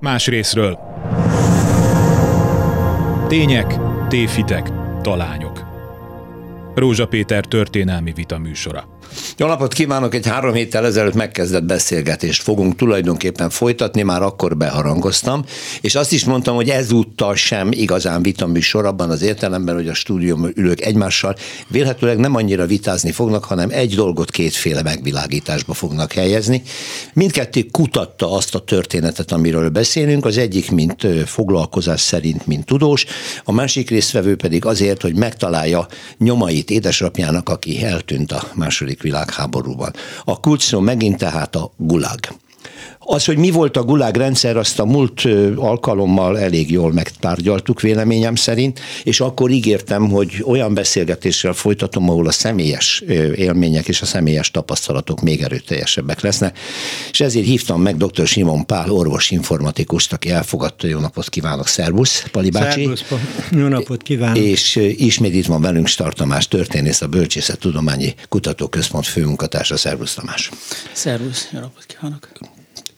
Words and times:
Más 0.00 0.26
részről. 0.26 0.78
Tények, 3.28 3.78
tévhitek, 4.08 4.70
talányok. 5.02 5.66
Rózsa 6.74 7.06
Péter 7.06 7.44
történelmi 7.44 8.12
vita 8.12 8.38
műsora. 8.38 8.97
Jó 9.36 9.46
napot 9.46 9.72
kívánok! 9.72 10.14
Egy 10.14 10.26
három 10.26 10.52
héttel 10.54 10.86
ezelőtt 10.86 11.14
megkezdett 11.14 11.64
beszélgetést 11.64 12.42
fogunk 12.42 12.76
tulajdonképpen 12.76 13.50
folytatni, 13.50 14.02
már 14.02 14.22
akkor 14.22 14.56
beharangoztam, 14.56 15.44
és 15.80 15.94
azt 15.94 16.12
is 16.12 16.24
mondtam, 16.24 16.54
hogy 16.54 16.68
ezúttal 16.68 17.34
sem 17.34 17.72
igazán 17.72 18.22
vitaműsor 18.22 18.86
abban 18.86 19.10
az 19.10 19.22
értelemben, 19.22 19.74
hogy 19.74 19.88
a 19.88 19.94
stúdium 19.94 20.50
ülők 20.54 20.80
egymással 20.80 21.36
vélhetőleg 21.68 22.18
nem 22.18 22.34
annyira 22.34 22.66
vitázni 22.66 23.12
fognak, 23.12 23.44
hanem 23.44 23.68
egy 23.70 23.94
dolgot 23.94 24.30
kétféle 24.30 24.82
megvilágításba 24.82 25.74
fognak 25.74 26.12
helyezni. 26.12 26.62
Mindkettő 27.12 27.62
kutatta 27.70 28.32
azt 28.32 28.54
a 28.54 28.58
történetet, 28.58 29.32
amiről 29.32 29.68
beszélünk, 29.68 30.24
az 30.24 30.38
egyik, 30.38 30.70
mint 30.70 31.06
foglalkozás 31.26 32.00
szerint, 32.00 32.46
mint 32.46 32.64
tudós, 32.64 33.04
a 33.44 33.52
másik 33.52 33.90
résztvevő 33.90 34.36
pedig 34.36 34.64
azért, 34.64 35.02
hogy 35.02 35.14
megtalálja 35.14 35.86
nyomait 36.18 36.70
édesapjának, 36.70 37.48
aki 37.48 37.84
eltűnt 37.84 38.32
a 38.32 38.42
második 38.54 38.97
világháborúban. 39.00 39.92
A 40.24 40.40
kulcs 40.40 40.76
megint 40.76 41.18
tehát 41.18 41.56
a 41.56 41.70
gulag. 41.76 42.18
Az, 43.10 43.24
hogy 43.24 43.36
mi 43.36 43.50
volt 43.50 43.76
a 43.76 43.82
gulág 43.82 44.16
rendszer, 44.16 44.56
azt 44.56 44.78
a 44.78 44.84
múlt 44.84 45.22
alkalommal 45.56 46.38
elég 46.38 46.70
jól 46.70 46.92
megtárgyaltuk 46.92 47.80
véleményem 47.80 48.34
szerint, 48.34 48.80
és 49.02 49.20
akkor 49.20 49.50
ígértem, 49.50 50.08
hogy 50.08 50.42
olyan 50.46 50.74
beszélgetéssel 50.74 51.52
folytatom, 51.52 52.10
ahol 52.10 52.26
a 52.26 52.30
személyes 52.30 53.00
élmények 53.34 53.88
és 53.88 54.00
a 54.00 54.06
személyes 54.06 54.50
tapasztalatok 54.50 55.20
még 55.20 55.42
erőteljesebbek 55.42 56.20
lesznek, 56.20 56.58
és 57.10 57.20
ezért 57.20 57.46
hívtam 57.46 57.82
meg 57.82 57.96
dr. 57.96 58.26
Simon 58.26 58.66
Pál, 58.66 58.90
orvos 58.90 59.30
informatikust, 59.30 60.12
aki 60.12 60.30
elfogadta, 60.30 60.86
jó 60.86 60.98
napot 60.98 61.28
kívánok, 61.28 61.66
szervusz, 61.66 62.24
Pali 62.30 62.50
bácsi. 62.50 62.80
Szervusz, 62.80 63.04
jó 63.50 63.66
napot 63.66 64.02
kívánok. 64.02 64.36
És 64.36 64.76
ismét 64.96 65.34
itt 65.34 65.46
van 65.46 65.60
velünk 65.60 65.86
Startamás 65.86 66.48
történész, 66.48 67.00
a 67.00 67.06
Bölcsészet 67.06 67.58
Tudományi 67.58 68.14
Kutatóközpont 68.28 69.06
főmunkatársa, 69.06 69.76
szervusz 69.76 70.14
Tamás. 70.14 70.50
Szervusz, 70.92 71.48
jó 71.52 71.58
napot 71.60 71.86
kívánok. 71.86 72.28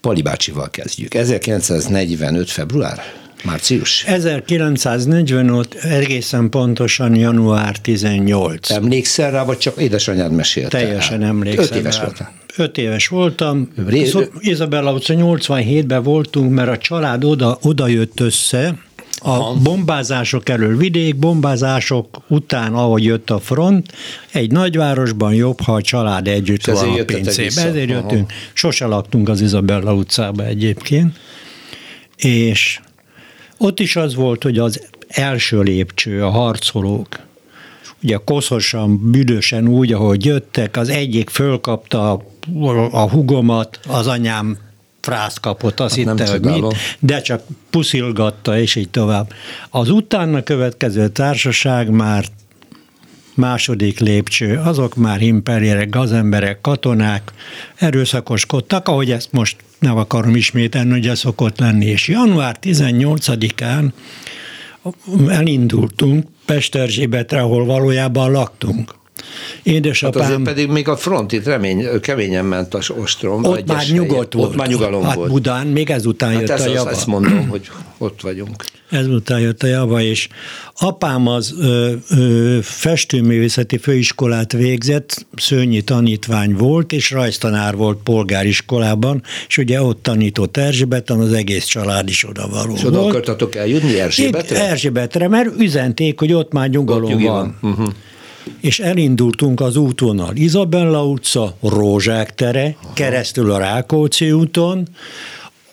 Pali 0.01 0.21
bácsival 0.21 0.69
kezdjük. 0.69 1.13
1945. 1.13 2.49
február? 2.49 2.99
Március? 3.43 4.03
1945 4.05 5.73
egészen 5.73 6.49
pontosan 6.49 7.15
január 7.15 7.77
18. 7.77 8.69
Emlékszel 8.69 9.31
rá, 9.31 9.43
vagy 9.43 9.57
csak 9.57 9.77
édesanyád 9.81 10.31
mesélte? 10.31 10.77
Teljesen 10.79 11.23
emlékszem 11.23 11.63
Öt 11.63 11.75
éves 11.75 11.97
rá. 11.97 12.03
voltál. 12.03 12.33
Öt 12.57 12.77
éves 12.77 13.07
voltam. 13.07 13.69
Ré- 13.87 14.15
Izabella 14.39 14.93
utca 14.93 15.13
87-ben 15.17 16.03
voltunk, 16.03 16.53
mert 16.53 16.69
a 16.69 16.77
család 16.77 17.23
oda, 17.23 17.57
oda 17.61 17.87
jött 17.87 18.19
össze, 18.19 18.77
a 19.23 19.53
bombázások 19.53 20.49
elől 20.49 20.77
vidék, 20.77 21.15
bombázások 21.15 22.21
után, 22.27 22.73
ahogy 22.73 23.03
jött 23.03 23.29
a 23.29 23.39
front, 23.39 23.93
egy 24.31 24.51
nagyvárosban 24.51 25.33
jobb, 25.33 25.61
ha 25.61 25.73
a 25.73 25.81
család 25.81 26.27
együtt 26.27 26.65
van 26.65 26.89
a 26.89 26.95
jöttetek 26.95 27.21
pincébe. 27.21 27.47
vissza. 27.47 27.67
Ezért 27.67 27.89
Aha. 27.91 27.99
jöttünk. 27.99 28.31
Sose 28.53 28.85
laktunk 28.85 29.29
az 29.29 29.41
Izabella 29.41 29.93
utcába 29.93 30.45
egyébként. 30.45 31.19
És 32.15 32.79
ott 33.57 33.79
is 33.79 33.95
az 33.95 34.15
volt, 34.15 34.43
hogy 34.43 34.57
az 34.57 34.87
első 35.07 35.61
lépcső, 35.61 36.23
a 36.23 36.29
harcolók, 36.29 37.19
ugye 38.03 38.17
koszosan, 38.25 39.11
büdösen 39.11 39.67
úgy, 39.67 39.93
ahogy 39.93 40.25
jöttek, 40.25 40.77
az 40.77 40.89
egyik 40.89 41.29
fölkapta 41.29 42.11
a, 42.11 42.21
a 42.91 43.09
hugomat, 43.09 43.79
az 43.87 44.07
anyám 44.07 44.57
frász 45.01 45.37
kapott, 45.37 45.79
azt 45.79 45.95
Hát 45.95 46.05
hitte, 46.05 46.31
hogy 46.31 46.41
mit, 46.41 46.75
de 46.99 47.21
csak 47.21 47.41
puszilgatta, 47.69 48.59
és 48.59 48.75
így 48.75 48.89
tovább. 48.89 49.33
Az 49.69 49.89
utána 49.89 50.43
következő 50.43 51.07
társaság 51.07 51.89
már 51.89 52.25
második 53.33 53.99
lépcső, 53.99 54.57
azok 54.57 54.95
már 54.95 55.21
imperierek, 55.21 55.89
gazemberek, 55.89 56.61
katonák, 56.61 57.31
erőszakoskodtak, 57.75 58.87
ahogy 58.87 59.11
ezt 59.11 59.31
most 59.31 59.55
nem 59.79 59.97
akarom 59.97 60.35
ismételni, 60.35 60.91
hogy 60.91 61.07
ez 61.07 61.19
szokott 61.19 61.59
lenni. 61.59 61.85
És 61.85 62.07
január 62.07 62.57
18-án 62.61 63.91
elindultunk 65.27 66.27
Pesterzsébetre, 66.45 67.39
ahol 67.39 67.65
valójában 67.65 68.31
laktunk. 68.31 68.99
Hát 69.21 69.73
Édesapám... 69.73 70.21
azért 70.21 70.41
pedig 70.41 70.69
még 70.69 70.87
a 70.87 70.95
front 70.95 71.31
itt 71.31 71.45
remény, 71.45 71.99
keményen 71.99 72.45
ment 72.45 72.73
a 72.73 72.79
ostrom. 72.97 73.43
ott 73.43 73.67
már 73.67 73.77
helyen. 73.77 73.93
nyugodt 73.95 74.33
volt. 74.33 74.49
Ott 74.49 74.55
már 74.55 74.67
nyugalom 74.67 75.03
hát 75.03 75.15
volt. 75.15 75.31
Budán 75.31 75.67
még 75.67 75.89
ezután 75.89 76.31
hát 76.31 76.39
jött 76.39 76.49
ezt, 76.49 76.67
a 76.67 76.71
java. 76.71 76.89
ezt 76.89 77.07
mondom, 77.07 77.47
hogy 77.49 77.69
ott 77.97 78.21
vagyunk. 78.21 78.63
Ezután 78.89 79.39
jött 79.39 79.63
a 79.63 79.67
java, 79.67 80.01
és 80.01 80.27
apám 80.77 81.27
az 81.27 81.53
ö, 81.59 81.91
ö, 82.09 82.57
festőművészeti 82.61 83.77
főiskolát 83.77 84.51
végzett, 84.51 85.25
szőnyi 85.35 85.81
tanítvány 85.81 86.53
volt, 86.53 86.91
és 86.91 87.11
rajztanár 87.11 87.75
volt 87.75 87.99
polgáriskolában, 88.03 89.23
és 89.47 89.57
ugye 89.57 89.81
ott 89.81 90.03
tanított 90.03 90.57
Erzsébeten, 90.57 91.19
az 91.19 91.33
egész 91.33 91.65
család 91.65 92.09
is 92.09 92.27
oda 92.27 92.47
való 92.47 92.73
És 92.73 92.83
oda 92.83 93.05
akartatok 93.05 93.55
eljutni 93.55 93.99
Erzsébetre? 93.99 94.55
Itt 94.55 94.61
Erzsébetre, 94.61 95.27
mert 95.27 95.59
üzenték, 95.59 96.19
hogy 96.19 96.33
ott 96.33 96.51
már 96.51 96.69
nyugalom 96.69 97.11
nyugi 97.11 97.25
van. 97.25 97.57
van. 97.61 97.71
Uh-huh. 97.71 97.93
És 98.59 98.79
elindultunk 98.79 99.61
az 99.61 99.75
útvonal. 99.75 100.35
Izabella 100.35 101.05
utca, 101.05 101.55
Rózsák 101.61 102.35
tere, 102.35 102.75
keresztül 102.93 103.51
a 103.51 103.57
Rákóczi 103.57 104.31
úton, 104.31 104.87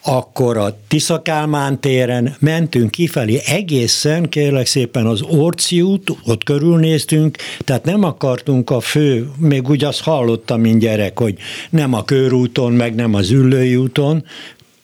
akkor 0.09 0.57
a 0.57 0.79
Tiszakálmán 0.89 1.81
téren 1.81 2.37
mentünk 2.39 2.91
kifelé 2.91 3.41
egészen, 3.47 4.29
kérlek 4.29 4.67
szépen 4.67 5.07
az 5.07 5.23
Orci 5.23 5.83
út, 5.83 6.17
ott 6.25 6.45
körülnéztünk, 6.45 7.37
tehát 7.65 7.85
nem 7.85 8.05
akartunk 8.05 8.71
a 8.71 8.81
fő, 8.81 9.29
még 9.37 9.69
úgy 9.69 9.85
azt 9.85 10.01
hallottam, 10.01 10.61
mint 10.61 10.81
gyerek, 10.81 11.19
hogy 11.19 11.35
nem 11.71 11.95
a 11.95 12.05
körúton, 12.05 12.73
meg 12.73 12.95
nem 12.95 13.15
az 13.15 13.31
Üllői 13.31 13.77
úton, 13.77 14.25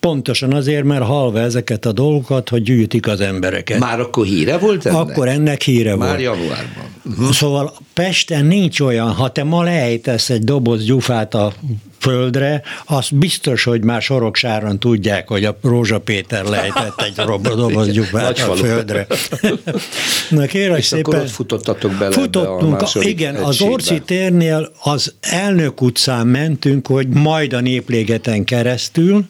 pontosan 0.05 0.53
azért, 0.53 0.85
mert 0.85 1.03
halva 1.05 1.41
ezeket 1.41 1.87
a 1.87 1.93
dolgokat, 1.93 2.49
hogy 2.49 2.63
gyűjtik 2.63 3.07
az 3.07 3.21
embereket. 3.21 3.79
Már 3.79 4.01
akkor 4.01 4.25
híre 4.27 4.59
volt 4.59 4.87
ennek? 4.87 5.01
Akkor 5.01 5.29
ennek 5.29 5.63
híre 5.63 5.97
Már 5.97 6.09
volt. 6.09 6.21
januárban. 6.21 6.85
Uh-huh. 7.05 7.31
Szóval 7.31 7.73
Pesten 7.93 8.45
nincs 8.45 8.81
olyan, 8.81 9.11
ha 9.11 9.33
te 9.33 9.45
ma 9.45 9.63
lejtesz 9.63 10.31
egy 10.31 10.45
doboz 10.45 10.85
gyufát 10.85 11.35
a 11.35 11.53
földre, 11.99 12.63
azt 12.85 13.15
biztos, 13.15 13.65
hogy 13.65 13.85
már 13.85 14.03
Soroksáron 14.03 14.79
tudják, 14.79 15.29
hogy 15.29 15.45
a 15.45 15.59
Rózsa 15.63 15.99
Péter 15.99 16.45
lejtett 16.45 17.03
egy 17.03 17.15
doboz 17.57 17.91
gyufát 17.91 18.39
a 18.39 18.55
földre. 18.55 19.07
Na 20.31 20.47
kérlek 20.47 20.79
És 20.79 20.93
akkor 20.93 21.05
szépen. 21.05 21.21
ott 21.21 21.31
futottatok 21.31 21.93
bele 21.93 22.17
a 22.17 22.21
Futottunk, 22.21 22.81
második 22.81 23.09
igen, 23.09 23.35
az 23.35 23.49
egységbe. 23.49 23.73
Orci 23.73 24.01
térnél 24.01 24.71
az 24.83 25.15
elnök 25.21 25.83
utcán 25.83 26.27
mentünk, 26.27 26.87
hogy 26.87 27.09
majd 27.09 27.53
a 27.53 27.61
Néplégeten 27.61 28.45
keresztül, 28.45 29.25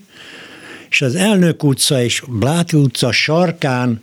és 0.94 1.00
az 1.00 1.14
elnök 1.14 1.62
utca 1.64 2.02
és 2.02 2.22
Bláti 2.28 2.76
utca 2.76 3.12
sarkán 3.12 4.00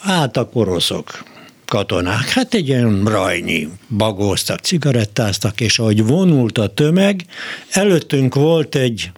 álltak 0.00 0.56
oroszok, 0.56 1.24
katonák. 1.64 2.28
Hát 2.28 2.54
egy 2.54 2.68
ilyen 2.68 3.04
rajnyi 3.04 3.68
bagóztak, 3.96 4.58
cigarettáztak, 4.58 5.60
és 5.60 5.78
ahogy 5.78 6.04
vonult 6.04 6.58
a 6.58 6.66
tömeg, 6.66 7.24
előttünk 7.70 8.34
volt 8.34 8.74
egy 8.74 9.10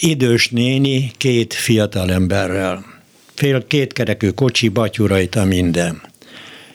idős 0.00 0.48
néni 0.48 1.10
két 1.16 1.54
fiatal 1.54 2.12
emberrel. 2.12 2.84
Fél 3.34 3.66
kétkerekű 3.66 4.30
kocsi, 4.30 4.68
batyurajta 4.68 5.44
minden. 5.44 6.02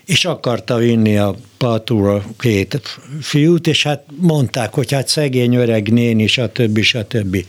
És 0.06 0.26
akarta 0.26 0.78
vinni 0.78 1.18
a 1.18 1.36
patúra 1.58 2.26
két 2.40 3.00
fiút, 3.22 3.68
és 3.68 3.84
hát 3.84 4.04
mondták, 4.18 4.74
hogy 4.74 4.92
hát 4.92 5.08
szegény 5.08 5.56
öreg 5.56 5.92
néni, 5.92 6.28
stb. 6.28 6.82
stb. 6.82 7.46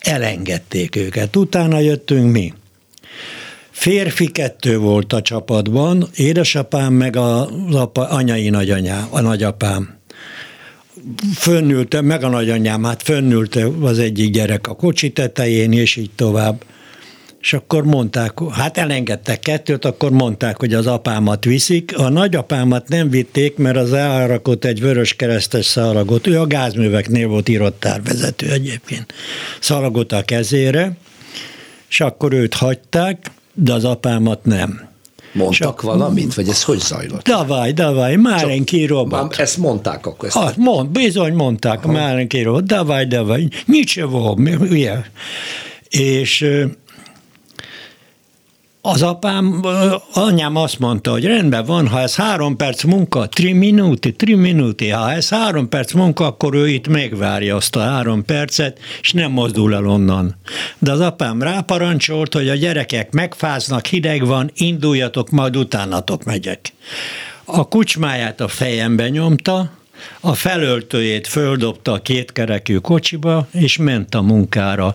Elengedték 0.00 0.96
őket. 0.96 1.36
Utána 1.36 1.78
jöttünk 1.78 2.32
mi. 2.32 2.52
Férfi 3.70 4.30
kettő 4.30 4.78
volt 4.78 5.12
a 5.12 5.22
csapatban, 5.22 6.08
édesapám 6.14 6.92
meg 6.92 7.16
az 7.16 7.74
apa, 7.74 8.08
anyai 8.08 8.48
nagyanyám, 8.48 9.06
a 9.10 9.20
nagyapám. 9.20 9.98
Fönnülte, 11.34 12.00
meg 12.00 12.24
a 12.24 12.28
nagyanyám, 12.28 12.84
hát 12.84 13.02
fönnülte 13.02 13.66
az 13.80 13.98
egyik 13.98 14.32
gyerek 14.32 14.68
a 14.68 14.74
kocsi 14.74 15.10
tetején, 15.10 15.72
és 15.72 15.96
így 15.96 16.10
tovább. 16.16 16.64
És 17.40 17.52
akkor 17.52 17.84
mondták, 17.84 18.32
hát 18.52 18.78
elengedtek 18.78 19.40
kettőt, 19.40 19.84
akkor 19.84 20.10
mondták, 20.10 20.58
hogy 20.58 20.74
az 20.74 20.86
apámat 20.86 21.44
viszik. 21.44 21.98
A 21.98 22.08
nagyapámat 22.08 22.88
nem 22.88 23.10
vitték, 23.10 23.56
mert 23.56 23.76
az 23.76 23.92
elrakott 23.92 24.64
egy 24.64 24.80
vörös 24.80 25.14
keresztes 25.14 25.64
szalagot. 25.66 26.26
Ő 26.26 26.40
a 26.40 26.46
gázműveknél 26.46 27.28
volt 27.28 27.48
irottárvezető 27.48 28.50
egyébként. 28.50 29.12
Szalagot 29.60 30.12
a 30.12 30.22
kezére, 30.22 30.92
és 31.88 32.00
akkor 32.00 32.32
őt 32.32 32.54
hagyták, 32.54 33.30
de 33.54 33.72
az 33.72 33.84
apámat 33.84 34.44
nem. 34.44 34.88
Mondtak 35.32 35.82
valamit, 35.82 36.34
vagy 36.34 36.48
ez 36.48 36.62
hogy 36.62 36.78
zajlott? 36.78 37.24
Davaj, 37.24 37.72
davaj, 37.72 38.16
Márenki 38.16 38.78
Már 38.80 38.88
robot. 38.88 39.36
ezt 39.36 39.56
mondták 39.56 40.06
akkor. 40.06 40.28
Ezt 40.28 40.36
Ah, 40.36 40.56
mond, 40.56 40.88
bizony 40.90 41.32
mondták, 41.32 41.84
Márenki 41.84 42.42
robot, 42.42 42.64
davaj, 42.64 43.04
davaj, 43.04 43.48
nicsevó, 43.66 44.38
ugye. 44.60 44.94
És 45.88 46.40
ö, 46.40 46.64
az 48.82 49.02
apám, 49.02 49.62
anyám 50.12 50.56
azt 50.56 50.78
mondta, 50.78 51.10
hogy 51.10 51.24
rendben 51.24 51.64
van, 51.64 51.88
ha 51.88 52.00
ez 52.00 52.14
három 52.14 52.56
perc 52.56 52.84
munka, 52.84 53.26
tri 53.26 53.52
minuti, 53.52 54.12
tri 54.12 54.34
minuti, 54.34 54.88
ha 54.88 55.12
ez 55.12 55.28
három 55.28 55.68
perc 55.68 55.92
munka, 55.92 56.26
akkor 56.26 56.54
ő 56.54 56.68
itt 56.68 56.88
megvárja 56.88 57.56
azt 57.56 57.76
a 57.76 57.80
három 57.80 58.24
percet, 58.24 58.78
és 59.00 59.12
nem 59.12 59.30
mozdul 59.30 59.74
el 59.74 59.86
onnan. 59.86 60.36
De 60.78 60.92
az 60.92 61.00
apám 61.00 61.42
ráparancsolt, 61.42 62.34
hogy 62.34 62.48
a 62.48 62.54
gyerekek 62.54 63.12
megfáznak, 63.12 63.86
hideg 63.86 64.26
van, 64.26 64.50
induljatok, 64.54 65.30
majd 65.30 65.56
utánatok 65.56 66.24
megyek. 66.24 66.72
A 67.44 67.68
kucsmáját 67.68 68.40
a 68.40 68.48
fejembe 68.48 69.08
nyomta, 69.08 69.70
a 70.20 70.34
felöltőjét 70.34 71.26
földobta 71.26 71.92
a 71.92 71.98
kétkerekű 71.98 72.76
kocsiba, 72.76 73.46
és 73.52 73.76
ment 73.76 74.14
a 74.14 74.22
munkára 74.22 74.94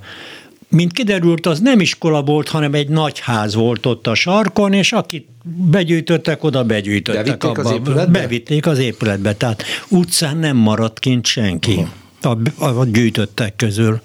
mint 0.70 0.92
kiderült, 0.92 1.46
az 1.46 1.60
nem 1.60 1.80
iskola 1.80 2.22
volt, 2.22 2.50
hanem 2.50 2.74
egy 2.74 2.88
nagy 2.88 3.20
ház 3.20 3.56
volt 3.56 3.86
ott 3.86 4.08
a 4.08 4.16
sarkon, 4.16 4.74
és 4.74 4.92
akit 4.92 5.28
begyűjtöttek, 5.44 6.44
oda 6.44 6.64
begyűjtöttek. 6.64 7.26
Bevitték 7.26 7.50
abba. 7.50 7.70
az 7.70 7.72
épületbe? 7.72 8.20
Bevitték 8.20 8.66
az 8.66 8.80
épületbe, 8.80 9.34
tehát 9.34 9.64
utcán 9.88 10.38
nem 10.38 10.58
maradt 10.58 11.00
kint 11.00 11.26
senki 11.26 11.88
uh-huh. 12.22 12.42
a, 12.58 12.80
a 12.80 12.86
gyűjtöttek 12.86 13.56
közül. 13.56 14.02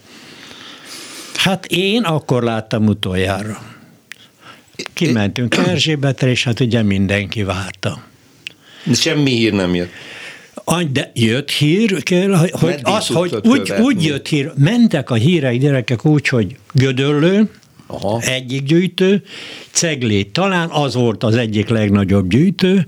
Hát 1.34 1.66
én 1.66 2.02
akkor 2.02 2.42
láttam 2.42 2.86
utoljára. 2.86 3.62
Kimentünk 4.92 5.56
Erzsébetre, 5.56 6.30
és 6.30 6.44
hát 6.44 6.60
ugye 6.60 6.82
mindenki 6.82 7.42
várta. 7.42 8.02
Semmi 8.92 9.30
hír 9.30 9.52
nem 9.52 9.74
jött. 9.74 9.90
De 10.92 11.10
jött 11.14 11.50
hír, 11.50 12.02
kell, 12.02 12.34
hogy 12.34 12.52
Meddig 12.62 12.86
az, 12.86 13.06
hogy 13.06 13.34
úgy, 13.34 13.62
követni? 13.62 13.84
úgy 13.84 14.04
jött 14.04 14.28
hír, 14.28 14.52
mentek 14.56 15.10
a 15.10 15.14
hírei 15.14 15.58
gyerekek 15.58 16.04
úgy, 16.04 16.28
hogy 16.28 16.56
Gödöllő, 16.72 17.50
Aha. 17.86 18.20
egyik 18.20 18.62
gyűjtő, 18.62 19.22
Ceglé 19.70 20.22
talán 20.22 20.68
az 20.68 20.94
volt 20.94 21.24
az 21.24 21.36
egyik 21.36 21.68
legnagyobb 21.68 22.28
gyűjtő, 22.28 22.86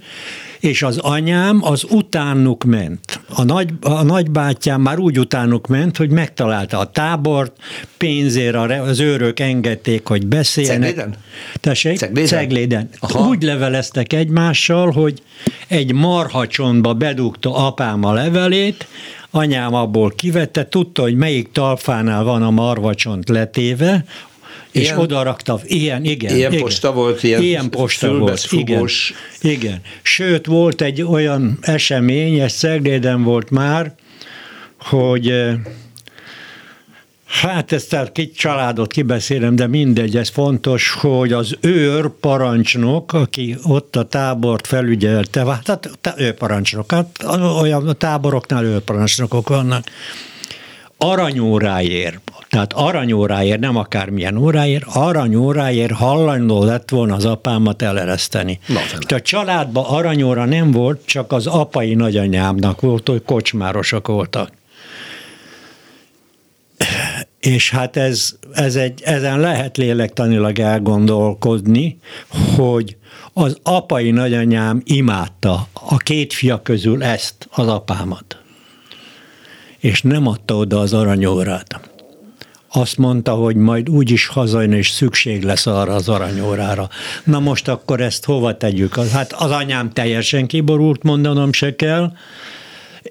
és 0.61 0.83
az 0.83 0.99
anyám 0.99 1.65
az 1.65 1.85
utánuk 1.91 2.65
ment. 2.65 3.12
A, 3.35 3.43
nagy, 3.43 3.71
a 3.81 4.03
nagybátyám 4.03 4.81
már 4.81 4.99
úgy 4.99 5.19
utánuk 5.19 5.67
ment, 5.67 5.97
hogy 5.97 6.11
megtalálta 6.11 6.79
a 6.79 6.91
tábort, 6.91 7.53
pénzért 7.97 8.57
az 8.57 9.01
őrök 9.01 9.41
engedték, 9.41 10.07
hogy 10.07 10.27
beszéljenek. 10.27 10.89
Cegléden? 10.89 11.15
Tessék? 11.55 11.97
Cegléden? 11.97 12.29
Cegléden. 12.29 12.89
Aha. 12.99 13.29
Úgy 13.29 13.43
leveleztek 13.43 14.13
egymással, 14.13 14.91
hogy 14.91 15.23
egy 15.69 15.93
marhacsontba 15.93 16.95
bedugta 16.95 17.67
apám 17.67 18.05
a 18.05 18.13
levelét, 18.13 18.87
anyám 19.31 19.75
abból 19.75 20.13
kivette, 20.17 20.69
tudta, 20.69 21.03
hogy 21.03 21.15
melyik 21.15 21.53
talpánál 21.53 22.25
van 22.25 22.43
a 22.43 22.51
marvacsont 22.51 23.29
letéve, 23.29 24.05
és 24.73 24.83
Ilyen- 24.83 24.99
oda 24.99 25.23
rakta, 25.23 25.61
ilyen, 25.65 26.05
igen. 26.05 26.37
Ilyen 26.37 26.53
igen. 26.53 26.65
posta 26.65 26.93
volt, 26.93 27.23
ilyen 27.23 27.43
ilyen 27.43 27.71
posta 27.71 28.19
volt, 28.19 28.47
igen, 28.51 28.89
igen. 29.41 29.81
Sőt, 30.03 30.47
volt 30.47 30.81
egy 30.81 31.03
olyan 31.03 31.59
esemény, 31.61 32.39
ez 32.39 32.53
Szegléden 32.53 33.23
volt 33.23 33.51
már, 33.51 33.95
hogy 34.79 35.29
eh, 35.29 35.55
Hát 37.41 37.73
ezt 37.73 37.93
a 37.93 38.13
két 38.13 38.37
családot 38.37 38.93
kibeszélem, 38.93 39.57
de 39.57 39.67
mindegy, 39.67 40.17
ez 40.17 40.29
fontos, 40.29 40.91
hogy 40.91 41.33
az 41.33 41.57
őr 41.61 42.11
parancsnok, 42.21 43.13
aki 43.13 43.57
ott 43.63 43.97
a 43.97 44.03
tábort 44.03 44.67
felügyelte, 44.67 45.45
hát 45.65 45.91
ő 46.17 46.33
parancsnok, 46.33 46.93
hát 46.93 47.25
olyan 47.61 47.89
a 47.89 47.93
táboroknál 47.93 48.65
ő 48.65 48.79
parancsnokok 48.79 49.49
vannak, 49.49 49.85
aranyóráért, 50.97 52.32
tehát 52.53 52.73
aranyóráért, 52.73 53.61
nem 53.61 53.77
akármilyen 53.77 54.37
óráért, 54.37 54.85
aranyóráért 54.87 55.93
hajlandó 55.93 56.65
lett 56.65 56.89
volna 56.89 57.15
az 57.15 57.25
apámat 57.25 57.83
elereszteni. 57.83 58.59
De 59.09 59.15
a 59.15 59.21
családban 59.21 59.85
aranyóra 59.85 60.45
nem 60.45 60.71
volt, 60.71 61.07
csak 61.07 61.33
az 61.33 61.47
apai 61.47 61.95
nagyanyámnak 61.95 62.81
volt, 62.81 63.09
hogy 63.09 63.23
kocsmárosok 63.23 64.07
voltak. 64.07 64.53
És 67.41 67.71
hát 67.71 67.97
ez, 67.97 68.35
ez 68.53 68.77
egy, 68.77 69.03
ezen 69.05 69.41
lehet 69.41 69.77
lélektanilag 69.77 70.59
elgondolkodni, 70.59 71.99
hogy 72.57 72.97
az 73.33 73.57
apai 73.63 74.11
nagyanyám 74.11 74.83
imádta 74.85 75.69
a 75.73 75.97
két 75.97 76.33
fia 76.33 76.63
közül 76.63 77.03
ezt, 77.03 77.49
az 77.51 77.67
apámat. 77.67 78.37
És 79.79 80.03
nem 80.03 80.27
adta 80.27 80.57
oda 80.57 80.79
az 80.79 80.93
aranyórát. 80.93 81.91
Azt 82.73 82.97
mondta, 82.97 83.33
hogy 83.33 83.57
majd 83.57 83.89
úgyis 83.89 84.27
hazajön, 84.27 84.73
és 84.73 84.91
szükség 84.91 85.43
lesz 85.43 85.67
arra 85.67 85.95
az 85.95 86.09
aranyórára. 86.09 86.89
Na 87.25 87.39
most 87.41 87.69
akkor 87.69 88.01
ezt 88.01 88.25
hova 88.25 88.57
tegyük? 88.57 88.97
Az- 88.97 89.11
Hát 89.11 89.33
az 89.33 89.51
anyám 89.51 89.93
teljesen 89.93 90.47
kiborult, 90.47 91.03
mondanom 91.03 91.53
se 91.53 91.77
kell, 91.77 92.13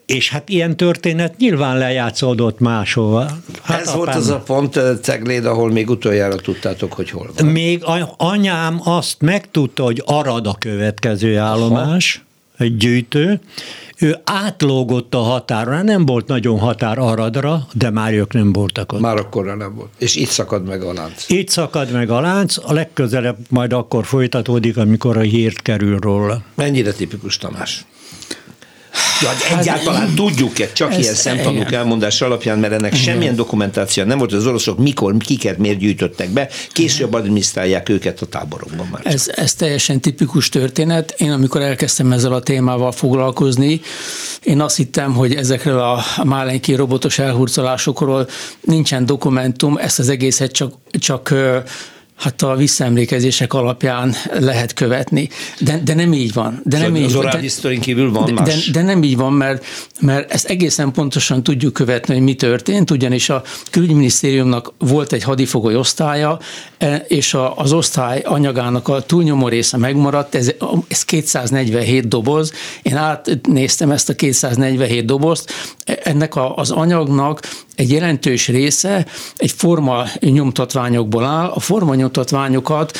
és 0.05 0.29
hát 0.29 0.49
ilyen 0.49 0.77
történet 0.77 1.37
nyilván 1.37 1.77
lejátszódott 1.77 2.59
máshova. 2.59 3.25
Hát 3.61 3.81
Ez 3.81 3.93
volt 3.93 4.15
az 4.15 4.29
a 4.29 4.39
pont 4.39 4.79
Cegléd, 5.01 5.45
ahol 5.45 5.71
még 5.71 5.89
utoljára 5.89 6.35
tudtátok, 6.35 6.93
hogy 6.93 7.09
hol 7.09 7.31
van. 7.37 7.45
Még 7.47 7.83
anyám 8.17 8.79
azt 8.83 9.21
megtudta, 9.21 9.83
hogy 9.83 10.03
Arad 10.05 10.47
a 10.47 10.55
következő 10.59 11.37
állomás, 11.37 12.23
egy 12.57 12.77
gyűjtő, 12.77 13.39
ő 14.01 14.19
átlógott 14.23 15.13
a 15.15 15.19
határon, 15.19 15.85
nem 15.85 16.05
volt 16.05 16.27
nagyon 16.27 16.59
határ 16.59 16.97
Aradra, 16.97 17.67
de 17.73 17.89
már 17.89 18.13
ők 18.13 18.33
nem 18.33 18.53
voltak 18.53 18.93
ott. 18.93 18.99
Már 18.99 19.17
akkorra 19.17 19.55
nem 19.55 19.75
volt. 19.75 19.89
És 19.97 20.15
itt 20.15 20.29
szakad 20.29 20.67
meg 20.67 20.81
a 20.81 20.93
lánc. 20.93 21.29
Itt 21.29 21.49
szakad 21.49 21.91
meg 21.91 22.09
a 22.09 22.19
lánc, 22.19 22.57
a 22.57 22.73
legközelebb 22.73 23.37
majd 23.49 23.73
akkor 23.73 24.05
folytatódik, 24.05 24.77
amikor 24.77 25.17
a 25.17 25.21
hírt 25.21 25.61
kerül 25.61 25.99
róla. 25.99 26.41
Mennyire 26.55 26.91
tipikus 26.91 27.37
Tamás? 27.37 27.85
Ja, 29.21 29.27
hát 29.27 29.59
egyáltalán 29.59 30.15
tudjuk-e 30.15 30.71
csak 30.73 30.91
ez- 30.91 30.99
ilyen 30.99 31.13
szemtanúk 31.13 31.67
igen. 31.67 31.73
elmondás 31.73 32.21
alapján, 32.21 32.59
mert 32.59 32.73
ennek 32.73 32.95
semmilyen 32.95 33.35
dokumentáció 33.35 34.03
nem 34.03 34.17
volt, 34.17 34.33
az 34.33 34.45
oroszok 34.45 34.77
mikor, 34.77 35.17
kiket 35.17 35.57
miért 35.57 35.77
gyűjtöttek 35.77 36.29
be, 36.29 36.49
később 36.71 37.13
adminisztrálják 37.13 37.89
őket 37.89 38.21
a 38.21 38.25
táborokban 38.25 38.87
már. 38.91 39.01
Ez, 39.03 39.31
ez 39.35 39.53
teljesen 39.53 39.99
tipikus 39.99 40.49
történet. 40.49 41.13
Én 41.17 41.31
amikor 41.31 41.61
elkezdtem 41.61 42.11
ezzel 42.11 42.33
a 42.33 42.41
témával 42.41 42.91
foglalkozni, 42.91 43.81
én 44.43 44.61
azt 44.61 44.75
hittem, 44.75 45.13
hogy 45.13 45.35
ezekről 45.35 45.79
a 45.79 46.03
málenki 46.23 46.73
robotos 46.73 47.19
elhurcolásokról 47.19 48.27
nincsen 48.61 49.05
dokumentum, 49.05 49.77
ezt 49.77 49.99
az 49.99 50.09
egészet 50.09 50.51
csak, 50.51 50.73
csak 50.91 51.33
hát 52.21 52.41
a 52.41 52.55
visszaemlékezések 52.55 53.53
alapján 53.53 54.15
lehet 54.39 54.73
követni. 54.73 55.29
De, 55.59 55.81
de 55.83 55.93
nem 55.93 56.13
így 56.13 56.33
van. 56.33 56.61
De 56.63 56.77
nem 56.77 56.93
az 56.93 56.99
így 56.99 57.17
De- 57.17 57.39
history 57.39 57.79
kívül 57.79 58.11
van 58.11 58.25
de, 58.25 58.31
más. 58.31 58.65
De, 58.65 58.79
de 58.79 58.85
nem 58.85 59.03
így 59.03 59.17
van, 59.17 59.33
mert, 59.33 59.65
mert 59.99 60.31
ezt 60.31 60.45
egészen 60.45 60.91
pontosan 60.91 61.43
tudjuk 61.43 61.73
követni, 61.73 62.13
hogy 62.13 62.23
mi 62.23 62.33
történt, 62.33 62.91
ugyanis 62.91 63.29
a 63.29 63.43
külügyminisztériumnak 63.71 64.73
volt 64.77 65.13
egy 65.13 65.23
hadifogoly 65.23 65.75
osztálya, 65.75 66.39
e, 66.77 66.95
és 67.07 67.33
a, 67.33 67.57
az 67.57 67.73
osztály 67.73 68.21
anyagának 68.25 68.87
a 68.87 69.01
túlnyomó 69.01 69.47
része 69.47 69.77
megmaradt, 69.77 70.35
ez, 70.35 70.51
ez 70.87 71.05
247 71.05 72.07
doboz, 72.07 72.51
én 72.81 72.95
átnéztem 72.95 73.91
ezt 73.91 74.09
a 74.09 74.15
247 74.15 75.05
dobozt, 75.05 75.51
E- 75.85 75.99
ennek 76.03 76.35
a, 76.35 76.55
az 76.55 76.71
anyagnak 76.71 77.39
egy 77.75 77.91
jelentős 77.91 78.47
része 78.47 79.05
egy 79.37 79.51
forma 79.51 80.05
nyomtatványokból 80.19 81.25
áll. 81.25 81.47
A 81.47 81.59
forma 81.59 81.95
nyomtatványokat 81.95 82.97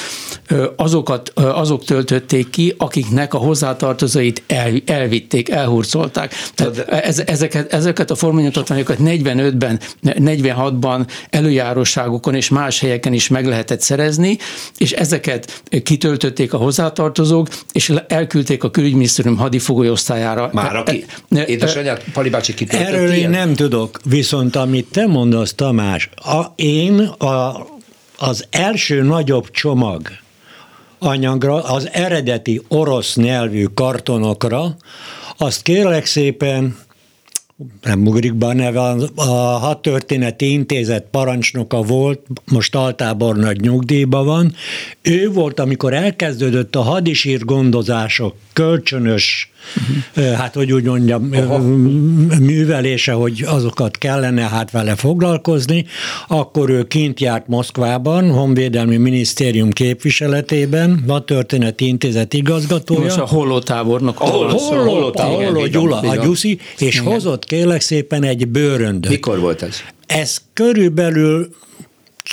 azokat, 0.76 1.30
azok 1.36 1.86
töltötték 1.86 2.50
ki, 2.50 2.76
akiknek 2.78 3.34
a 3.34 3.38
hozzátartozóit 3.38 4.44
el, 4.48 4.72
elvitték, 4.86 5.50
elhurcolták. 5.50 6.34
Tehát 6.56 6.78
ez, 6.78 7.20
ezeket, 7.20 7.74
ezeket 7.74 8.12
a 8.12 8.16
formanyomtatványokat 8.16 8.98
45-ben, 9.04 9.80
46-ban 10.04 11.08
előjáróságokon 11.30 12.36
és 12.36 12.50
más 12.50 12.80
helyeken 12.80 13.14
is 13.14 13.28
meg 13.28 13.46
lehetett 13.46 13.82
szerezni, 13.82 14.38
és 14.78 14.92
ezeket 14.92 15.64
kitöltötték 15.84 16.54
a 16.54 16.58
hozzátartozók, 16.58 17.48
és 17.72 17.94
elküldték 18.08 18.64
a 18.64 18.72
külügyminisztérium 18.72 19.38
hadifogoly 19.38 19.90
osztályára. 19.90 20.50
Már 20.54 20.76
aki? 20.76 21.06
E- 21.30 21.40
e- 21.40 21.46
Édesanyád, 21.48 22.04
Pali 22.14 22.30
bácsi 22.30 22.54
kitöltött 22.54 22.88
Erről 22.94 23.12
én 23.12 23.18
ilyen? 23.18 23.30
nem 23.30 23.54
tudok, 23.54 24.00
viszont 24.04 24.56
amit 24.62 24.92
te 24.92 25.06
mondasz, 25.06 25.54
Tamás, 25.54 26.10
a, 26.16 26.46
én 26.56 27.00
a, 27.00 27.68
az 28.18 28.46
első 28.50 29.02
nagyobb 29.02 29.52
csomag 29.52 30.02
anyagra, 31.00 31.64
az 31.64 31.90
eredeti 31.92 32.62
orosz 32.68 33.16
nyelvű 33.16 33.64
kartonokra, 33.64 34.76
azt 35.38 35.62
kérlek 35.62 36.06
szépen, 36.06 36.78
nem 37.82 38.08
ugrik 38.08 38.34
be 38.34 38.46
a 38.46 38.54
neve, 38.54 38.96
a 39.16 39.24
hadtörténeti 39.58 40.52
intézet 40.52 41.06
parancsnoka 41.12 41.82
volt, 41.82 42.28
most 42.52 42.76
altábornagy 42.76 43.60
nyugdíjban 43.60 44.26
van. 44.26 44.54
Ő 45.02 45.30
volt, 45.30 45.60
amikor 45.60 45.94
elkezdődött 45.94 46.76
a 46.76 46.82
hadisír 46.82 47.46
gondozások 47.46 48.36
kölcsönös 48.54 49.51
uh-huh. 50.16 50.34
hát 50.34 50.54
hogy 50.54 50.72
úgy 50.72 50.84
mondjam, 50.84 51.30
Aha. 51.34 51.58
művelése, 52.40 53.12
hogy 53.12 53.44
azokat 53.48 53.98
kellene 53.98 54.42
hát 54.42 54.72
vele 54.72 54.96
foglalkozni, 54.96 55.86
akkor 56.28 56.70
ő 56.70 56.84
kint 56.84 57.20
járt 57.20 57.48
Moszkvában, 57.48 58.32
Honvédelmi 58.32 58.98
Minisztérium 58.98 59.70
képviseletében, 59.70 61.04
a 61.08 61.24
Történeti 61.24 61.88
Intézet 61.88 62.34
igazgatója. 62.34 63.02
Most 63.02 63.18
a 63.18 63.28
hollótábornok. 63.28 64.20
A 64.20 64.26
holló, 64.26 64.58
holló, 64.58 65.14
holló 65.16 65.66
Gyula, 65.66 66.00
a 66.00 66.16
Gyuszi, 66.16 66.60
és 66.78 66.96
Igen. 66.96 67.12
hozott 67.12 67.46
kélek 67.46 67.82
szépen 67.82 68.24
egy 68.24 68.48
bőröndöt. 68.48 69.12
Mikor 69.12 69.40
volt 69.40 69.62
ez? 69.62 69.76
Ez 70.06 70.38
körülbelül 70.54 71.50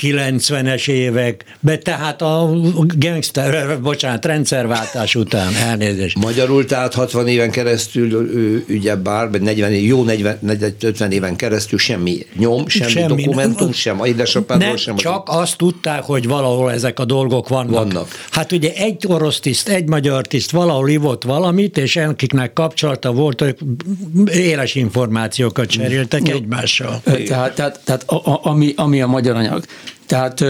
90-es 0.00 0.88
években, 0.88 1.80
tehát 1.82 2.22
a 2.22 2.50
gangster, 2.98 3.80
bocsánat, 3.80 4.24
rendszerváltás 4.24 5.14
után, 5.14 5.54
elnézést. 5.54 6.18
Magyarul 6.18 6.64
tehát 6.64 6.94
60 6.94 7.28
éven 7.28 7.50
keresztül, 7.50 8.12
ő, 8.12 8.64
ugye 8.68 8.96
bár, 8.96 9.30
40, 9.30 9.72
jó 9.72 10.04
40, 10.04 10.38
50 10.82 11.12
éven 11.12 11.36
keresztül 11.36 11.78
semmi 11.78 12.26
nyom, 12.38 12.68
semmi, 12.68 12.90
semmi 12.90 13.22
dokumentum, 13.22 13.72
sem 13.72 14.00
a 14.00 14.06
édesapádról, 14.06 14.76
sem. 14.76 14.96
Csak 14.96 15.28
azt 15.30 15.56
tudták, 15.56 16.02
hogy 16.02 16.26
valahol 16.26 16.72
ezek 16.72 16.98
a 16.98 17.04
dolgok 17.04 17.48
vannak. 17.48 17.74
vannak. 17.74 18.08
Hát 18.30 18.52
ugye 18.52 18.72
egy 18.74 19.04
orosz 19.06 19.40
tiszt, 19.40 19.68
egy 19.68 19.88
magyar 19.88 20.26
tiszt 20.26 20.50
valahol 20.50 20.88
ivott 20.88 21.22
valamit, 21.22 21.78
és 21.78 21.96
akiknek 21.96 22.52
kapcsolata 22.52 23.12
volt, 23.12 23.40
ők 23.40 23.58
éles 24.32 24.74
információkat 24.74 25.66
cseréltek 25.66 26.28
egymással. 26.28 27.00
Tehát, 27.04 27.54
tehát, 27.54 27.80
tehát 27.84 28.02
a, 28.06 28.14
a, 28.14 28.40
ami, 28.42 28.72
ami 28.76 29.00
a 29.00 29.06
magyar 29.06 29.36
anyag. 29.36 29.64
Tehát 30.06 30.44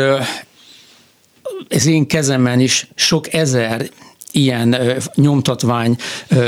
ez 1.68 1.86
én 1.86 2.06
kezemben 2.06 2.60
is 2.60 2.88
sok 2.94 3.32
ezer 3.32 3.90
ilyen 4.32 4.76
nyomtatvány 5.14 5.96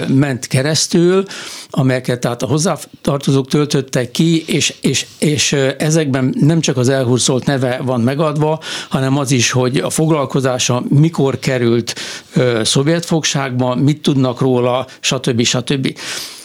ment 0.09 0.47
keresztül, 0.47 1.25
amelyeket 1.71 2.21
tehát 2.21 2.43
a 2.43 2.47
hozzátartozók 2.47 3.49
töltöttek 3.49 4.11
ki, 4.11 4.45
és, 4.47 4.75
és, 4.81 5.07
és 5.19 5.53
ezekben 5.79 6.35
nem 6.39 6.61
csak 6.61 6.77
az 6.77 6.89
elhúrszolt 6.89 7.47
neve 7.47 7.81
van 7.83 8.01
megadva, 8.01 8.61
hanem 8.89 9.19
az 9.19 9.31
is, 9.31 9.51
hogy 9.51 9.77
a 9.77 9.91
foglalkozása 9.91 10.83
mikor 10.89 11.39
került 11.39 11.95
szovjet 12.63 13.05
fogságba, 13.05 13.75
mit 13.75 14.03
tudnak 14.03 14.41
róla, 14.41 14.87
stb. 15.01 15.43
stb. 15.43 15.99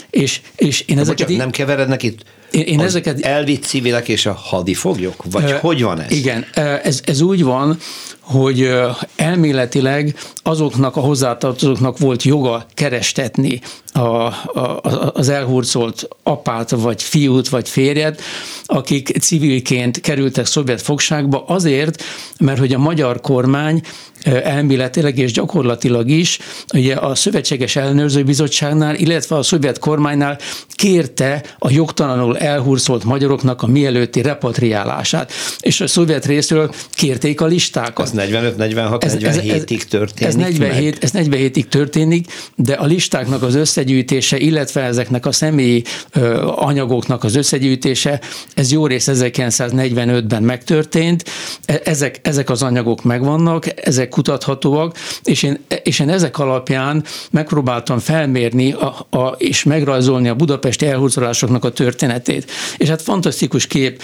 És, 0.10 0.42
és 0.56 0.82
én 0.82 1.00
ezeket... 1.00 1.28
Bocsánat, 1.28 1.38
nem 1.38 1.52
keverednek 1.52 2.04
itt 2.04 2.24
én, 2.52 2.62
én 2.62 2.80
az 2.80 2.86
ezeket... 2.86 3.22
elvitt 3.22 3.64
civilek 3.64 4.08
és 4.08 4.25
a 4.25 4.34
hadifoglyok? 4.34 5.24
Vagy 5.32 5.52
uh, 5.52 5.58
hogy 5.58 5.84
van 5.84 6.02
ez? 6.02 6.12
Igen, 6.12 6.46
ez, 6.84 7.02
ez 7.06 7.22
úgy 7.22 7.44
van, 7.44 7.78
hogy 8.25 8.72
elméletileg 9.15 10.15
azoknak 10.44 10.96
a 10.96 11.00
hozzátartozóknak 11.00 11.98
volt 11.98 12.24
joga 12.24 12.65
kerestetni 12.74 13.62
a, 13.91 14.00
a, 14.00 14.82
az 15.13 15.29
elhurcolt 15.29 16.08
apát, 16.24 16.70
vagy 16.70 17.03
fiút, 17.03 17.50
vagy 17.50 17.70
férjet, 17.70 18.22
akik 18.65 19.17
civilként 19.20 20.01
kerültek 20.01 20.46
szovjet 20.46 20.82
fogságba 20.82 21.44
azért, 21.48 22.03
mert 22.39 22.60
hogy 22.60 22.74
a 22.74 22.77
magyar 22.77 23.22
kormány 23.22 23.82
elméletileg 24.24 25.17
és 25.17 25.32
gyakorlatilag 25.32 26.10
is 26.10 26.39
ugye 26.74 26.96
a 26.96 27.15
Szövetséges 27.15 27.75
Ellenőrző 27.75 28.24
Bizottságnál, 28.24 28.96
illetve 28.96 29.36
a 29.36 29.44
szovjet 29.44 29.79
kormánynál 29.79 30.38
kérte 30.70 31.44
a 31.60 31.72
jogtalanul 31.72 32.38
elhurcolt 32.38 33.03
magyaroknak 33.03 33.62
a 33.62 33.67
mielőtti 33.67 34.22
repatriálását. 34.22 35.32
És 35.60 35.82
a 35.82 35.88
szovjet 35.88 36.25
részről 36.25 36.74
kérték 36.91 37.41
a 37.41 37.46
listákat. 37.46 38.13
Ez 38.17 38.31
45, 38.31 38.57
46, 38.57 39.03
ez, 39.03 39.15
47-ig 39.19 39.81
történik 39.81 40.27
ez 40.27 40.36
47, 40.36 41.03
Ez 41.03 41.12
47-ig 41.13 41.67
történik, 41.67 42.27
de 42.55 42.74
a 42.74 42.86
listáknak 42.86 43.43
az 43.43 43.55
összegyűjtése, 43.55 44.38
illetve 44.38 44.81
ezeknek 44.81 45.25
a 45.25 45.31
személyi 45.31 45.84
ö, 46.12 46.48
anyagoknak 46.55 47.24
az 47.24 47.36
összegyűjtése, 47.36 48.19
ez 48.53 48.72
jó 48.72 48.88
rész 48.88 49.07
1945-ben 49.12 50.43
megtörtént. 50.43 51.24
E, 51.65 51.81
ezek, 51.84 52.19
ezek 52.22 52.50
az 52.50 52.63
anyagok 52.63 53.03
megvannak, 53.03 53.88
ezek 53.88 54.10
kutathatóak, 54.10 54.98
és 55.24 55.43
én, 55.43 55.60
és 55.84 56.00
én 56.00 56.10
ezek 56.10 56.39
alapján 56.39 57.03
megpróbáltam 57.31 58.00
felmérni 58.00 58.72
a, 58.72 59.07
a, 59.10 59.36
és 59.38 59.63
megrajzolni 59.63 60.27
a 60.27 60.36
budapesti 60.36 60.86
elhúzolásoknak 60.86 61.65
a 61.65 61.72
történetét. 61.72 62.51
És 62.77 62.89
hát 62.89 63.01
fantasztikus 63.01 63.67
kép 63.67 64.01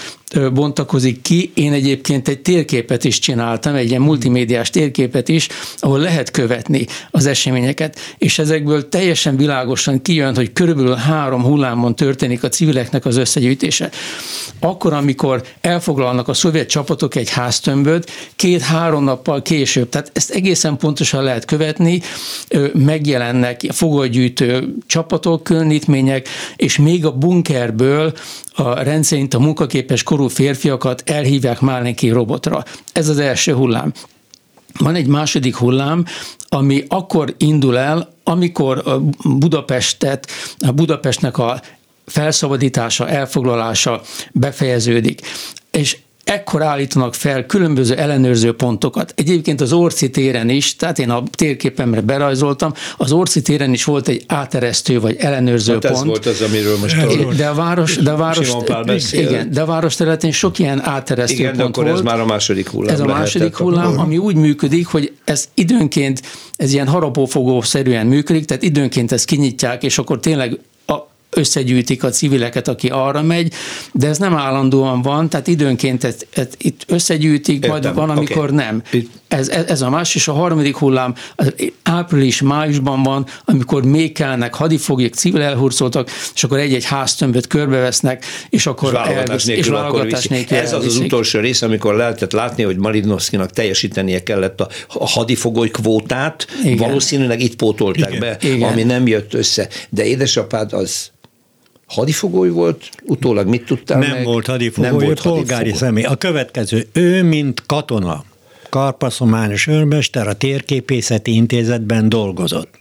bontakozik 0.52 1.22
ki. 1.22 1.50
Én 1.54 1.72
egyébként 1.72 2.28
egy 2.28 2.40
térképet 2.40 3.04
is 3.04 3.18
csináltam, 3.18 3.74
egy 3.74 3.88
ilyen 3.88 4.01
multimédiás 4.02 4.70
térképet 4.70 5.28
is, 5.28 5.48
ahol 5.78 5.98
lehet 5.98 6.30
követni 6.30 6.86
az 7.10 7.26
eseményeket, 7.26 7.98
és 8.18 8.38
ezekből 8.38 8.88
teljesen 8.88 9.36
világosan 9.36 10.02
kijön, 10.02 10.34
hogy 10.34 10.52
körülbelül 10.52 10.94
három 10.94 11.42
hullámon 11.42 11.96
történik 11.96 12.42
a 12.42 12.48
civileknek 12.48 13.04
az 13.04 13.16
összegyűjtése. 13.16 13.90
Akkor, 14.60 14.92
amikor 14.92 15.42
elfoglalnak 15.60 16.28
a 16.28 16.34
szovjet 16.34 16.68
csapatok 16.68 17.14
egy 17.14 17.30
háztömböt, 17.30 18.10
két-három 18.36 19.04
nappal 19.04 19.42
később, 19.42 19.88
tehát 19.88 20.10
ezt 20.12 20.30
egészen 20.30 20.76
pontosan 20.76 21.22
lehet 21.22 21.44
követni, 21.44 22.00
megjelennek 22.72 23.60
fogadgyűjtő 23.70 24.74
csapatok, 24.86 25.42
különítmények, 25.42 26.28
és 26.56 26.76
még 26.76 27.06
a 27.06 27.12
bunkerből 27.12 28.12
a 28.54 28.82
rendszerint 28.82 29.34
a 29.34 29.38
munkaképes 29.38 30.02
korú 30.02 30.28
férfiakat 30.28 31.02
elhívják 31.06 31.60
Málenki 31.60 32.08
robotra. 32.08 32.64
Ez 32.92 33.08
az 33.08 33.18
első 33.18 33.54
hullám. 33.54 33.92
Van 34.78 34.94
egy 34.94 35.06
második 35.06 35.56
hullám, 35.56 36.04
ami 36.48 36.84
akkor 36.88 37.34
indul 37.38 37.78
el, 37.78 38.14
amikor 38.24 39.00
Budapestet, 39.24 40.30
a 40.58 40.72
Budapestnek 40.72 41.38
a 41.38 41.60
felszabadítása, 42.06 43.08
elfoglalása 43.08 44.00
befejeződik. 44.32 45.20
És 45.70 45.98
ekkor 46.24 46.62
állítanak 46.62 47.14
fel 47.14 47.46
különböző 47.46 47.94
ellenőrző 47.94 48.52
pontokat. 48.52 49.12
Egyébként 49.16 49.60
az 49.60 49.72
Orci 49.72 50.10
téren 50.10 50.48
is, 50.48 50.76
tehát 50.76 50.98
én 50.98 51.10
a 51.10 51.22
térképemre 51.30 52.00
berajzoltam, 52.00 52.72
az 52.96 53.12
Orci 53.12 53.42
téren 53.42 53.72
is 53.72 53.84
volt 53.84 54.08
egy 54.08 54.24
áteresztő 54.26 55.00
vagy 55.00 55.16
ellenőrző 55.18 55.72
hát 55.72 55.82
pont. 55.82 55.96
ez 55.96 56.04
volt 56.04 56.26
az, 56.26 56.40
amiről 56.40 56.78
most 56.78 57.36
De 57.36 57.46
a 57.46 57.54
város, 57.54 57.96
de 57.96 58.10
a 58.10 58.16
város, 58.16 58.52
igen, 59.12 59.50
de 59.50 59.60
a 59.60 59.66
város 59.66 59.94
területén 59.94 60.32
sok 60.32 60.58
ilyen 60.58 60.80
áteresztő 60.84 61.34
igen, 61.34 61.56
pont 61.56 61.68
akkor 61.68 61.84
volt. 61.84 61.96
ez 61.96 62.02
már 62.02 62.20
a 62.20 62.24
második 62.24 62.68
hullám 62.68 62.94
Ez 62.94 63.00
a 63.00 63.04
második 63.04 63.56
hullám, 63.56 63.98
ami 63.98 64.18
úgy 64.18 64.36
működik, 64.36 64.86
hogy 64.86 65.12
ez 65.24 65.48
időnként, 65.54 66.22
ez 66.56 66.72
ilyen 66.72 66.88
harapófogó 66.88 67.60
szerűen 67.60 68.06
működik, 68.06 68.44
tehát 68.44 68.62
időnként 68.62 69.12
ezt 69.12 69.24
kinyitják, 69.24 69.82
és 69.82 69.98
akkor 69.98 70.20
tényleg 70.20 70.58
összegyűjtik 71.36 72.04
a 72.04 72.08
civileket, 72.08 72.68
aki 72.68 72.88
arra 72.88 73.22
megy, 73.22 73.52
de 73.92 74.08
ez 74.08 74.18
nem 74.18 74.36
állandóan 74.36 75.02
van, 75.02 75.28
tehát 75.28 75.46
időnként 75.46 76.04
ez, 76.04 76.16
ez, 76.30 76.46
itt 76.58 76.84
összegyűjtik, 76.86 77.54
Értem. 77.54 77.70
majd 77.70 77.94
van, 77.94 78.10
amikor 78.10 78.44
okay. 78.44 78.56
nem. 78.56 78.82
Ez, 79.28 79.48
ez, 79.48 79.64
ez 79.66 79.82
a 79.82 79.90
más, 79.90 80.14
és 80.14 80.28
a 80.28 80.32
harmadik 80.32 80.76
hullám 80.76 81.14
április-májusban 81.82 83.02
van, 83.02 83.26
amikor 83.44 83.84
még 83.84 84.12
kellnek 84.12 84.54
hadifoglyok, 84.54 85.14
civil 85.14 85.40
elhurcoltak, 85.40 86.10
és 86.34 86.44
akkor 86.44 86.58
egy-egy 86.58 86.84
háztömböt 86.84 87.46
körbevesznek, 87.46 88.24
és 88.50 88.66
akkor 88.66 88.88
és 88.88 88.94
válogatás 88.94 89.28
elvisz, 89.28 89.44
nélkül, 89.44 89.64
és 89.64 89.70
válogatás 89.70 90.26
nélkül 90.26 90.56
Ez 90.56 90.72
elviszik. 90.72 90.90
az 90.90 90.96
az 90.96 91.04
utolsó 91.04 91.40
rész, 91.40 91.62
amikor 91.62 91.94
lehetett 91.94 92.32
látni, 92.32 92.62
hogy 92.62 92.76
Malinowskinak 92.76 93.50
teljesítenie 93.50 94.22
kellett 94.22 94.60
a, 94.60 94.68
a 94.88 95.08
hadifogoly 95.08 95.70
kvótát, 95.70 96.46
Igen. 96.64 96.76
valószínűleg 96.76 97.40
itt 97.40 97.56
pótolták 97.56 98.08
Igen. 98.08 98.20
be, 98.20 98.36
Igen. 98.40 98.70
ami 98.70 98.82
nem 98.82 99.06
jött 99.06 99.34
össze. 99.34 99.68
De 99.88 100.04
édesapád 100.04 100.72
az 100.72 101.10
hadifogoly 101.92 102.48
volt, 102.48 102.88
utólag 103.04 103.48
mit 103.48 103.64
tudtál 103.64 103.98
Nem 103.98 104.10
meg? 104.10 104.24
volt 104.24 104.46
hadifogoly, 104.46 104.90
nem 104.90 104.98
volt 104.98 105.22
polgári 105.22 105.72
személy. 105.72 106.04
A 106.04 106.16
következő, 106.16 106.88
ő 106.92 107.22
mint 107.22 107.62
katona, 107.66 108.24
karpaszományos 108.68 109.66
őrmester 109.66 110.28
a 110.28 110.34
térképészeti 110.34 111.34
intézetben 111.34 112.08
dolgozott. 112.08 112.78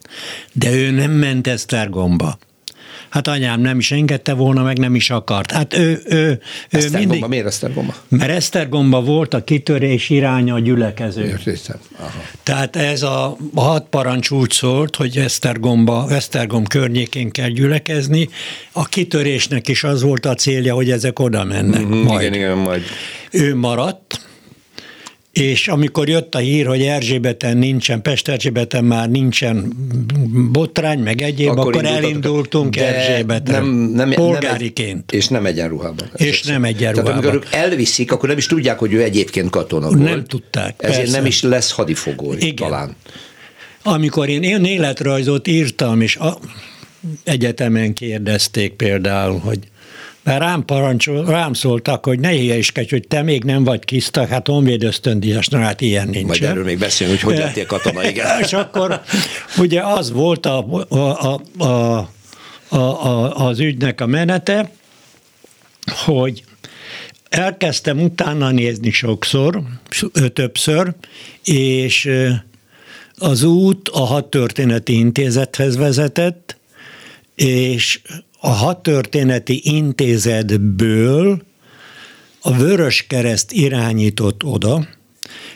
De 0.53 0.72
ő 0.72 0.91
nem 0.91 1.12
ment 1.12 1.48
Esztergomba. 1.48 2.38
Hát 3.12 3.27
anyám 3.27 3.62
nem 3.62 3.77
is 3.77 3.91
engedte 3.91 4.34
volna, 4.34 4.63
meg 4.63 4.77
nem 4.77 4.96
is 4.96 5.10
akart. 5.10 5.51
Hát 5.51 5.77
ő, 5.77 6.01
ő, 6.06 6.18
ő 6.18 6.41
Esztergomba, 6.70 7.13
mindig... 7.13 7.30
miért 7.30 7.46
Esztergomba? 7.46 7.96
Mert 8.08 8.32
Esztergomba 8.32 9.01
volt 9.01 9.34
a 9.34 9.44
kitörés 9.44 10.10
iránya 10.10 10.53
a 10.53 10.60
gyülekező. 10.60 11.39
Értem. 11.46 11.80
Tehát 12.44 12.75
ez 12.75 13.01
a, 13.01 13.38
hat 13.56 13.86
parancs 13.89 14.30
úgy 14.30 14.51
szólt, 14.51 14.96
hogy 14.96 15.18
Esztergomba, 15.18 16.06
Esztergom 16.10 16.65
környékén 16.65 17.30
kell 17.30 17.50
gyülekezni. 17.50 18.30
A 18.72 18.86
kitörésnek 18.86 19.68
is 19.68 19.84
az 19.84 20.01
volt 20.01 20.25
a 20.25 20.34
célja, 20.34 20.74
hogy 20.74 20.91
ezek 20.91 21.20
oda 21.20 21.44
mennek. 21.44 21.82
Mm-hmm, 21.82 22.03
majd. 22.03 22.22
Igen, 22.22 22.34
igen, 22.34 22.58
majd. 22.58 22.82
Ő 23.32 23.56
maradt, 23.56 24.20
és 25.31 25.67
amikor 25.67 26.09
jött 26.09 26.35
a 26.35 26.38
hír, 26.38 26.65
hogy 26.65 26.81
Erzsébeten 26.81 27.57
nincsen, 27.57 28.01
Pest 28.01 28.27
Erzsébeten 28.27 28.83
már 28.83 29.09
nincsen 29.09 29.73
botrány, 30.51 31.00
meg 31.00 31.21
egyéb, 31.21 31.50
akkor, 31.50 31.67
akkor 31.67 31.85
elindultunk 31.85 32.75
Erzsébeten, 32.75 33.63
nem, 33.63 33.75
nem, 33.75 34.09
polgáriként. 34.09 35.11
Nem, 35.11 35.19
és 35.19 35.27
nem 35.27 35.45
egyenruhában. 35.45 36.09
És 36.15 36.43
nem 36.43 36.63
egyenruhában. 36.63 37.03
Tehát 37.03 37.23
amikor 37.23 37.47
ők 37.47 37.53
elviszik, 37.53 38.11
akkor 38.11 38.29
nem 38.29 38.38
is 38.38 38.45
tudják, 38.45 38.79
hogy 38.79 38.93
ő 38.93 39.01
egyébként 39.01 39.50
katona 39.50 39.88
volt. 39.88 40.03
Nem 40.03 40.23
tudták. 40.23 40.75
Ezért 40.77 40.97
persze. 40.97 41.17
nem 41.17 41.25
is 41.25 41.41
lesz 41.41 41.71
hadifogó 41.71 42.33
Igen. 42.33 42.55
talán. 42.55 42.95
Amikor 43.83 44.29
én, 44.29 44.43
én 44.43 44.63
életrajzot 44.63 45.47
írtam, 45.47 46.01
és 46.01 46.15
a, 46.15 46.38
egyetemen 47.23 47.93
kérdezték 47.93 48.73
például, 48.73 49.39
hogy 49.39 49.59
mert 50.23 50.39
rám, 50.39 50.65
parancsol, 50.65 51.25
rám 51.25 51.53
szóltak, 51.53 52.05
hogy 52.05 52.19
ne 52.19 52.29
hülyeskedj, 52.29 52.89
hogy 52.89 53.07
te 53.07 53.21
még 53.21 53.43
nem 53.43 53.63
vagy 53.63 53.85
kisztak, 53.85 54.29
hát 54.29 54.47
honvéd 54.47 54.83
ösztöndíjas, 54.83 55.47
na 55.47 55.59
hát 55.59 55.81
ilyen 55.81 56.07
nincs. 56.07 56.27
Majd 56.27 56.43
erről 56.43 56.63
még 56.63 56.77
beszélünk, 56.77 57.19
hogy 57.21 57.33
hogy 57.33 57.43
lettél 57.43 57.65
katona, 57.65 58.07
igen. 58.09 58.39
És 58.43 58.53
akkor 58.53 59.01
ugye 59.57 59.81
az 59.81 60.11
volt 60.11 60.45
a, 60.45 60.85
a, 60.89 60.97
a, 60.97 61.41
a, 61.57 62.09
a, 62.67 62.77
a, 62.77 63.35
az 63.47 63.59
ügynek 63.59 64.01
a 64.01 64.05
menete, 64.05 64.71
hogy 66.05 66.43
elkezdtem 67.29 67.99
utána 67.99 68.51
nézni 68.51 68.91
sokszor, 68.91 69.61
többször, 70.33 70.93
és 71.43 72.09
az 73.15 73.43
út 73.43 73.89
a 73.89 74.05
hat 74.05 74.25
történeti 74.25 74.97
intézethez 74.97 75.77
vezetett, 75.77 76.57
és 77.45 78.01
a 78.39 78.50
hat 78.50 78.83
történeti 78.83 79.62
intézetből 79.63 81.41
a 82.41 82.53
Vörös 82.53 83.05
Kereszt 83.07 83.51
irányított 83.51 84.43
oda, 84.43 84.88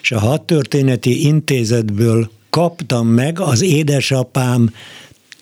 és 0.01 0.11
a 0.11 0.19
hat 0.19 0.41
történeti 0.41 1.25
intézetből 1.25 2.29
kaptam 2.49 3.07
meg 3.07 3.39
az 3.39 3.61
édesapám 3.61 4.73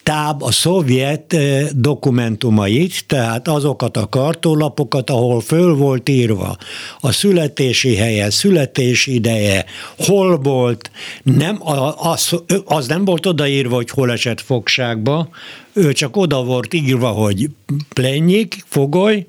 táb 0.02 0.42
a 0.42 0.52
szovjet 0.52 1.32
eh, 1.32 1.68
dokumentumait, 1.72 3.04
tehát 3.06 3.48
azokat 3.48 3.96
a 3.96 4.08
kartólapokat, 4.08 5.10
ahol 5.10 5.40
föl 5.40 5.74
volt 5.74 6.08
írva 6.08 6.56
a 7.00 7.12
születési 7.12 7.96
helye, 7.96 8.30
születési 8.30 9.14
ideje, 9.14 9.64
hol 9.98 10.38
volt, 10.38 10.90
nem, 11.22 11.58
az, 11.96 12.40
az 12.64 12.86
nem 12.86 13.04
volt 13.04 13.26
odaírva, 13.26 13.74
hogy 13.74 13.90
hol 13.90 14.10
esett 14.10 14.40
fogságba, 14.40 15.28
ő 15.74 15.92
csak 15.92 16.16
oda 16.16 16.42
volt 16.42 16.74
írva, 16.74 17.08
hogy 17.08 17.48
plennyik, 17.88 18.64
fogoly, 18.66 19.26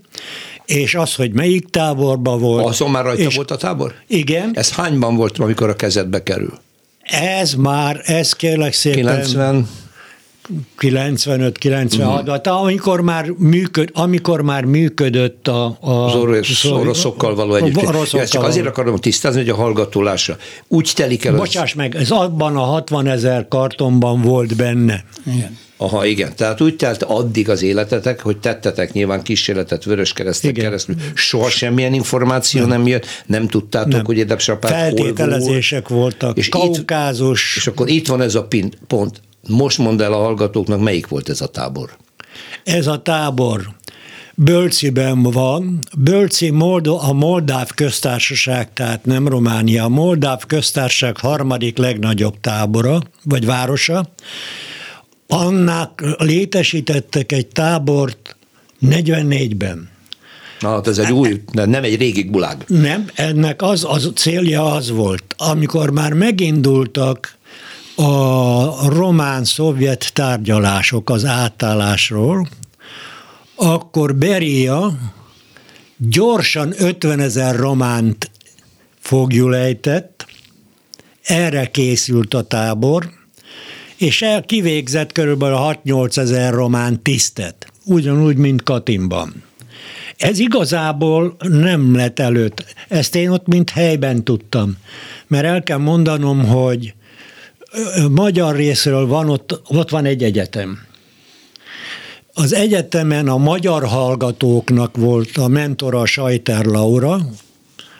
és 0.65 0.95
az, 0.95 1.15
hogy 1.15 1.31
melyik 1.31 1.69
táborban 1.69 2.39
volt. 2.39 2.65
Azon 2.65 2.91
már 2.91 3.03
rajta 3.03 3.21
és, 3.21 3.35
volt 3.35 3.51
a 3.51 3.57
tábor? 3.57 3.93
Igen. 4.07 4.51
Ez 4.53 4.71
hányban 4.71 5.15
volt, 5.15 5.37
amikor 5.37 5.69
a 5.69 5.75
kezedbe 5.75 6.23
kerül? 6.23 6.53
Ez 7.01 7.53
már, 7.53 8.01
ez 8.05 8.33
kérlek 8.33 8.73
szépen... 8.73 9.03
90? 9.03 9.69
95-96, 10.79 12.27
uh-huh. 12.27 12.63
amikor 12.63 13.01
már, 13.01 13.29
működ, 13.37 13.89
amikor 13.93 14.41
már 14.41 14.63
működött 14.63 15.47
a, 15.47 15.77
a 15.79 16.05
az 16.05 16.15
orosz, 16.15 16.65
oroszokkal 16.65 17.35
való 17.35 17.55
együtt. 17.55 18.11
Ja, 18.11 18.27
csak 18.27 18.43
azért 18.43 18.65
akarom 18.65 18.95
tisztázni, 18.95 19.39
hogy 19.39 19.49
a 19.49 19.55
hallgatólása 19.55 20.37
úgy 20.67 20.91
telik 20.95 21.25
el. 21.25 21.35
Bocsáss 21.35 21.71
az... 21.71 21.77
meg, 21.77 21.95
ez 21.95 22.11
abban 22.11 22.55
a 22.55 22.63
60 22.63 23.07
ezer 23.07 23.47
kartonban 23.47 24.21
volt 24.21 24.55
benne. 24.55 25.03
Igen. 25.25 25.57
Aha, 25.77 26.05
igen. 26.05 26.35
Tehát 26.35 26.61
úgy 26.61 26.75
telt 26.75 27.03
addig 27.03 27.49
az 27.49 27.61
életetek, 27.61 28.21
hogy 28.21 28.37
tettetek 28.37 28.93
nyilván 28.93 29.21
kísérletet 29.21 29.83
vörös 29.83 30.13
keresztek 30.13 30.53
keresztül. 30.53 30.95
Soha 31.13 31.49
semmilyen 31.49 31.93
információ 31.93 32.59
nem, 32.61 32.69
nem 32.69 32.87
jött, 32.87 33.05
nem 33.25 33.47
tudtátok, 33.47 33.91
nem. 33.91 34.05
hogy 34.05 34.17
édesapád 34.17 34.71
Feltételezések 34.71 35.87
hol 35.87 35.97
volt. 35.97 36.17
voltak, 36.19 36.37
és 36.37 36.49
kaukázus. 36.49 37.51
Itt, 37.51 37.61
és 37.61 37.67
akkor 37.67 37.89
itt 37.89 38.07
van 38.07 38.21
ez 38.21 38.35
a 38.35 38.43
pin, 38.43 38.73
pont. 38.87 39.21
Most 39.47 39.77
mondd 39.77 40.01
el 40.01 40.13
a 40.13 40.17
hallgatóknak, 40.17 40.79
melyik 40.79 41.07
volt 41.07 41.29
ez 41.29 41.41
a 41.41 41.47
tábor? 41.47 41.97
Ez 42.63 42.87
a 42.87 43.01
tábor 43.01 43.75
Bölciben 44.37 45.21
van. 45.23 45.79
Bölci 45.97 46.49
Moldo, 46.49 46.97
a 46.97 47.13
Moldáv 47.13 47.69
köztársaság, 47.75 48.73
tehát 48.73 49.05
nem 49.05 49.27
Románia, 49.27 49.83
a 49.83 49.89
Moldáv 49.89 50.45
köztársaság 50.47 51.17
harmadik 51.17 51.77
legnagyobb 51.77 52.39
tábora, 52.41 52.99
vagy 53.23 53.45
városa. 53.45 54.05
Annak 55.27 56.15
létesítettek 56.17 57.31
egy 57.31 57.47
tábort 57.47 58.35
44-ben. 58.81 59.89
Na, 60.59 60.69
hát 60.69 60.87
ez 60.87 60.97
egy 60.97 61.11
új, 61.11 61.41
nem 61.51 61.83
egy 61.83 61.97
régi 61.97 62.21
gulág. 62.21 62.63
Nem, 62.67 63.05
ennek 63.13 63.61
az, 63.61 63.85
az 63.89 64.11
célja 64.15 64.71
az 64.73 64.89
volt, 64.89 65.35
amikor 65.37 65.89
már 65.89 66.13
megindultak 66.13 67.34
a 67.95 68.89
román-szovjet 68.89 70.13
tárgyalások 70.13 71.09
az 71.09 71.25
átállásról, 71.25 72.47
akkor 73.55 74.15
Beria 74.15 74.97
gyorsan 75.97 76.73
50 76.77 77.19
ezer 77.19 77.55
románt 77.55 78.31
fogjulejtett, 78.99 80.25
erre 81.21 81.65
készült 81.65 82.33
a 82.33 82.41
tábor, 82.41 83.09
és 83.97 84.21
el 84.21 84.43
kivégzett 84.43 85.11
körülbelül 85.11 85.57
6-8 85.59 86.17
ezer 86.17 86.53
román 86.53 87.01
tisztet, 87.01 87.71
ugyanúgy, 87.85 88.37
mint 88.37 88.63
Katimban. 88.63 89.43
Ez 90.17 90.39
igazából 90.39 91.35
nem 91.39 91.95
lett 91.95 92.19
előtt. 92.19 92.75
Ezt 92.87 93.15
én 93.15 93.29
ott 93.29 93.47
mint 93.47 93.69
helyben 93.69 94.23
tudtam. 94.23 94.77
Mert 95.27 95.45
el 95.45 95.63
kell 95.63 95.77
mondanom, 95.77 96.45
hogy 96.45 96.94
magyar 98.09 98.55
részről 98.55 99.07
van 99.07 99.29
ott, 99.29 99.61
ott 99.67 99.89
van 99.89 100.05
egy 100.05 100.23
egyetem. 100.23 100.79
Az 102.33 102.53
egyetemen 102.53 103.27
a 103.27 103.37
magyar 103.37 103.85
hallgatóknak 103.85 104.97
volt 104.97 105.37
a 105.37 105.47
mentora 105.47 106.05
Sajter 106.05 106.65
Laura, 106.65 107.19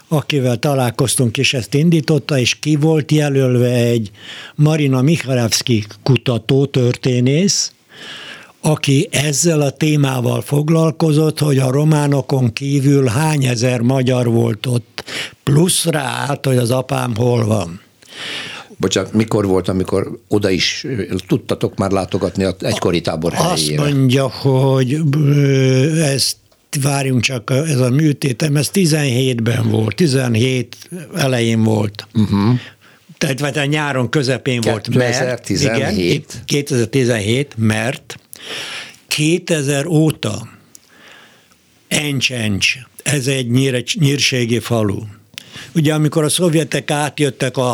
akivel 0.08 0.58
találkoztunk, 0.58 1.38
és 1.38 1.54
ezt 1.54 1.74
indította, 1.74 2.40
és 2.40 2.60
ki 2.60 2.76
volt 2.76 3.12
jelölve 3.12 3.72
egy 3.72 4.12
Marina 4.56 5.02
Michalevski 5.02 5.86
kutató, 6.04 6.66
történész, 6.66 7.72
aki 8.62 9.08
ezzel 9.12 9.62
a 9.62 9.70
témával 9.70 10.42
foglalkozott, 10.42 11.40
hogy 11.40 11.58
a 11.58 11.72
románokon 11.72 12.54
kívül 12.54 13.08
hány 13.08 13.46
ezer 13.46 13.80
magyar 13.80 14.28
volt 14.28 14.66
ott, 14.66 15.04
plusz 15.44 15.86
rá 15.86 16.40
hogy 16.44 16.58
az 16.58 16.72
apám 16.72 17.16
hol 17.16 17.46
van. 17.46 17.82
Bocsánat, 18.78 19.14
mikor 19.14 19.46
volt, 19.46 19.68
amikor 19.68 20.20
oda 20.28 20.50
is 20.50 20.86
tudtatok 21.28 21.78
már 21.78 21.92
látogatni 21.92 22.44
a 22.44 22.56
egykori 22.60 23.02
tábor 23.02 23.34
helyére? 23.34 23.82
Azt 23.82 23.94
mondja, 23.94 24.30
hogy 24.30 25.02
ezt 26.00 26.38
várjunk 26.82 27.22
csak, 27.22 27.52
ez 27.52 27.80
a 27.80 27.90
műtétem, 27.90 28.56
ez 28.56 28.70
17-ben 28.74 29.70
volt, 29.70 29.96
17 29.96 30.90
elején 31.16 31.64
volt. 31.64 32.08
Uh-huh. 32.14 32.60
Tehát 33.18 33.40
vagy 33.40 33.58
a 33.58 33.66
nyáron 33.66 34.10
közepén 34.10 34.62
2017. 34.62 34.88
volt, 34.94 35.28
mert, 35.28 35.50
igen, 35.50 36.24
2017, 36.46 37.54
mert 37.58 38.20
2000 39.08 39.86
óta 39.86 40.48
Encsencs, 41.88 42.76
ez 43.04 43.28
egy 43.28 43.52
nyír, 43.52 43.84
nyírségi 44.00 44.60
falu. 44.60 45.00
Ugye 45.76 45.94
amikor 45.94 46.24
a 46.24 46.30
szovjetek 46.30 46.92
átjöttek 46.92 47.58
a, 47.58 47.72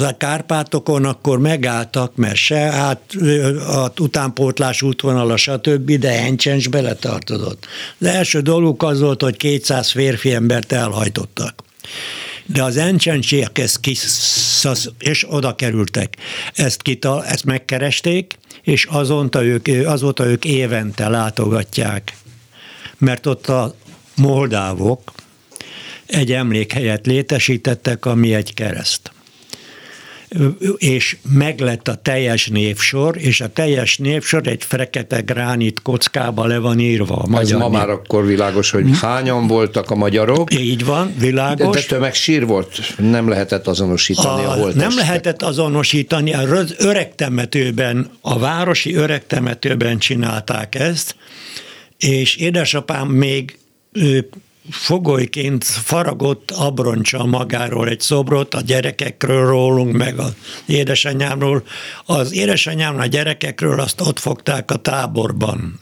a 0.00 0.16
Kárpátokon, 0.18 1.04
akkor 1.04 1.38
megálltak, 1.38 2.16
mert 2.16 2.36
se 2.36 2.60
át, 2.60 3.00
a 3.68 3.92
utánpótlás 3.98 4.82
útvonala, 4.82 5.36
stb., 5.36 5.90
de 5.90 6.10
Encsens 6.10 6.68
beletartozott. 6.68 7.66
Az 7.98 8.06
első 8.06 8.40
dolguk 8.40 8.82
az 8.82 9.00
volt, 9.00 9.22
hogy 9.22 9.36
200 9.36 9.90
férfi 9.90 10.32
embert 10.32 10.72
elhajtottak. 10.72 11.62
De 12.46 12.62
az 12.62 12.76
encsentsiek 12.76 13.58
ezt 13.58 13.80
kiszasz, 13.80 14.88
és 14.98 15.26
oda 15.28 15.54
kerültek. 15.54 16.16
Ezt, 16.54 16.82
kita, 16.82 17.24
ezt 17.24 17.44
megkeresték, 17.44 18.38
és 18.62 18.84
azonta 18.84 19.44
ők, 19.44 19.68
azóta 19.86 20.26
ők 20.26 20.44
évente 20.44 21.08
látogatják. 21.08 22.16
Mert 22.98 23.26
ott 23.26 23.48
a 23.48 23.74
moldávok, 24.16 25.12
egy 26.14 26.32
emlékhelyet 26.32 27.06
létesítettek, 27.06 28.06
ami 28.06 28.34
egy 28.34 28.54
kereszt 28.54 29.12
és 30.76 31.16
meglett 31.22 31.88
a 31.88 31.94
teljes 31.94 32.46
névsor, 32.46 33.16
és 33.18 33.40
a 33.40 33.48
teljes 33.48 33.98
névsor 33.98 34.46
egy 34.46 34.64
fekete 34.64 35.20
gránit 35.20 35.82
kockába 35.82 36.46
le 36.46 36.58
van 36.58 36.80
írva. 36.80 37.16
A 37.16 37.26
magyar 37.26 37.42
Ez 37.42 37.50
ma 37.50 37.68
név. 37.68 37.78
már 37.78 37.88
akkor 37.88 38.26
világos, 38.26 38.70
hogy 38.70 38.84
hm? 38.84 38.92
hányan 38.92 39.46
voltak 39.46 39.90
a 39.90 39.94
magyarok. 39.94 40.54
Így 40.54 40.84
van, 40.84 41.14
világos. 41.18 41.74
De, 41.74 41.80
de 41.80 41.86
tömeg 41.86 42.14
sír 42.14 42.46
volt, 42.46 42.80
nem 42.98 43.28
lehetett 43.28 43.66
azonosítani 43.66 44.44
a, 44.44 44.50
a 44.50 44.52
holtestet. 44.52 44.88
Nem 44.88 44.96
lehetett 44.96 45.42
azonosítani, 45.42 46.34
a 46.34 46.64
öreg 46.78 47.14
temetőben, 47.14 48.10
a 48.20 48.38
városi 48.38 48.94
öreg 48.94 49.26
temetőben 49.26 49.98
csinálták 49.98 50.74
ezt, 50.74 51.16
és 51.98 52.36
édesapám 52.36 53.08
még 53.08 53.58
ő 53.92 54.28
fogolyként 54.70 55.64
faragott 55.64 56.50
abroncsa 56.50 57.24
magáról 57.24 57.88
egy 57.88 58.00
szobrot, 58.00 58.54
a 58.54 58.60
gyerekekről 58.60 59.46
rólunk, 59.46 59.92
meg 59.92 60.18
az 60.18 60.32
édesanyámról. 60.66 61.62
Az 62.04 62.32
édesanyám 62.32 62.98
a 62.98 63.06
gyerekekről 63.06 63.80
azt 63.80 64.00
ott 64.00 64.18
fogták 64.18 64.70
a 64.70 64.76
táborban. 64.76 65.80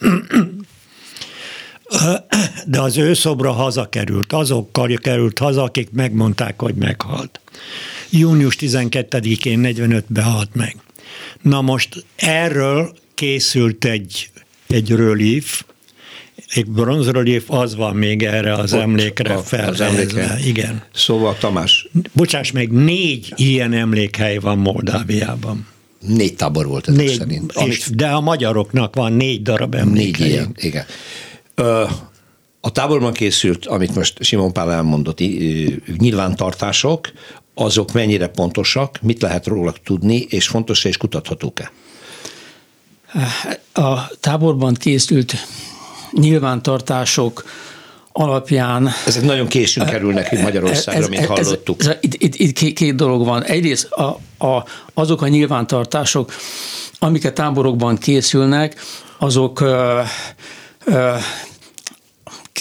De 2.66 2.80
az 2.80 2.96
ő 2.96 3.14
szobra 3.14 3.52
hazakerült, 3.52 4.32
azokkal 4.32 4.96
került 4.96 5.38
haza, 5.38 5.62
akik 5.62 5.90
megmondták, 5.90 6.60
hogy 6.60 6.74
meghalt. 6.74 7.40
Június 8.10 8.56
12-én 8.60 9.60
45-ben 9.62 10.24
halt 10.24 10.54
meg. 10.54 10.76
Na 11.42 11.60
most 11.60 12.04
erről 12.16 12.94
készült 13.14 13.84
egy 13.84 14.30
egy 14.72 14.90
rölíf, 14.90 15.64
egy 16.54 16.66
bronzrelief 16.66 17.50
az 17.50 17.74
van 17.76 17.96
még 17.96 18.22
erre 18.22 18.54
az 18.54 18.72
Ott 18.72 18.80
emlékre 18.80 19.34
a- 19.34 19.38
az 19.38 19.48
felhelyezve. 19.48 19.84
emlékre. 19.86 20.38
Igen. 20.46 20.82
Szóval 20.94 21.36
Tamás, 21.38 21.88
Bocsáss 22.12 22.50
meg, 22.50 22.70
négy 22.72 23.32
ilyen 23.36 23.72
emlékhely 23.72 24.38
van 24.38 24.58
Moldáviában. 24.58 25.66
négy 26.06 26.34
tábor 26.36 26.66
volt 26.66 26.88
ezek 26.88 27.00
Négy, 27.06 27.16
szerint. 27.18 27.52
és, 27.66 27.88
de 27.94 28.06
a 28.08 28.20
magyaroknak 28.20 28.94
van 28.94 29.12
négy 29.12 29.42
darab 29.42 29.74
Négy 29.74 29.82
emlékhely. 29.82 30.28
ilyen, 30.28 30.54
igen. 30.56 30.84
Ö, 31.54 31.84
a 32.60 32.70
táborban 32.72 33.12
készült, 33.12 33.66
amit 33.66 33.94
most 33.94 34.22
Simon 34.24 34.52
Pál 34.52 34.72
elmondott, 34.72 35.18
nyilvántartások, 35.98 37.12
azok 37.54 37.92
mennyire 37.92 38.26
pontosak, 38.26 38.98
mit 39.02 39.22
lehet 39.22 39.46
róluk 39.46 39.82
tudni, 39.82 40.16
és 40.16 40.46
fontos 40.46 40.84
és 40.84 40.96
kutathatók-e? 40.96 41.72
A 43.72 44.08
táborban 44.20 44.74
készült 44.74 45.34
nyilvántartások 46.12 47.44
alapján 48.12 48.90
Ezek 49.06 49.22
nagyon 49.22 49.46
későn 49.46 49.86
kerülnek 49.86 50.32
itt 50.32 50.42
Magyarországra, 50.42 51.08
mint 51.08 51.24
hallottuk. 51.24 51.80
Ez, 51.80 51.86
ez, 51.86 51.96
itt, 52.00 52.14
itt, 52.14 52.60
itt 52.60 52.74
két, 52.74 52.94
dolog 52.94 53.24
van. 53.24 53.42
Egyrészt 53.42 53.90
a, 53.90 54.18
a, 54.46 54.64
azok 54.94 55.22
a 55.22 55.28
nyilvántartások, 55.28 56.32
amik 56.98 57.24
a 57.24 57.32
táborokban 57.32 57.96
készülnek, 57.96 58.80
azok 59.18 59.60
ö, 59.60 60.00
ö, 60.84 61.14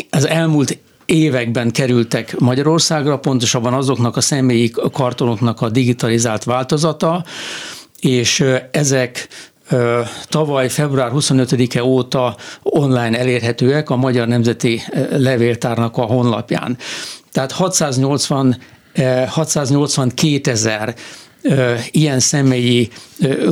az 0.10 0.28
elmúlt 0.28 0.78
években 1.06 1.72
kerültek 1.72 2.40
Magyarországra, 2.40 3.20
pontosabban 3.20 3.74
azoknak 3.74 4.18
a 4.18 4.22
személyi 4.22 4.72
kartonoknak 4.92 5.62
a 5.62 5.70
digitalizált 5.70 6.44
változata, 6.44 7.26
és 8.00 8.44
ezek 8.72 9.28
tavaly 10.30 10.70
február 10.70 11.12
25-e 11.14 11.84
óta 11.84 12.36
online 12.64 13.20
elérhetőek 13.20 13.90
a 13.90 13.96
Magyar 13.96 14.28
Nemzeti 14.28 14.82
Levéltárnak 15.10 15.98
a 15.98 16.02
honlapján. 16.02 16.78
Tehát 17.32 17.52
680 17.52 18.58
eh, 18.94 19.28
682 19.28 20.52
ezer 20.52 20.96
ilyen 21.92 22.20
személyi 22.20 22.90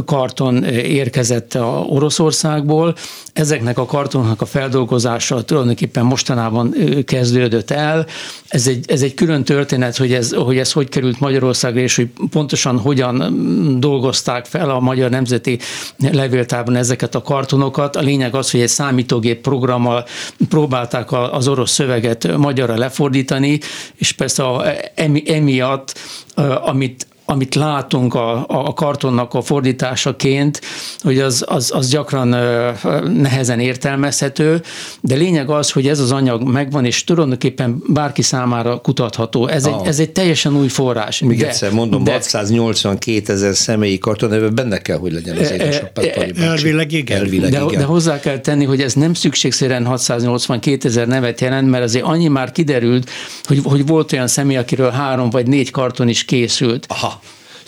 karton 0.06 0.63
érkezett 0.63 1.54
a 1.54 1.86
Oroszországból. 1.89 2.95
Ezeknek 3.34 3.78
a 3.78 3.86
kartonoknak 3.86 4.41
a 4.41 4.45
feldolgozása 4.45 5.43
tulajdonképpen 5.43 6.06
mostanában 6.06 6.75
kezdődött 7.06 7.71
el. 7.71 8.06
Ez 8.47 8.67
egy, 8.67 8.91
ez 8.91 9.02
egy 9.02 9.13
külön 9.13 9.43
történet, 9.43 9.97
hogy 9.97 10.13
ez, 10.13 10.34
hogy 10.34 10.58
ez 10.58 10.71
hogy 10.71 10.89
került 10.89 11.19
Magyarországra, 11.19 11.80
és 11.80 11.95
hogy 11.95 12.10
pontosan 12.30 12.80
hogyan 12.80 13.78
dolgozták 13.80 14.45
fel 14.45 14.69
a 14.69 14.80
Magyar 14.80 15.10
Nemzeti 15.10 15.60
Levéltárban 15.97 16.75
ezeket 16.75 17.15
a 17.15 17.21
kartonokat. 17.21 17.95
A 17.95 18.02
lényeg 18.02 18.36
az, 18.36 18.52
hogy 18.52 18.62
egy 18.62 18.67
számítógép 18.67 19.41
programmal 19.41 20.06
próbálták 20.49 21.12
az 21.12 21.47
orosz 21.47 21.71
szöveget 21.71 22.38
magyarra 22.38 22.78
lefordítani, 22.78 23.60
és 23.95 24.12
persze 24.12 24.43
a, 24.43 24.63
emi, 24.95 25.23
emiatt, 25.25 25.99
amit 26.62 27.08
amit 27.30 27.56
látunk 27.56 28.13
a, 28.13 28.46
a 28.48 28.74
kartonnak 28.74 29.34
a 29.34 29.42
fordításaként, 29.42 30.62
hogy 31.02 31.20
az, 31.20 31.46
az, 31.48 31.72
az 31.76 31.89
gyakran 31.89 32.28
nehezen 33.08 33.60
értelmezhető, 33.60 34.62
de 35.02 35.15
lényeg 35.15 35.50
az, 35.50 35.72
hogy 35.72 35.88
ez 35.88 36.00
az 36.00 36.12
anyag 36.12 36.44
megvan, 36.44 36.86
és 36.86 37.04
tulajdonképpen 37.04 37.84
bárki 37.88 38.22
számára 38.22 38.82
kutatható. 38.82 39.48
Ez, 39.48 39.65
egy, 39.65 39.74
Ah. 39.74 39.88
ez 39.88 40.00
egy 40.00 40.10
teljesen 40.10 40.56
új 40.56 40.68
forrás. 40.68 41.20
Még 41.20 41.39
de, 41.39 41.48
egyszer 41.48 41.72
mondom, 41.72 42.04
de, 42.04 42.12
682 42.12 43.34
ezer 43.34 43.56
személyi 43.56 43.98
karton, 43.98 44.34
ebben 44.34 44.56
benne 44.56 44.78
kell, 44.78 44.98
hogy 44.98 45.12
legyen 45.12 45.38
az 45.38 45.52
édesapád. 45.52 46.12
Pali 46.13 46.32
bácsi. 46.32 46.42
elvileg 46.42 46.92
igen. 46.92 47.18
Elvileg 47.18 47.52
de, 47.52 47.62
igen. 47.62 47.80
de 47.80 47.86
hozzá 47.86 48.20
kell 48.20 48.39
tenni, 48.39 48.65
hogy 48.65 48.82
ez 48.82 48.94
nem 48.94 49.13
szükségszerűen 49.13 49.86
682 49.86 50.88
ezer 50.88 51.08
nevet 51.08 51.42
jelent, 51.42 51.70
mert 51.70 51.84
azért 51.84 52.06
annyi 52.06 52.28
már 52.28 52.52
kiderült, 52.52 53.10
hogy, 53.44 53.60
hogy 53.63 53.86
volt 53.86 54.12
olyan 54.12 54.28
személy, 54.28 54.58
akiről 54.58 54.89
három 54.89 55.30
vagy 55.30 55.48
négy 55.48 55.72
karton 55.72 56.08
is 56.08 56.26
készült. 56.26 56.86
Aha. 56.89 57.19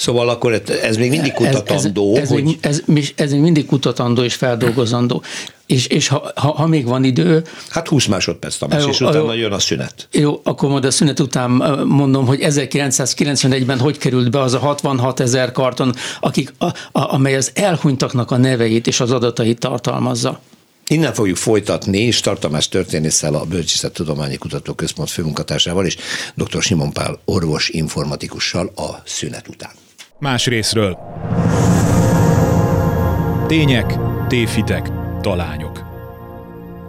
Szóval 0.02 0.30
akkor 0.30 0.54
ez- 0.54 0.70
ez 0.70 0.98
még 0.98 1.10
mindig 1.10 1.32
kutatandó, 1.34 2.16
ez, 2.16 2.22
ez, 2.22 2.30
hogy... 2.30 2.44
még, 2.44 2.58
ez, 2.62 2.82
ez 3.16 3.32
még 3.32 3.40
mindig 3.42 3.66
kutatandó 3.66 4.24
és 4.24 4.34
feldolgozandó. 4.34 5.24
És, 5.66 5.88
és 5.88 6.08
ha, 6.08 6.32
ha, 6.36 6.52
ha 6.52 6.68
még 6.68 6.86
van 6.86 7.04
idő, 7.04 7.44
Hát 7.70 7.88
20 7.88 8.06
másodperc, 8.06 8.58
Tamás, 8.58 8.84
Jó, 8.84 8.90
és 8.90 9.00
jó. 9.00 9.08
utána 9.08 9.34
jön 9.34 9.52
a 9.52 9.60
szünet. 9.60 10.08
jó, 10.12 10.40
akkor 10.44 10.70
majd 10.70 10.86
a 10.86 10.92
szünet 10.92 11.20
után 11.20 11.50
mondom, 11.88 12.26
hogy 12.26 12.40
1991-ben 12.42 13.80
hogy 13.80 13.98
került 13.98 14.32
be 14.32 14.40
az 14.42 14.54
a 14.54 14.60
66 14.60 15.20
ezer 15.20 15.52
karton, 15.52 15.94
akik, 16.20 16.54
a, 16.58 16.66
a, 16.66 16.74
amely 17.14 17.36
az 17.36 17.52
elhunytaknak 17.54 18.32
a 18.32 18.38
neveit 18.38 18.88
és 18.88 19.00
az 19.00 19.12
adatait 19.12 19.60
tartalmazza. 19.60 20.40
Innen 20.88 21.14
fogjuk 21.14 21.38
folytatni, 21.38 21.98
és 22.00 22.20
Tartamás 22.20 22.70
történésszel 22.70 23.34
a 23.34 23.44
Bölcsészettudományi 23.46 24.36
Kutatóközpont 24.36 25.10
főmunkatársával 25.10 25.86
és 25.86 25.98
dr. 26.36 26.62
Simon 26.62 26.94
Pál 26.94 27.20
orvos 27.26 27.70
informatikussal 27.70 28.72
a 28.76 29.02
szünet 29.06 29.48
után. 29.48 29.72
Más 30.22 30.48
részről. 30.48 30.98
Tények, 33.48 33.98
tévhitek, 34.28 34.90
talányok. 35.22 35.84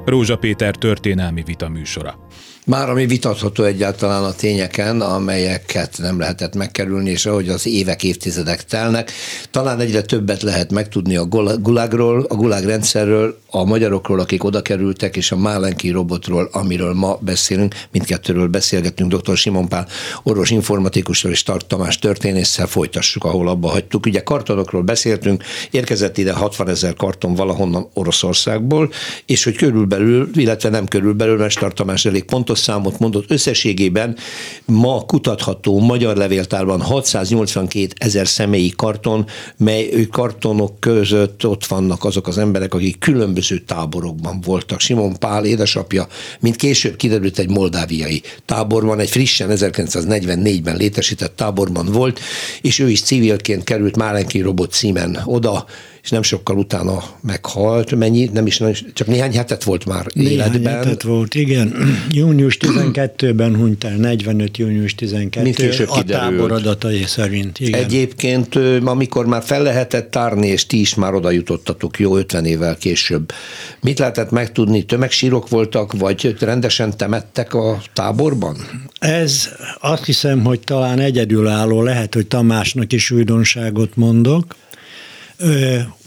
Rózsa 0.04 0.36
Péter 0.38 0.76
történelmi 0.76 1.42
vita 1.42 1.68
műsora. 1.68 2.21
Már 2.66 2.90
ami 2.90 3.06
vitatható 3.06 3.64
egyáltalán 3.64 4.24
a 4.24 4.32
tényeken, 4.32 5.00
amelyeket 5.00 5.98
nem 5.98 6.18
lehetett 6.18 6.54
megkerülni, 6.54 7.10
és 7.10 7.26
ahogy 7.26 7.48
az 7.48 7.66
évek, 7.66 8.02
évtizedek 8.02 8.64
telnek, 8.64 9.12
talán 9.50 9.80
egyre 9.80 10.02
többet 10.02 10.42
lehet 10.42 10.72
megtudni 10.72 11.16
a 11.16 11.24
gul- 11.24 11.62
gulágról, 11.62 12.26
a 12.28 12.34
gulág 12.34 12.64
rendszerről, 12.64 13.38
a 13.50 13.64
magyarokról, 13.64 14.20
akik 14.20 14.44
oda 14.44 14.62
kerültek, 14.62 15.16
és 15.16 15.32
a 15.32 15.36
Málenki 15.36 15.90
robotról, 15.90 16.48
amiről 16.52 16.94
ma 16.94 17.18
beszélünk, 17.20 17.74
mindkettőről 17.92 18.48
beszélgetünk, 18.48 19.14
dr. 19.14 19.36
Simon 19.36 19.68
Pál, 19.68 19.88
orvos 20.22 20.50
informatikusról 20.50 21.32
és 21.32 21.42
Tart 21.42 21.66
Tamás 21.66 21.98
történésszel 21.98 22.66
folytassuk, 22.66 23.24
ahol 23.24 23.48
abba 23.48 23.68
hagytuk. 23.68 24.06
Ugye 24.06 24.22
kartonokról 24.22 24.82
beszéltünk, 24.82 25.44
érkezett 25.70 26.18
ide 26.18 26.32
60 26.32 26.68
ezer 26.68 26.94
karton 26.94 27.34
valahonnan 27.34 27.88
Oroszországból, 27.94 28.90
és 29.26 29.44
hogy 29.44 29.56
körülbelül, 29.56 30.30
illetve 30.34 30.68
nem 30.68 30.86
körülbelül, 30.86 31.36
mert 31.36 31.58
Tart 31.58 31.74
Tamás 31.74 32.04
elég 32.04 32.24
pontos 32.24 32.50
számot 32.58 32.98
mondott, 32.98 33.30
összességében 33.30 34.16
ma 34.64 35.04
kutatható 35.06 35.78
magyar 35.78 36.16
levéltárban 36.16 36.80
682 36.80 37.86
ezer 37.98 38.26
személyi 38.26 38.72
karton, 38.76 39.26
mely 39.56 40.06
kartonok 40.10 40.80
között 40.80 41.46
ott 41.46 41.66
vannak 41.66 42.04
azok 42.04 42.26
az 42.26 42.38
emberek, 42.38 42.74
akik 42.74 42.98
különböző 42.98 43.58
táborokban 43.58 44.40
voltak. 44.40 44.80
Simon 44.80 45.18
Pál 45.18 45.44
édesapja, 45.44 46.06
mint 46.40 46.56
később 46.56 46.96
kiderült 46.96 47.38
egy 47.38 47.50
moldáviai 47.50 48.22
táborban, 48.44 48.98
egy 48.98 49.10
frissen 49.10 49.48
1944-ben 49.52 50.76
létesített 50.76 51.36
táborban 51.36 51.86
volt, 51.86 52.20
és 52.60 52.78
ő 52.78 52.90
is 52.90 53.02
civilként 53.02 53.64
került 53.64 53.96
Málenki 53.96 54.40
Robot 54.40 54.72
címen 54.72 55.20
oda, 55.24 55.66
és 56.02 56.10
nem 56.10 56.22
sokkal 56.22 56.56
utána 56.58 57.02
meghalt. 57.20 57.94
Mennyi? 57.94 58.30
Nem 58.32 58.46
is, 58.46 58.58
nagyon- 58.58 58.92
csak 58.92 59.06
néhány 59.06 59.32
hetet 59.36 59.64
volt 59.64 59.86
már 59.86 60.06
Néhány 60.14 60.32
életben. 60.52 60.74
hetet 60.74 61.02
volt, 61.02 61.34
igen. 61.34 61.74
Június 62.10 62.56
12-ben 62.60 63.56
hunyt 63.56 63.84
el, 63.84 63.96
45. 63.96 64.56
június 64.58 64.94
12 64.94 65.42
Mint 65.44 65.56
később 65.56 65.88
a 65.88 66.02
tábor 66.02 66.52
adatai 66.52 67.02
szerint. 67.06 67.60
Igen. 67.60 67.84
Egyébként, 67.84 68.54
amikor 68.84 69.26
már 69.26 69.42
fel 69.42 69.62
lehetett 69.62 70.10
tárni, 70.10 70.46
és 70.46 70.66
ti 70.66 70.80
is 70.80 70.94
már 70.94 71.14
oda 71.14 71.30
jutottatok 71.30 71.98
jó 71.98 72.16
50 72.16 72.44
évvel 72.44 72.76
később, 72.76 73.32
mit 73.80 73.98
lehetett 73.98 74.30
megtudni? 74.30 74.82
Tömegsírok 74.82 75.48
voltak, 75.48 75.92
vagy 75.92 76.36
rendesen 76.40 76.96
temettek 76.96 77.54
a 77.54 77.82
táborban? 77.92 78.56
Ez 78.98 79.48
azt 79.80 80.04
hiszem, 80.04 80.44
hogy 80.44 80.60
talán 80.60 80.98
egyedülálló, 80.98 81.82
lehet, 81.82 82.14
hogy 82.14 82.26
Tamásnak 82.26 82.92
is 82.92 83.10
újdonságot 83.10 83.96
mondok. 83.96 84.54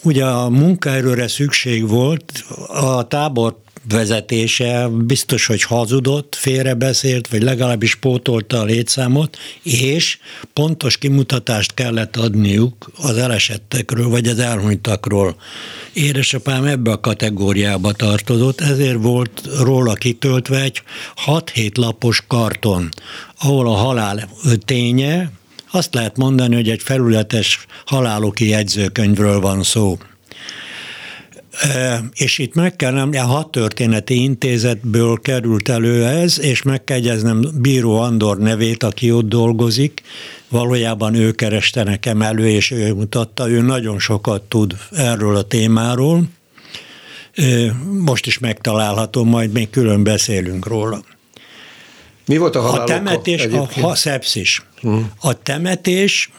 Ugye 0.04 0.26
a 0.26 0.50
munkaerőre 0.50 1.28
szükség 1.28 1.88
volt, 1.88 2.44
a 2.68 3.08
tábor 3.08 3.64
vezetése 3.90 4.88
biztos, 4.88 5.46
hogy 5.46 5.64
hazudott, 5.64 6.36
félrebeszélt, 6.36 7.28
vagy 7.28 7.42
legalábbis 7.42 7.96
pótolta 7.96 8.60
a 8.60 8.64
létszámot, 8.64 9.38
és 9.64 10.18
pontos 10.54 10.98
kimutatást 10.98 11.74
kellett 11.74 12.16
adniuk 12.16 12.92
az 12.98 13.18
elesettekről, 13.18 14.10
vagy 14.10 14.28
az 14.28 14.40
elhunytakról. 14.40 15.36
Édesapám 15.94 16.66
ebbe 16.66 16.92
a 16.92 17.00
kategóriába 17.00 17.92
tartozott, 17.92 18.62
ezért 18.62 19.02
volt 19.02 19.50
róla 19.60 19.94
kitöltve 19.94 20.62
egy 20.62 20.82
6-7 21.26 21.78
lapos 21.78 22.24
karton, 22.28 22.90
ahol 23.40 23.68
a 23.68 23.76
halál 23.76 24.30
ténye, 24.66 25.32
azt 25.76 25.94
lehet 25.94 26.18
mondani, 26.18 26.56
hogy 26.56 26.70
egy 26.70 26.82
felületes 26.82 27.66
haláloki 27.86 28.50
jegyzőkönyvről 28.50 29.40
van 29.40 29.64
szó. 29.64 29.98
És 32.14 32.38
itt 32.38 32.54
meg 32.54 32.76
kell 32.76 32.92
nem, 32.92 33.10
a 33.14 33.20
hat 33.20 33.52
történeti 33.52 34.22
intézetből 34.22 35.20
került 35.22 35.70
elő 35.70 36.06
ez, 36.06 36.40
és 36.40 36.62
meg 36.62 36.84
kell 36.84 36.98
jegyeznem 36.98 37.46
Bíró 37.54 38.00
Andor 38.00 38.38
nevét, 38.38 38.84
aki 38.84 39.12
ott 39.12 39.28
dolgozik. 39.28 40.02
Valójában 40.50 41.14
ő 41.14 41.32
kereste 41.32 41.84
nekem 41.84 42.22
elő, 42.22 42.48
és 42.48 42.72
ő 42.72 42.94
mutatta, 42.94 43.50
ő 43.50 43.62
nagyon 43.62 44.00
sokat 44.00 44.42
tud 44.42 44.76
erről 44.92 45.36
a 45.36 45.44
témáról 45.44 46.28
Most 47.92 48.26
is 48.26 48.40
megtalálható, 48.40 49.24
majd 49.24 49.52
még 49.52 49.70
külön 49.70 50.04
beszélünk 50.04 50.68
róla. 50.68 51.04
Mi 52.26 52.38
volt 52.38 52.56
a 52.56 52.74
A 52.74 52.84
temetés, 52.84 53.46
a, 53.46 53.70
a 53.82 53.96
szepszis. 53.96 54.62
Hmm. 54.82 55.12
A 55.20 55.42
temetés 55.42 56.30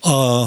a 0.00 0.46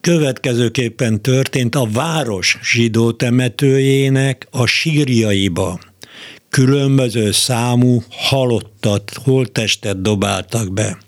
következőképpen 0.00 1.22
történt 1.22 1.74
a 1.74 1.88
város 1.92 2.58
zsidó 2.62 3.12
temetőjének 3.12 4.46
a 4.50 4.66
sírjaiba. 4.66 5.78
Különböző 6.48 7.30
számú 7.30 8.02
halottat, 8.10 9.12
holttestet 9.24 10.02
dobáltak 10.02 10.72
be. 10.72 10.98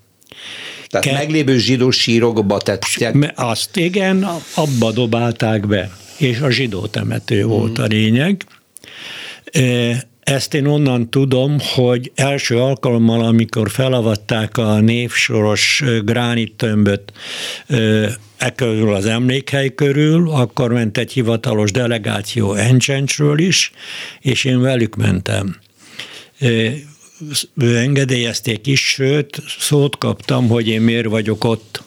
Tehát 0.87 1.05
Ke- 1.05 1.17
meglévő 1.17 1.57
zsidó 1.57 1.91
sírokba 1.91 2.57
tettek? 2.57 3.33
Azt 3.35 3.77
igen, 3.77 4.27
abba 4.55 4.91
dobálták 4.91 5.67
be, 5.67 5.97
és 6.17 6.39
a 6.39 6.49
zsidó 6.49 6.85
temető 6.85 7.39
hmm. 7.39 7.49
volt 7.49 7.77
a 7.77 7.85
lényeg. 7.85 8.45
Ezt 10.25 10.53
én 10.53 10.65
onnan 10.65 11.09
tudom, 11.09 11.57
hogy 11.75 12.11
első 12.15 12.59
alkalommal, 12.59 13.25
amikor 13.25 13.69
felavatták 13.69 14.57
a 14.57 14.79
névsoros 14.79 15.83
gránittömböt 16.03 17.13
e 18.37 18.51
körül 18.55 18.93
az 18.93 19.05
emlékhely 19.05 19.75
körül, 19.75 20.29
akkor 20.29 20.71
ment 20.71 20.97
egy 20.97 21.11
hivatalos 21.11 21.71
delegáció 21.71 22.53
Encsencsről 22.53 23.39
is, 23.39 23.71
és 24.19 24.43
én 24.43 24.61
velük 24.61 24.95
mentem. 24.95 25.55
Engedélyezték 27.57 28.67
is, 28.67 28.87
sőt, 28.87 29.41
szót 29.59 29.97
kaptam, 29.97 30.47
hogy 30.47 30.67
én 30.67 30.81
miért 30.81 31.07
vagyok 31.07 31.43
ott. 31.43 31.83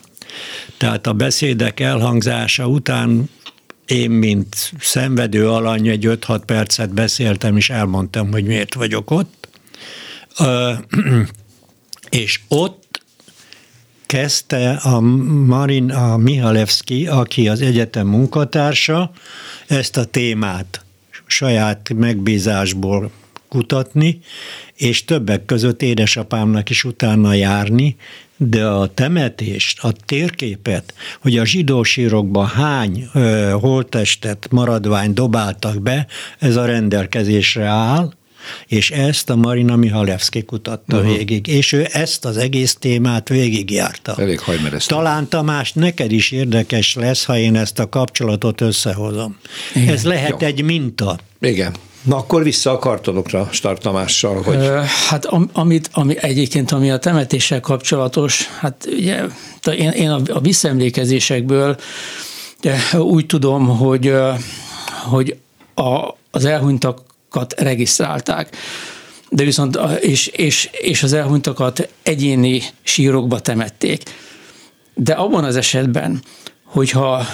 Tehát 0.77 1.07
a 1.07 1.13
beszédek 1.13 1.79
elhangzása 1.79 2.67
után 2.67 3.29
én, 3.91 4.11
mint 4.11 4.71
szenvedő 4.79 5.49
alany 5.49 5.87
egy 5.87 6.05
5-6 6.07 6.41
percet 6.45 6.93
beszéltem, 6.93 7.57
és 7.57 7.69
elmondtam, 7.69 8.31
hogy 8.31 8.43
miért 8.43 8.73
vagyok 8.73 9.11
ott. 9.11 9.47
És 12.09 12.39
ott 12.47 13.01
kezdte 14.05 14.71
a 14.71 14.99
Marin 14.99 15.91
a 15.91 16.17
Mihalevski, 16.17 17.07
aki 17.07 17.47
az 17.47 17.61
egyetem 17.61 18.07
munkatársa, 18.07 19.11
ezt 19.67 19.97
a 19.97 20.05
témát 20.05 20.83
saját 21.25 21.93
megbízásból 21.95 23.11
kutatni, 23.47 24.19
és 24.75 25.05
többek 25.05 25.45
között 25.45 25.81
édesapámnak 25.81 26.69
is 26.69 26.83
utána 26.83 27.33
járni, 27.33 27.95
de 28.41 28.65
a 28.65 28.87
temetést, 28.93 29.79
a 29.83 29.91
térképet, 30.05 30.93
hogy 31.21 31.37
a 31.37 31.45
zsidó 31.45 31.83
sírokba 31.83 32.43
hány 32.43 33.09
ö, 33.13 33.49
holttestet, 33.59 34.47
maradvány 34.51 35.13
dobáltak 35.13 35.81
be, 35.81 36.07
ez 36.39 36.55
a 36.55 36.65
rendelkezésre 36.65 37.65
áll, 37.65 38.13
és 38.67 38.91
ezt 38.91 39.29
a 39.29 39.35
Marina 39.35 39.75
Mihalevski 39.75 40.43
kutatta 40.43 40.97
uh-huh. 40.97 41.15
végig, 41.15 41.47
és 41.47 41.71
ő 41.71 41.87
ezt 41.91 42.25
az 42.25 42.37
egész 42.37 42.75
témát 42.75 43.29
végigjárta. 43.29 44.15
Elég 44.17 44.39
hajmeresztő. 44.39 44.95
Talán 44.95 45.27
Tamás, 45.27 45.73
neked 45.73 46.11
is 46.11 46.31
érdekes 46.31 46.95
lesz, 46.95 47.25
ha 47.25 47.37
én 47.37 47.55
ezt 47.55 47.79
a 47.79 47.89
kapcsolatot 47.89 48.61
összehozom. 48.61 49.37
Igen. 49.73 49.93
Ez 49.93 50.03
lehet 50.03 50.41
Jó. 50.41 50.47
egy 50.47 50.63
minta. 50.63 51.17
Igen. 51.39 51.73
Na 52.01 52.15
akkor 52.15 52.43
vissza 52.43 52.71
a 52.71 52.79
kartonokra 52.79 53.47
Stark 53.51 53.77
Tamással, 53.77 54.41
hogy... 54.41 54.69
Hát 55.07 55.25
amit, 55.53 55.89
ami 55.93 56.15
egyébként, 56.19 56.71
ami 56.71 56.91
a 56.91 56.99
temetéssel 56.99 57.59
kapcsolatos, 57.59 58.47
hát 58.59 58.87
ugye 58.91 59.23
én, 59.71 59.89
én 59.89 60.09
a 60.09 60.39
visszaemlékezésekből 60.39 61.77
úgy 62.97 63.25
tudom, 63.25 63.77
hogy, 63.77 64.13
hogy 65.09 65.37
a, 65.75 66.15
az 66.31 66.45
elhunytakat 66.45 67.53
regisztrálták 67.57 68.55
de 69.29 69.43
viszont 69.43 69.79
és, 69.99 70.27
és, 70.27 70.69
és 70.71 71.03
az 71.03 71.13
elhunytakat 71.13 71.89
egyéni 72.03 72.61
sírokba 72.83 73.39
temették. 73.39 74.03
De 74.93 75.13
abban 75.13 75.43
az 75.43 75.55
esetben, 75.55 76.21
hogyha 76.63 77.25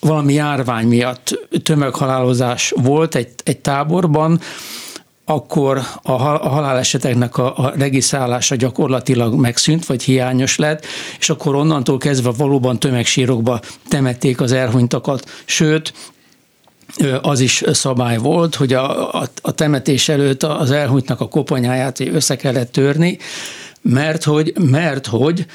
valami 0.00 0.32
járvány 0.32 0.86
miatt 0.86 1.48
tömeghalálozás 1.62 2.72
volt 2.76 3.14
egy, 3.14 3.28
egy 3.44 3.58
táborban, 3.58 4.40
akkor 5.24 5.80
a, 6.02 6.12
haláleseteknek 6.48 7.36
a, 7.36 7.56
a 7.56 7.72
regisztrálása 7.76 8.54
gyakorlatilag 8.54 9.34
megszűnt, 9.34 9.86
vagy 9.86 10.02
hiányos 10.02 10.56
lett, 10.56 10.86
és 11.18 11.30
akkor 11.30 11.54
onnantól 11.54 11.98
kezdve 11.98 12.30
valóban 12.36 12.78
tömegsírokba 12.78 13.60
temették 13.88 14.40
az 14.40 14.52
elhunytakat. 14.52 15.30
Sőt, 15.44 15.92
az 17.22 17.40
is 17.40 17.62
szabály 17.72 18.16
volt, 18.18 18.54
hogy 18.54 18.72
a, 18.72 19.14
a, 19.20 19.28
a 19.42 19.52
temetés 19.52 20.08
előtt 20.08 20.42
az 20.42 20.70
elhunytnak 20.70 21.20
a 21.20 21.28
koponyáját 21.28 22.00
össze 22.00 22.36
kellett 22.36 22.72
törni, 22.72 23.18
mert 23.82 24.24
hogy, 24.24 24.52
mert 24.70 25.06
hogy 25.06 25.46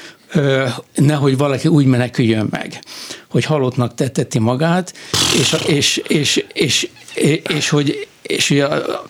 nehogy 0.94 1.36
valaki 1.36 1.68
úgy 1.68 1.86
meneküljön 1.86 2.46
meg, 2.50 2.82
hogy 3.28 3.44
halottnak 3.44 3.94
tetteti 3.94 4.38
magát, 4.38 4.94
és, 5.38 5.56
és, 5.66 6.02
és, 6.08 6.44
és, 6.52 6.88
és, 7.14 7.42
és 7.48 7.68
hogy 7.68 8.06
és 8.26 8.50
a, 8.50 9.04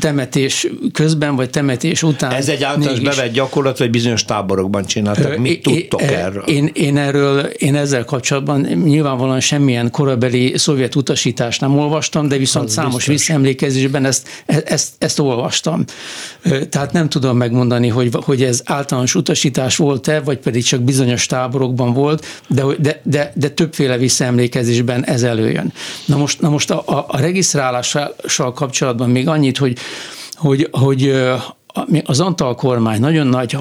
temetés 0.00 0.68
közben, 0.92 1.36
vagy 1.36 1.50
temetés 1.50 2.02
után. 2.02 2.30
Ez 2.30 2.48
egy 2.48 2.62
általános 2.62 3.00
bevett 3.00 3.32
gyakorlat, 3.32 3.78
vagy 3.78 3.90
bizonyos 3.90 4.24
táborokban 4.24 4.84
csináltak. 4.84 5.36
Mit 5.36 5.62
tudtok 5.62 6.02
é, 6.02 6.04
erről? 6.04 6.42
Én, 6.42 6.70
én 6.72 6.96
erről, 6.96 7.40
én 7.40 7.74
ezzel 7.74 8.04
kapcsolatban 8.04 8.60
nyilvánvalóan 8.60 9.40
semmilyen 9.40 9.90
korabeli 9.90 10.52
szovjet 10.56 10.94
utasítást 10.94 11.60
nem 11.60 11.78
olvastam, 11.78 12.28
de 12.28 12.36
viszont 12.36 12.66
Az 12.66 12.72
számos 12.72 12.94
biztos. 12.94 13.14
visszaemlékezésben 13.14 14.04
ezt, 14.04 14.28
e, 14.46 14.62
ezt, 14.64 14.88
ezt 14.98 15.18
olvastam. 15.18 15.84
Tehát 16.68 16.92
nem 16.92 17.08
tudom 17.08 17.36
megmondani, 17.36 17.88
hogy, 17.88 18.10
hogy 18.24 18.42
ez 18.42 18.60
általános 18.64 19.14
utasítás 19.14 19.76
volt-e, 19.76 20.20
vagy 20.20 20.38
pedig 20.38 20.64
csak 20.64 20.80
bizonyos 20.80 21.26
táborokban 21.26 21.92
volt, 21.92 22.26
de, 22.48 22.62
de, 22.78 23.00
de, 23.02 23.32
de 23.34 23.48
többféle 23.48 23.96
visszaemlékezésben 23.96 25.04
ez 25.04 25.22
előjön. 25.22 25.72
Na 26.04 26.16
most, 26.16 26.40
na 26.40 26.48
most 26.48 26.70
a, 26.70 26.82
a, 26.86 27.04
a 27.08 27.20
regisztrálással 27.20 28.52
kapcsolatban 28.54 29.10
még 29.10 29.28
annyit 29.28 29.55
annyit, 29.58 29.78
hogy, 29.78 29.78
hogy, 30.34 30.68
hogy 30.70 31.14
az 32.04 32.20
Antal 32.20 32.54
kormány 32.54 33.00
nagyon 33.00 33.26
nagy 33.26 33.56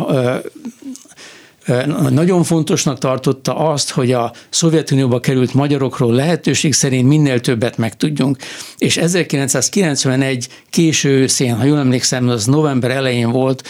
nagyon 2.10 2.43
fontosnak 2.43 2.97
tartotta 2.97 3.55
azt, 3.55 3.91
hogy 3.91 4.12
a 4.12 4.31
Szovjetunióba 4.49 5.19
került 5.19 5.53
magyarokról 5.53 6.13
lehetőség 6.13 6.73
szerint 6.73 7.08
minél 7.08 7.39
többet 7.39 7.77
megtudjunk. 7.77 8.38
És 8.77 8.97
1991 8.97 10.47
késő 10.69 11.10
őszén, 11.10 11.55
ha 11.55 11.63
jól 11.63 11.77
emlékszem, 11.77 12.29
az 12.29 12.45
november 12.45 12.91
elején 12.91 13.31
volt, 13.31 13.67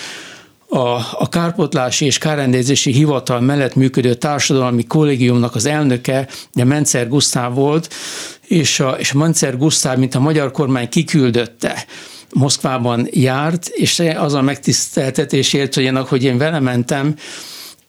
a, 0.70 0.98
a 1.20 1.30
kárpotlási 1.30 2.06
és 2.06 2.18
kárrendezési 2.18 2.92
hivatal 2.92 3.40
mellett 3.40 3.76
működő 3.76 4.14
társadalmi 4.14 4.84
kollégiumnak 4.84 5.56
az 5.56 5.66
elnöke, 5.66 6.28
de 6.54 6.64
Mencer 6.64 7.08
Gusztáv 7.08 7.54
volt, 7.54 7.94
és 8.48 8.80
a, 8.80 8.90
és 8.90 9.12
Mencer 9.12 9.58
Gusztáv, 9.58 9.98
mint 9.98 10.16
a 10.16 10.20
magyar 10.20 10.52
kormány 10.52 10.90
kiküldötte 10.90 11.86
Moszkvában 12.36 13.08
járt, 13.12 13.68
és 13.68 14.04
az 14.18 14.34
a 14.34 14.42
megtiszteltetésért, 14.42 15.74
hogy 15.74 15.84
én, 15.84 15.98
hogy 15.98 16.24
én 16.24 16.38
vele 16.38 16.60
mentem, 16.60 17.16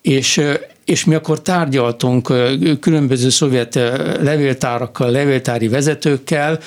és 0.02 0.42
és 0.84 1.04
mi 1.04 1.14
akkor 1.14 1.42
tárgyaltunk 1.42 2.32
különböző 2.80 3.28
szovjet 3.28 3.74
levéltárakkal, 4.20 5.10
levéltári 5.10 5.68
vezetőkkel, 5.68 6.58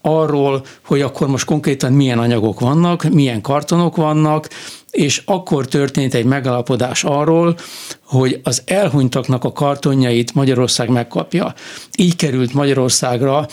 arról, 0.00 0.64
hogy 0.84 1.00
akkor 1.00 1.28
most 1.28 1.44
konkrétan 1.44 1.92
milyen 1.92 2.18
anyagok 2.18 2.60
vannak, 2.60 3.02
milyen 3.02 3.40
kartonok 3.40 3.96
vannak, 3.96 4.48
és 4.90 5.22
akkor 5.24 5.66
történt 5.66 6.14
egy 6.14 6.24
megalapodás 6.24 7.04
arról, 7.04 7.56
hogy 8.04 8.40
az 8.42 8.62
elhunytaknak 8.64 9.44
a 9.44 9.52
kartonjait 9.52 10.34
Magyarország 10.34 10.88
megkapja. 10.88 11.54
Így 11.96 12.16
került 12.16 12.52
Magyarországra 12.52 13.46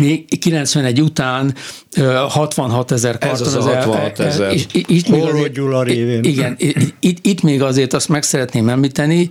még 0.00 0.38
91 0.38 1.00
után 1.00 1.54
66 2.28 2.90
ezer 2.90 3.18
karton. 3.18 3.46
Ez 3.46 3.54
az, 3.54 3.54
az 3.54 3.64
66 3.64 4.18
ezer. 4.18 4.52
Itt 4.72 5.08
még 5.08 5.22
azért, 5.22 5.56
Igen, 6.26 6.56
itt, 7.00 7.26
itt 7.26 7.42
még 7.42 7.62
azért 7.62 7.92
azt 7.92 8.08
meg 8.08 8.22
szeretném 8.22 8.68
említeni, 8.68 9.28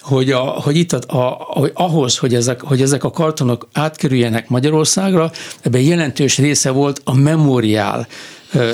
hogy, 0.00 0.30
a, 0.30 0.40
hogy 0.40 0.76
itt 0.76 0.92
a, 0.92 1.00
a, 1.06 1.36
hogy 1.38 1.70
ahhoz, 1.74 2.18
hogy 2.18 2.34
ezek, 2.34 2.60
hogy 2.60 2.82
ezek 2.82 3.04
a 3.04 3.10
kartonok 3.10 3.68
átkerüljenek 3.72 4.48
Magyarországra, 4.48 5.30
ebben 5.60 5.80
jelentős 5.80 6.38
része 6.38 6.70
volt 6.70 7.00
a 7.04 7.14
memoriál 7.14 8.06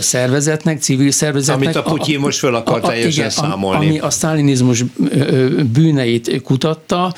szervezetnek, 0.01 0.81
civil 0.81 1.11
szervezetnek. 1.11 1.65
Amit 1.65 1.77
a 1.77 1.83
Putyin 1.83 2.21
most 2.21 2.39
föl 2.39 2.55
akar 2.55 2.81
teljesen 2.81 3.11
igen, 3.11 3.31
számolni. 3.31 3.87
Ami 3.87 3.99
a 3.99 4.11
sztálinizmus 4.11 4.85
bűneit 5.73 6.43
kutatta, 6.43 7.15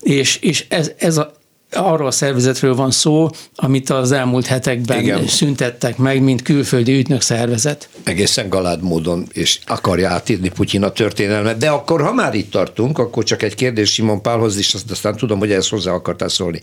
és, 0.00 0.36
és 0.36 0.64
ez, 0.68 0.90
ez 0.98 1.16
a 1.16 1.32
arról 1.74 2.06
a 2.06 2.10
szervezetről 2.10 2.74
van 2.74 2.90
szó, 2.90 3.28
amit 3.54 3.90
az 3.90 4.12
elmúlt 4.12 4.46
hetekben 4.46 5.00
Igen. 5.00 5.26
szüntettek 5.26 5.96
meg, 5.96 6.22
mint 6.22 6.42
külföldi 6.42 6.92
ügynök 6.92 7.20
szervezet. 7.20 7.88
Egészen 8.04 8.48
galád 8.48 8.82
módon, 8.82 9.26
és 9.32 9.58
akarja 9.66 10.10
átírni 10.10 10.48
Putyin 10.48 10.82
a 10.82 10.90
történelmet. 10.90 11.56
De 11.56 11.70
akkor, 11.70 12.02
ha 12.02 12.12
már 12.12 12.34
itt 12.34 12.50
tartunk, 12.50 12.98
akkor 12.98 13.24
csak 13.24 13.42
egy 13.42 13.54
kérdés 13.54 13.92
Simon 13.92 14.22
Pálhoz 14.22 14.58
is, 14.58 14.74
aztán 14.90 15.16
tudom, 15.16 15.38
hogy 15.38 15.52
ezt 15.52 15.68
hozzá 15.68 15.92
akartál 15.92 16.28
szólni. 16.28 16.60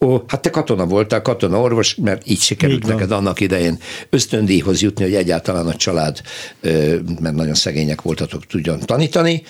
Ó, 0.00 0.22
hát 0.26 0.40
te 0.40 0.50
katona 0.50 0.86
voltál, 0.86 1.22
katona 1.22 1.60
orvos, 1.60 1.94
mert 1.94 2.28
így 2.28 2.40
sikerült 2.40 2.84
így 2.84 2.90
neked 2.90 3.10
annak 3.10 3.40
idején 3.40 3.78
ösztöndíjhoz 4.10 4.82
jutni, 4.82 5.04
hogy 5.04 5.14
egyáltalán 5.14 5.66
a 5.66 5.74
család, 5.74 6.20
mert 7.20 7.34
nagyon 7.34 7.54
szegények 7.54 8.02
voltatok, 8.02 8.46
tudjon 8.46 8.80
tanítani. 8.80 9.42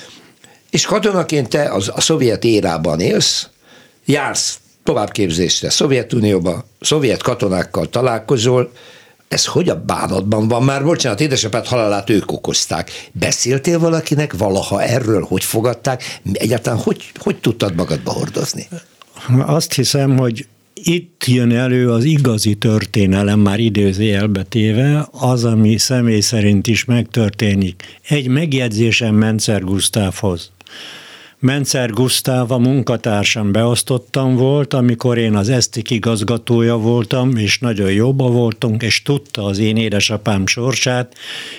És 0.71 0.85
katonaként 0.85 1.49
te 1.49 1.73
az, 1.73 1.91
a 1.95 2.01
szovjet 2.01 2.45
érában 2.45 3.01
élsz, 3.01 3.49
jársz 4.05 4.59
továbbképzésre 4.87 5.71
Szovjetunióba, 5.71 6.65
szovjet 6.81 7.23
katonákkal 7.23 7.89
találkozol, 7.89 8.73
ez 9.29 9.47
hogy 9.47 9.69
a 9.69 9.83
bánatban 9.85 10.49
van 10.49 10.63
már? 10.63 10.85
Bocsánat, 10.85 11.21
édesapád 11.21 11.67
halálát 11.67 12.11
ők 12.11 12.33
okozták. 12.33 12.91
Beszéltél 13.13 13.79
valakinek 13.79 14.37
valaha 14.37 14.83
erről, 14.83 15.23
hogy 15.23 15.45
fogadták? 15.45 16.21
Egyáltalán 16.33 16.79
hogy, 16.79 17.13
hogy 17.19 17.37
tudtad 17.37 17.75
magadba 17.75 18.13
hordozni? 18.13 18.69
Azt 19.47 19.73
hiszem, 19.73 20.17
hogy 20.17 20.47
itt 20.75 21.25
jön 21.27 21.53
elő 21.53 21.91
az 21.91 22.05
igazi 22.05 22.55
történelem, 22.55 23.39
már 23.39 23.59
időzőjelbe 23.59 24.43
téve, 24.43 25.09
az, 25.11 25.45
ami 25.45 25.77
személy 25.77 26.21
szerint 26.21 26.67
is 26.67 26.85
megtörténik. 26.85 27.83
Egy 28.09 28.29
megjegyzésem 28.29 29.15
Mencer 29.15 29.65
Gusztávhoz. 29.65 30.51
Mencer 31.39 31.91
Gusztáv 31.91 32.51
a 32.51 32.59
munkatársam 32.59 33.53
beosztottam 33.53 34.37
volt, 34.37 34.75
amikor 34.75 35.19
én 35.19 35.35
az 35.35 35.49
esztik 35.49 35.91
igazgatója 35.91 36.77
voltam, 36.77 37.37
és 37.37 37.59
nagyon 37.59 37.93
jóba 37.93 38.31
voltunk, 38.31 38.83
és 38.83 39.03
tudta 39.03 39.45
az 39.45 39.59
én 39.59 39.77
édesapám 39.77 40.47
sorsát, 40.47 41.15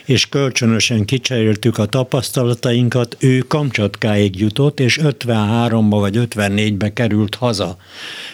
és 0.05 0.29
kölcsönösen 0.29 1.05
kicseréltük 1.05 1.77
a 1.77 1.85
tapasztalatainkat, 1.85 3.17
ő 3.19 3.39
Kamcsatkáig 3.39 4.39
jutott, 4.39 4.79
és 4.79 4.99
53-ba 5.03 5.97
vagy 5.99 6.17
54-be 6.17 6.93
került 6.93 7.35
haza. 7.35 7.77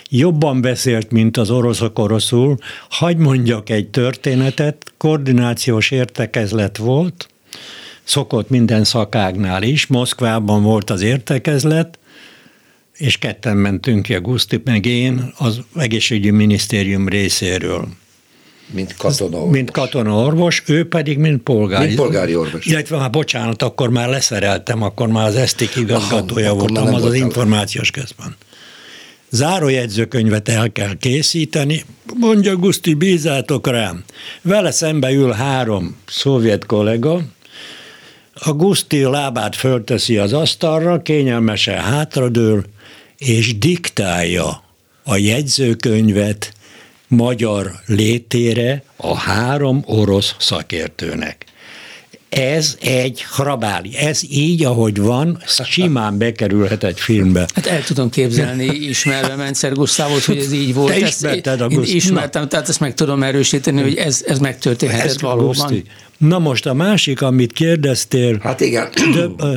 Jobban 0.10 0.62
beszélt, 0.62 1.12
mint 1.12 1.38
az 1.38 1.49
oroszok 1.49 1.99
oroszul. 1.99 2.58
Hagy 2.89 3.17
mondjak 3.17 3.69
egy 3.69 3.88
történetet, 3.88 4.93
koordinációs 4.97 5.91
értekezlet 5.91 6.77
volt, 6.77 7.27
szokott 8.03 8.49
minden 8.49 8.83
szakágnál 8.83 9.63
is. 9.63 9.87
Moszkvában 9.87 10.63
volt 10.63 10.89
az 10.89 11.01
értekezlet, 11.01 11.99
és 12.97 13.17
ketten 13.17 13.57
mentünk 13.57 14.03
ki, 14.03 14.13
a 14.13 14.21
Guszti 14.21 14.61
meg 14.65 14.85
én, 14.85 15.33
az 15.37 15.59
egészségügyi 15.75 16.29
minisztérium 16.29 17.07
részéről. 17.07 17.87
Mint 18.71 18.95
katona 18.97 19.37
orvos. 19.37 19.51
Mint 19.51 19.71
katona 19.71 20.15
orvos, 20.15 20.63
ő 20.65 20.87
pedig 20.87 21.17
mint 21.17 21.41
polgári. 21.41 21.85
Mint 21.85 21.97
polgári 21.97 22.35
orvos. 22.35 22.65
Illetve 22.65 22.97
hát 22.97 23.11
bocsánat, 23.11 23.61
akkor 23.61 23.89
már 23.89 24.09
leszereltem, 24.09 24.81
akkor 24.81 25.07
már 25.07 25.27
az 25.27 25.35
esztik 25.35 25.75
igazgatója 25.75 26.49
Aha, 26.49 26.59
voltam, 26.59 26.93
az 26.93 27.03
az 27.03 27.13
információs 27.13 27.91
közben. 27.91 28.35
Zárójegyzőkönyvet 29.29 30.49
el 30.49 30.71
kell 30.71 30.97
készíteni, 30.97 31.85
mondja 32.19 32.55
Guszti, 32.55 32.93
bízátok 32.93 33.67
rám. 33.67 34.03
Vele 34.41 34.71
szembe 34.71 35.11
ül 35.11 35.31
három 35.31 35.95
szovjet 36.05 36.65
kollega, 36.65 37.21
a 38.34 38.54
Guszti 38.54 39.02
lábát 39.04 39.56
fölteszi 39.56 40.17
az 40.17 40.34
asztalra, 40.34 41.02
kényelmesen 41.02 41.80
hátradől, 41.80 42.65
és 43.17 43.58
diktálja 43.58 44.63
a 45.04 45.15
jegyzőkönyvet 45.15 46.54
magyar 47.08 47.72
létére 47.86 48.84
a 48.96 49.17
három 49.17 49.84
orosz 49.86 50.36
szakértőnek. 50.39 51.46
Ez 52.36 52.78
egy 52.82 53.26
hrabáli. 53.36 53.96
Ez 53.98 54.22
így, 54.30 54.63
ahogy 54.63 54.98
van, 54.98 55.41
simán 55.63 56.17
bekerülhet 56.17 56.84
egy 56.84 57.00
filmbe. 57.00 57.48
Hát 57.56 57.65
el 57.65 57.84
tudom 57.84 58.10
képzelni, 58.10 58.65
ismerve 58.65 59.36
Mencer 59.36 59.74
Gusztávot, 59.74 60.24
hogy 60.24 60.38
ez 60.38 60.52
így 60.52 60.74
volt. 60.74 60.93
Te 60.93 61.08
ismerted 61.08 61.62
a 61.62 61.67
Guszti? 61.67 61.96
Ismertem, 61.96 62.48
tehát 62.48 62.69
ezt 62.69 62.80
meg 62.80 62.93
tudom 62.93 63.24
erősíteni, 63.24 63.82
hogy 63.82 63.96
ez, 63.96 64.24
ez 64.28 64.39
megtörténhetett 64.39 65.06
ez 65.06 65.22
valóban. 65.22 65.48
Guszti. 65.48 65.84
Na 66.17 66.39
most 66.39 66.65
a 66.65 66.74
másik, 66.74 67.22
amit 67.22 67.54
kérdeztél. 67.54 68.39
Hát 68.41 68.62
igen. 68.62 68.89
De, 69.13 69.26
ö, 69.38 69.56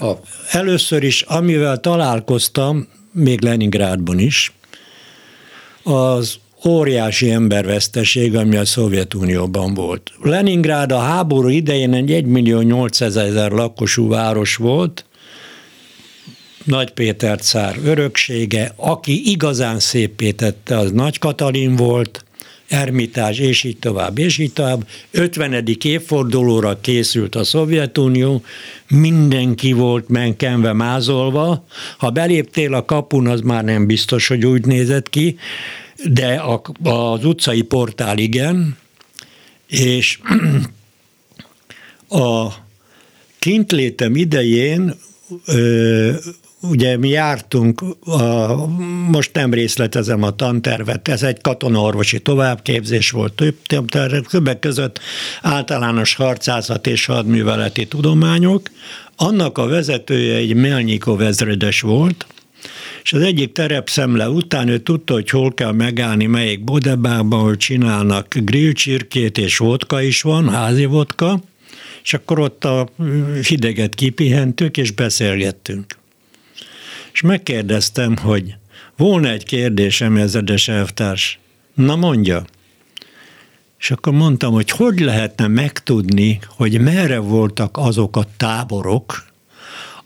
ö, 0.00 0.10
először 0.50 1.02
is, 1.02 1.22
amivel 1.22 1.80
találkoztam, 1.80 2.88
még 3.12 3.40
Leningrádban 3.40 4.18
is, 4.18 4.52
az 5.82 6.34
óriási 6.66 7.30
emberveszteség, 7.30 8.36
ami 8.36 8.56
a 8.56 8.64
Szovjetunióban 8.64 9.74
volt. 9.74 10.12
Leningrád 10.22 10.92
a 10.92 10.98
háború 10.98 11.48
idején 11.48 11.94
egy 11.94 12.12
1 12.12 12.24
millió 12.24 12.60
800 12.60 13.16
ezer 13.16 13.50
lakosú 13.50 14.08
város 14.08 14.56
volt, 14.56 15.04
nagy 16.64 16.90
Péter 16.90 17.40
cár 17.40 17.76
öröksége, 17.84 18.72
aki 18.76 19.30
igazán 19.30 19.78
szépé 19.78 20.30
tette, 20.30 20.78
az 20.78 20.92
Nagy 20.92 21.18
Katalin 21.18 21.76
volt, 21.76 22.22
Ermitás, 22.68 23.38
és 23.38 23.64
így 23.64 23.78
tovább, 23.78 24.18
és 24.18 24.38
így 24.38 24.52
tovább. 24.52 24.86
50. 25.10 25.64
évfordulóra 25.82 26.80
készült 26.80 27.34
a 27.34 27.44
Szovjetunió, 27.44 28.42
mindenki 28.88 29.72
volt 29.72 30.08
menkenve, 30.08 30.72
mázolva. 30.72 31.64
Ha 31.98 32.10
beléptél 32.10 32.74
a 32.74 32.84
kapun, 32.84 33.26
az 33.26 33.40
már 33.40 33.64
nem 33.64 33.86
biztos, 33.86 34.26
hogy 34.26 34.46
úgy 34.46 34.66
nézett 34.66 35.08
ki, 35.08 35.38
de 36.04 36.34
a, 36.34 36.62
az 36.82 37.24
utcai 37.24 37.62
portál 37.62 38.18
igen, 38.18 38.76
és 39.66 40.18
a 42.08 42.52
kintlétem 43.38 44.16
idején 44.16 44.94
ugye 46.60 46.96
mi 46.96 47.08
jártunk, 47.08 47.82
a, 48.04 48.66
most 49.10 49.34
nem 49.34 49.52
részletezem 49.54 50.22
a 50.22 50.36
tantervet, 50.36 51.08
ez 51.08 51.22
egy 51.22 51.40
katonaorvosi 51.40 52.20
továbbképzés 52.20 53.10
volt, 53.10 53.42
több, 53.66 53.88
többek 54.28 54.58
között 54.58 55.00
általános 55.42 56.14
harcászat 56.14 56.86
és 56.86 57.04
hadműveleti 57.04 57.86
tudományok. 57.86 58.70
Annak 59.16 59.58
a 59.58 59.66
vezetője 59.66 60.36
egy 60.36 60.54
Melnyikov 60.54 61.20
ezredes 61.20 61.80
volt, 61.80 62.26
és 63.02 63.12
az 63.12 63.22
egyik 63.22 63.52
terepszemle 63.52 64.28
után 64.28 64.68
ő 64.68 64.78
tudta, 64.78 65.12
hogy 65.12 65.30
hol 65.30 65.54
kell 65.54 65.72
megállni, 65.72 66.26
melyik 66.26 66.64
bodebában, 66.64 67.38
ahol 67.38 67.56
csinálnak 67.56 68.34
grillcsirkét, 68.34 69.38
és 69.38 69.56
vodka 69.56 70.02
is 70.02 70.22
van, 70.22 70.48
házi 70.48 70.84
vodka, 70.84 71.40
és 72.02 72.14
akkor 72.14 72.38
ott 72.38 72.64
a 72.64 72.88
hideget 73.48 73.94
kipihentük, 73.94 74.76
és 74.76 74.90
beszélgettünk. 74.90 75.96
És 77.12 77.20
megkérdeztem, 77.20 78.16
hogy 78.16 78.54
volna 78.96 79.28
egy 79.28 79.44
kérdésem, 79.44 80.16
ezedes 80.16 80.68
elvtárs. 80.68 81.38
Na 81.74 81.96
mondja. 81.96 82.44
És 83.78 83.90
akkor 83.90 84.12
mondtam, 84.12 84.52
hogy 84.52 84.70
hogy 84.70 85.00
lehetne 85.00 85.46
megtudni, 85.46 86.38
hogy 86.46 86.80
merre 86.80 87.18
voltak 87.18 87.76
azok 87.76 88.16
a 88.16 88.24
táborok, 88.36 89.27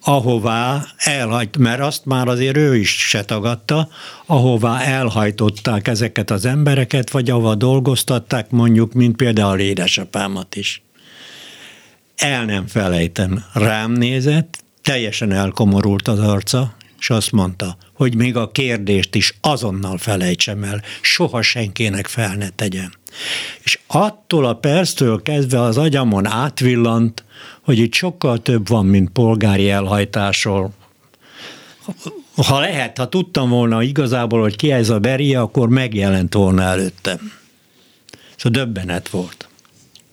ahová 0.04 0.86
elhajt, 0.96 1.56
mert 1.56 1.80
azt 1.80 2.04
már 2.04 2.28
azért 2.28 2.56
ő 2.56 2.76
is 2.76 3.08
se 3.08 3.24
tagadta, 3.24 3.88
ahová 4.26 4.80
elhajtották 4.80 5.88
ezeket 5.88 6.30
az 6.30 6.44
embereket, 6.44 7.10
vagy 7.10 7.30
ahova 7.30 7.54
dolgoztatták, 7.54 8.50
mondjuk, 8.50 8.92
mint 8.92 9.16
például 9.16 9.58
édesapámat 9.58 10.56
is. 10.56 10.82
El 12.16 12.44
nem 12.44 12.66
felejtem, 12.66 13.44
rám 13.52 13.92
nézett, 13.92 14.64
teljesen 14.82 15.32
elkomorult 15.32 16.08
az 16.08 16.18
arca, 16.18 16.74
és 16.98 17.10
azt 17.10 17.32
mondta, 17.32 17.76
hogy 17.92 18.16
még 18.16 18.36
a 18.36 18.50
kérdést 18.50 19.14
is 19.14 19.34
azonnal 19.40 19.98
felejtsem 19.98 20.62
el, 20.62 20.82
soha 21.00 21.42
senkinek 21.42 22.06
fel 22.06 22.34
ne 22.34 22.48
tegyen. 22.48 23.00
És 23.62 23.78
attól 23.86 24.44
a 24.44 24.54
perctől 24.54 25.22
kezdve 25.22 25.60
az 25.60 25.78
agyamon 25.78 26.26
átvillant, 26.26 27.24
hogy 27.62 27.78
itt 27.78 27.92
sokkal 27.92 28.42
több 28.42 28.68
van, 28.68 28.86
mint 28.86 29.10
polgári 29.10 29.70
elhajtásról. 29.70 30.70
Ha 32.36 32.60
lehet, 32.60 32.98
ha 32.98 33.08
tudtam 33.08 33.48
volna 33.48 33.82
igazából, 33.82 34.40
hogy 34.40 34.56
ki 34.56 34.72
ez 34.72 34.90
a 34.90 34.98
Beria, 34.98 35.40
akkor 35.40 35.68
megjelent 35.68 36.34
volna 36.34 36.62
előttem. 36.62 37.32
Szóval 38.36 38.64
döbbenet 38.64 39.08
volt. 39.08 39.48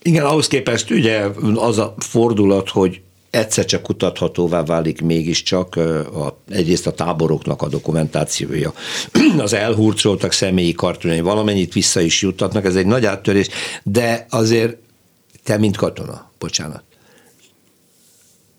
Igen, 0.02 0.26
ahhoz 0.26 0.48
képest 0.48 0.92
ugye 0.92 1.26
az 1.56 1.78
a 1.78 1.94
fordulat, 1.98 2.70
hogy 2.70 3.02
egyszer 3.30 3.66
csak 3.66 3.84
kutathatóvá 3.84 4.64
válik 4.64 5.02
mégiscsak 5.02 5.76
a, 5.76 6.38
egyrészt 6.50 6.88
a 6.88 6.92
táboroknak 6.92 7.62
a 7.62 7.68
dokumentációja. 7.68 8.74
Az 9.38 9.54
elhurcoltak 9.54 10.32
személyi 10.32 10.74
kartonai 10.74 11.22
valamennyit 11.22 11.74
vissza 11.74 12.00
is 12.00 12.22
juttatnak, 12.22 12.66
ez 12.66 12.76
egy 12.76 12.86
nagy 12.86 13.06
áttörés, 13.06 13.48
de 13.84 14.26
azért 14.30 14.78
te, 15.44 15.58
mint 15.58 15.78
katona, 15.78 16.32
bocsánat, 16.40 16.84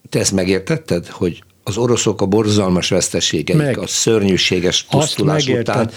te 0.09 0.19
ezt 0.19 0.33
megértetted, 0.33 1.07
hogy 1.07 1.43
az 1.65 1.77
oroszok 1.77 2.21
a 2.21 2.27
borzalmas 2.27 2.89
veszteségeik, 2.89 3.61
Meg. 3.61 3.79
a 3.79 3.87
szörnyűséges 3.87 4.83
pusztulás 4.83 5.47
után 5.47 5.91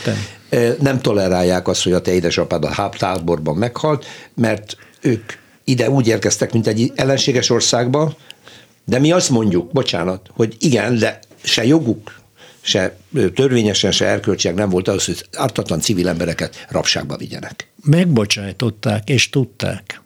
nem 0.79 1.01
tolerálják 1.01 1.67
azt, 1.67 1.83
hogy 1.83 1.93
a 1.93 2.01
te 2.01 2.13
édesapád 2.13 2.63
a 2.63 2.71
háptáborban 2.71 3.55
meghalt, 3.55 4.05
mert 4.35 4.77
ők 5.01 5.33
ide 5.63 5.89
úgy 5.89 6.07
érkeztek, 6.07 6.53
mint 6.53 6.67
egy 6.67 6.91
ellenséges 6.95 7.49
országba, 7.49 8.15
de 8.85 8.99
mi 8.99 9.11
azt 9.11 9.29
mondjuk, 9.29 9.71
bocsánat, 9.71 10.29
hogy 10.33 10.55
igen, 10.59 10.97
de 10.97 11.19
se 11.43 11.65
joguk, 11.65 12.21
se 12.61 12.97
törvényesen, 13.33 13.91
se 13.91 14.05
erkölcsileg 14.05 14.57
nem 14.57 14.69
volt 14.69 14.87
az, 14.87 15.05
hogy 15.05 15.25
ártatlan 15.35 15.79
civil 15.79 16.07
embereket 16.07 16.65
rabságba 16.69 17.17
vigyenek. 17.17 17.71
Megbocsájtották, 17.83 19.09
és 19.09 19.29
tudták, 19.29 20.01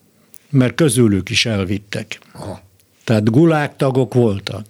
mert 0.50 0.76
közülük 0.76 1.30
is 1.30 1.46
elvittek. 1.46 2.20
Aha. 2.34 2.62
Tehát 3.04 3.32
gulágtagok 3.32 4.14
voltak. 4.14 4.66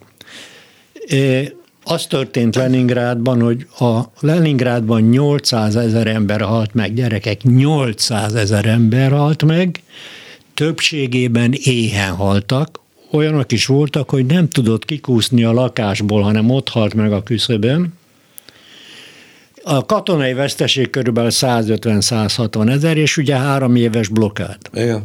É, 1.06 1.54
az 1.84 2.06
történt 2.06 2.56
Leningrádban, 2.56 3.42
hogy 3.42 3.68
a 3.80 4.02
Leningrádban 4.20 5.02
800 5.02 5.76
ezer 5.76 6.08
ember 6.08 6.42
halt 6.42 6.74
meg, 6.74 6.94
gyerekek, 6.94 7.44
800 7.44 8.36
ezer 8.36 8.66
ember 8.66 9.12
halt 9.12 9.44
meg, 9.44 9.82
többségében 10.54 11.54
éhen 11.54 12.16
haltak, 12.16 12.80
olyanok 13.12 13.52
is 13.52 13.66
voltak, 13.66 14.10
hogy 14.10 14.26
nem 14.26 14.50
tudott 14.50 14.86
kikúszni 14.86 15.44
a 15.44 15.52
lakásból, 15.52 16.22
hanem 16.22 16.50
ott 16.50 16.70
halt 16.70 16.94
meg 16.94 17.12
a 17.12 17.24
küszöbön. 17.24 17.94
A 19.64 19.86
katonai 19.86 20.34
veszteség 20.34 20.90
körülbelül 20.90 21.30
150-160 21.34 22.70
ezer, 22.70 22.98
és 22.98 23.18
ugye 23.18 23.36
három 23.36 23.76
éves 23.76 24.08
blokkád. 24.08 24.58
Igen. 24.74 25.02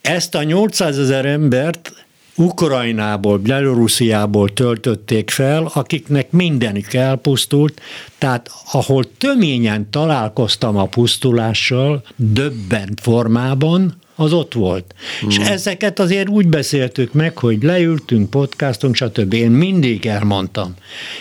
Ezt 0.00 0.34
a 0.34 0.42
800 0.42 0.98
ezer 0.98 1.24
embert 1.24 2.06
Ukrajnából, 2.36 3.38
Belorussziából 3.38 4.52
töltötték 4.52 5.30
fel, 5.30 5.70
akiknek 5.74 6.30
mindenük 6.30 6.94
elpusztult, 6.94 7.80
tehát 8.18 8.50
ahol 8.72 9.04
töményen 9.18 9.90
találkoztam 9.90 10.76
a 10.76 10.84
pusztulással, 10.84 12.02
döbbent 12.16 13.00
formában, 13.00 13.94
az 14.16 14.32
ott 14.32 14.52
volt. 14.52 14.94
Hmm. 15.20 15.28
És 15.28 15.36
ezeket 15.38 15.98
azért 15.98 16.28
úgy 16.28 16.48
beszéltük 16.48 17.12
meg, 17.12 17.38
hogy 17.38 17.62
leültünk, 17.62 18.30
podcastunk, 18.30 18.94
stb. 18.94 19.32
Én 19.32 19.50
mindig 19.50 20.06
elmondtam. 20.06 20.74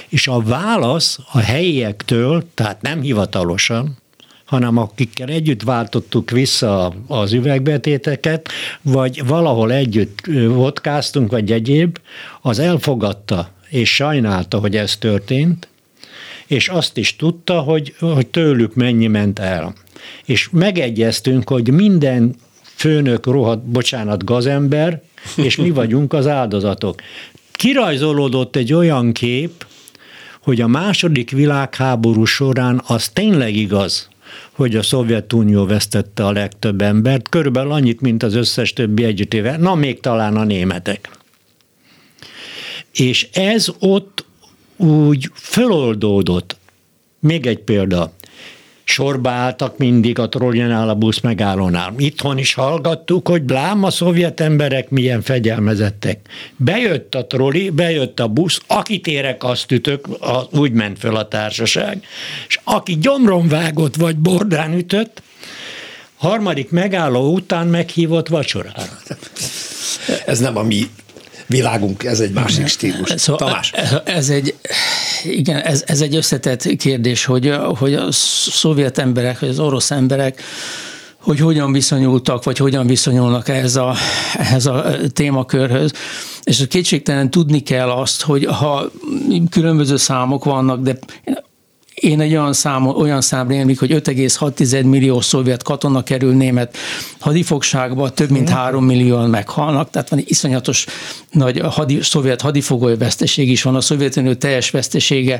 És 0.07 0.27
a 0.27 0.39
válasz 0.39 1.19
a 1.31 1.39
helyiektől, 1.39 2.43
tehát 2.53 2.81
nem 2.81 3.01
hivatalosan, 3.01 3.97
hanem 4.45 4.77
akikkel 4.77 5.29
együtt 5.29 5.63
váltottuk 5.63 6.29
vissza 6.29 6.93
az 7.07 7.33
üvegbetéteket, 7.33 8.49
vagy 8.81 9.25
valahol 9.25 9.71
együtt 9.71 10.19
vodkáztunk, 10.47 11.31
vagy 11.31 11.51
egyéb, 11.51 11.97
az 12.41 12.59
elfogadta 12.59 13.49
és 13.69 13.95
sajnálta, 13.95 14.59
hogy 14.59 14.75
ez 14.75 14.97
történt, 14.97 15.67
és 16.47 16.67
azt 16.67 16.97
is 16.97 17.15
tudta, 17.15 17.59
hogy, 17.59 17.95
hogy 17.99 18.27
tőlük 18.27 18.75
mennyi 18.75 19.07
ment 19.07 19.39
el. 19.39 19.73
És 20.25 20.49
megegyeztünk, 20.51 21.49
hogy 21.49 21.71
minden 21.71 22.35
főnök 22.75 23.25
rohadt, 23.25 23.63
bocsánat, 23.63 24.23
gazember, 24.23 25.01
és 25.35 25.55
mi 25.55 25.69
vagyunk 25.69 26.13
az 26.13 26.27
áldozatok. 26.27 27.01
Kirajzolódott 27.51 28.55
egy 28.55 28.73
olyan 28.73 29.11
kép, 29.11 29.65
hogy 30.41 30.61
a 30.61 30.67
második 30.67 31.31
világháború 31.31 32.25
során 32.25 32.81
az 32.87 33.09
tényleg 33.09 33.55
igaz, 33.55 34.09
hogy 34.51 34.75
a 34.75 34.83
Szovjetunió 34.83 35.65
vesztette 35.65 36.25
a 36.25 36.31
legtöbb 36.31 36.81
embert, 36.81 37.29
körülbelül 37.29 37.71
annyit, 37.71 38.01
mint 38.01 38.23
az 38.23 38.33
összes 38.33 38.73
többi 38.73 39.03
együttével, 39.03 39.57
na 39.57 39.75
még 39.75 39.99
talán 39.99 40.35
a 40.35 40.43
németek. 40.43 41.09
És 42.93 43.27
ez 43.33 43.67
ott 43.79 44.25
úgy 44.77 45.29
föloldódott. 45.33 46.57
Még 47.19 47.45
egy 47.45 47.59
példa 47.59 48.13
sorba 48.87 49.29
álltak 49.29 49.77
mindig 49.77 50.19
a 50.19 50.29
Troljanál 50.29 50.89
a 50.89 50.95
busz 50.95 51.19
megállónál. 51.19 51.93
Itthon 51.97 52.37
is 52.37 52.53
hallgattuk, 52.53 53.27
hogy 53.27 53.41
blám 53.41 53.83
a 53.83 53.89
szovjet 53.89 54.39
emberek 54.39 54.89
milyen 54.89 55.21
fegyelmezettek. 55.21 56.19
Bejött 56.55 57.15
a 57.15 57.25
troli, 57.25 57.69
bejött 57.69 58.19
a 58.19 58.27
busz, 58.27 58.61
akit 58.67 59.07
érek, 59.07 59.43
azt 59.43 59.71
ütök, 59.71 60.07
úgy 60.51 60.71
ment 60.71 60.99
föl 60.99 61.15
a 61.15 61.27
társaság, 61.27 62.03
és 62.47 62.59
aki 62.63 62.97
gyomron 62.97 63.47
vágott 63.47 63.95
vagy 63.95 64.15
bordán 64.15 64.73
ütött, 64.73 65.21
harmadik 66.15 66.69
megálló 66.69 67.33
után 67.33 67.67
meghívott 67.67 68.27
vacsorára. 68.27 68.99
Ez 70.25 70.39
nem 70.39 70.57
a 70.57 70.63
mi 70.63 70.89
világunk, 71.47 72.03
ez 72.03 72.19
egy 72.19 72.31
másik 72.31 72.67
stílus. 72.67 73.13
Szóval 73.15 73.47
Tamás. 73.47 73.71
Ez 74.03 74.29
egy, 74.29 74.55
igen, 75.25 75.59
ez, 75.61 75.83
ez 75.85 76.01
egy 76.01 76.15
összetett 76.15 76.75
kérdés, 76.75 77.25
hogy, 77.25 77.55
hogy 77.77 77.93
a 77.93 78.11
szovjet 78.11 78.97
emberek, 78.97 79.39
vagy 79.39 79.49
az 79.49 79.59
orosz 79.59 79.91
emberek 79.91 80.41
hogy 81.25 81.39
hogyan 81.39 81.71
viszonyultak, 81.71 82.43
vagy 82.43 82.57
hogyan 82.57 82.87
viszonyulnak 82.87 83.49
ehhez 83.49 83.75
a, 83.75 83.95
ehhez 84.37 84.65
a 84.65 84.85
témakörhöz. 85.13 85.93
És 86.43 86.67
kétségtelen 86.67 87.31
tudni 87.31 87.59
kell 87.59 87.89
azt, 87.89 88.21
hogy 88.21 88.45
ha 88.45 88.91
különböző 89.49 89.95
számok 89.95 90.43
vannak, 90.43 90.81
de 90.81 90.97
én 91.95 92.19
egy 92.19 92.31
olyan, 92.31 92.53
szám, 92.53 92.87
olyan 92.87 93.21
számra 93.21 93.53
élmik, 93.53 93.79
hogy 93.79 93.91
5,6 93.91 94.85
millió 94.85 95.21
szovjet 95.21 95.63
katona 95.63 96.03
kerül 96.03 96.33
német 96.33 96.77
hadifogságba, 97.19 98.09
több 98.09 98.29
mint 98.29 98.49
3 98.49 98.83
mhm. 98.83 98.93
millióan 98.93 99.29
meghalnak, 99.29 99.89
tehát 99.89 100.09
van 100.09 100.19
egy 100.19 100.29
iszonyatos 100.29 100.85
nagy 101.31 101.59
hadi, 101.59 101.99
szovjet 102.01 102.41
hadifogoly 102.41 102.97
veszteség 102.97 103.49
is 103.49 103.63
van, 103.63 103.75
a 103.75 103.81
Szovjetunió 103.81 104.33
teljes 104.33 104.69
vesztesége. 104.69 105.39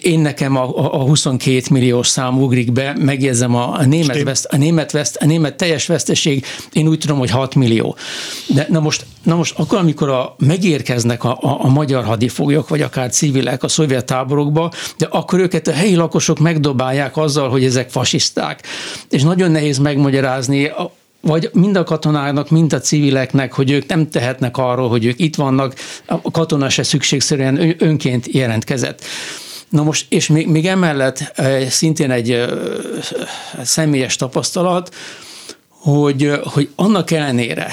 Én 0.00 0.20
nekem 0.20 0.56
a, 0.56 0.62
a 0.92 1.02
22 1.02 1.62
milliós 1.70 2.08
szám 2.08 2.42
ugrik 2.42 2.72
be, 2.72 2.96
megjegyzem 2.98 3.54
a, 3.54 3.78
a, 3.78 3.84
német, 3.84 4.22
veszt, 4.22 4.44
a, 4.44 4.56
német, 4.56 4.90
veszt, 4.92 5.16
a 5.16 5.26
német 5.26 5.56
teljes 5.56 5.86
veszteség, 5.86 6.44
én 6.72 6.88
úgy 6.88 6.98
tudom, 6.98 7.18
hogy 7.18 7.30
6 7.30 7.54
millió. 7.54 7.96
De 8.46 8.66
na 8.70 8.80
most, 8.80 9.06
na 9.22 9.36
most 9.36 9.58
akkor, 9.58 9.78
amikor 9.78 10.08
a, 10.08 10.34
megérkeznek 10.38 11.24
a, 11.24 11.38
a, 11.40 11.64
a 11.64 11.68
magyar 11.68 12.04
hadifoglyok, 12.04 12.68
vagy 12.68 12.82
akár 12.82 13.10
civilek 13.10 13.62
a 13.62 13.68
szovjet 13.68 14.04
táborokba, 14.04 14.72
de 14.98 15.06
akkor 15.10 15.38
őket 15.38 15.68
a 15.70 15.74
helyi 15.74 15.94
lakosok 15.94 16.38
megdobálják 16.38 17.16
azzal, 17.16 17.48
hogy 17.48 17.64
ezek 17.64 17.90
fasiszták. 17.90 18.62
És 19.10 19.22
nagyon 19.22 19.50
nehéz 19.50 19.78
megmagyarázni 19.78 20.72
vagy 21.20 21.50
mind 21.52 21.76
a 21.76 21.84
katonáknak, 21.84 22.50
mind 22.50 22.72
a 22.72 22.78
civileknek, 22.78 23.52
hogy 23.52 23.70
ők 23.70 23.86
nem 23.86 24.10
tehetnek 24.10 24.56
arról, 24.56 24.88
hogy 24.88 25.04
ők 25.04 25.20
itt 25.20 25.34
vannak, 25.34 25.74
a 26.06 26.30
katona 26.30 26.68
se 26.68 26.82
szükségszerűen 26.82 27.74
önként 27.78 28.26
jelentkezett. 28.26 29.04
Na 29.68 29.82
most, 29.82 30.06
és 30.08 30.26
még, 30.26 30.48
még 30.48 30.66
emellett 30.66 31.32
eh, 31.34 31.68
szintén 31.68 32.10
egy 32.10 32.30
eh, 32.30 32.48
személyes 33.62 34.16
tapasztalat, 34.16 34.94
hogy, 35.68 36.30
hogy 36.42 36.68
annak 36.74 37.10
ellenére, 37.10 37.72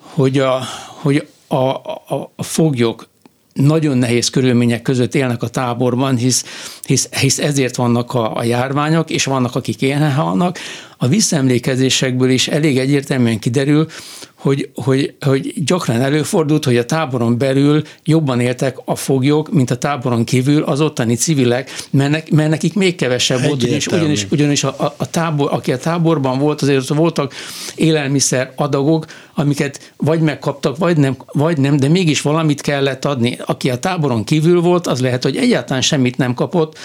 hogy 0.00 0.38
a, 0.38 0.62
hogy 0.86 1.26
a, 1.46 1.56
a, 1.56 2.32
a 2.36 2.42
foglyok 2.42 3.08
nagyon 3.56 3.98
nehéz 3.98 4.28
körülmények 4.28 4.82
között 4.82 5.14
élnek 5.14 5.42
a 5.42 5.48
táborban, 5.48 6.16
hisz, 6.16 6.44
hisz, 6.86 7.08
hisz 7.20 7.38
ezért 7.38 7.76
vannak 7.76 8.14
a, 8.14 8.36
a 8.36 8.42
járványok, 8.42 9.10
és 9.10 9.24
vannak, 9.24 9.54
akik 9.54 9.82
éhen 9.82 10.12
halnak. 10.12 10.58
A 10.96 11.08
visszaemlékezésekből 11.08 12.30
is 12.30 12.48
elég 12.48 12.78
egyértelműen 12.78 13.38
kiderül, 13.38 13.86
hogy, 14.34 14.70
hogy, 14.74 15.14
hogy 15.20 15.64
gyakran 15.64 16.00
előfordult, 16.00 16.64
hogy 16.64 16.76
a 16.76 16.84
táboron 16.84 17.38
belül 17.38 17.82
jobban 18.04 18.40
éltek 18.40 18.76
a 18.84 18.96
foglyok, 18.96 19.52
mint 19.52 19.70
a 19.70 19.76
táboron 19.76 20.24
kívül 20.24 20.62
az 20.62 20.80
ottani 20.80 21.14
civilek, 21.14 21.70
mert, 21.90 22.30
mert 22.30 22.50
nekik 22.50 22.74
még 22.74 22.94
kevesebb 22.94 23.42
volt, 23.42 23.62
ugyanis, 23.62 23.86
ugyanis, 23.86 24.26
ugyanis 24.30 24.64
a, 24.64 24.94
a 24.96 25.10
tábor, 25.10 25.52
aki 25.52 25.72
a 25.72 25.78
táborban 25.78 26.38
volt, 26.38 26.62
azért 26.62 26.88
voltak 26.88 27.34
élelmiszer 27.74 28.52
adagok, 28.56 29.06
amiket 29.34 29.92
vagy 29.96 30.20
megkaptak, 30.20 30.76
vagy 30.76 30.96
nem, 30.96 31.16
vagy 31.32 31.58
nem, 31.58 31.76
de 31.76 31.88
mégis 31.88 32.20
valamit 32.20 32.60
kellett 32.60 33.04
adni. 33.04 33.38
Aki 33.44 33.70
a 33.70 33.78
táboron 33.78 34.24
kívül 34.24 34.60
volt, 34.60 34.86
az 34.86 35.00
lehet, 35.00 35.22
hogy 35.22 35.36
egyáltalán 35.36 35.82
semmit 35.82 36.16
nem 36.16 36.34
kapott, 36.34 36.78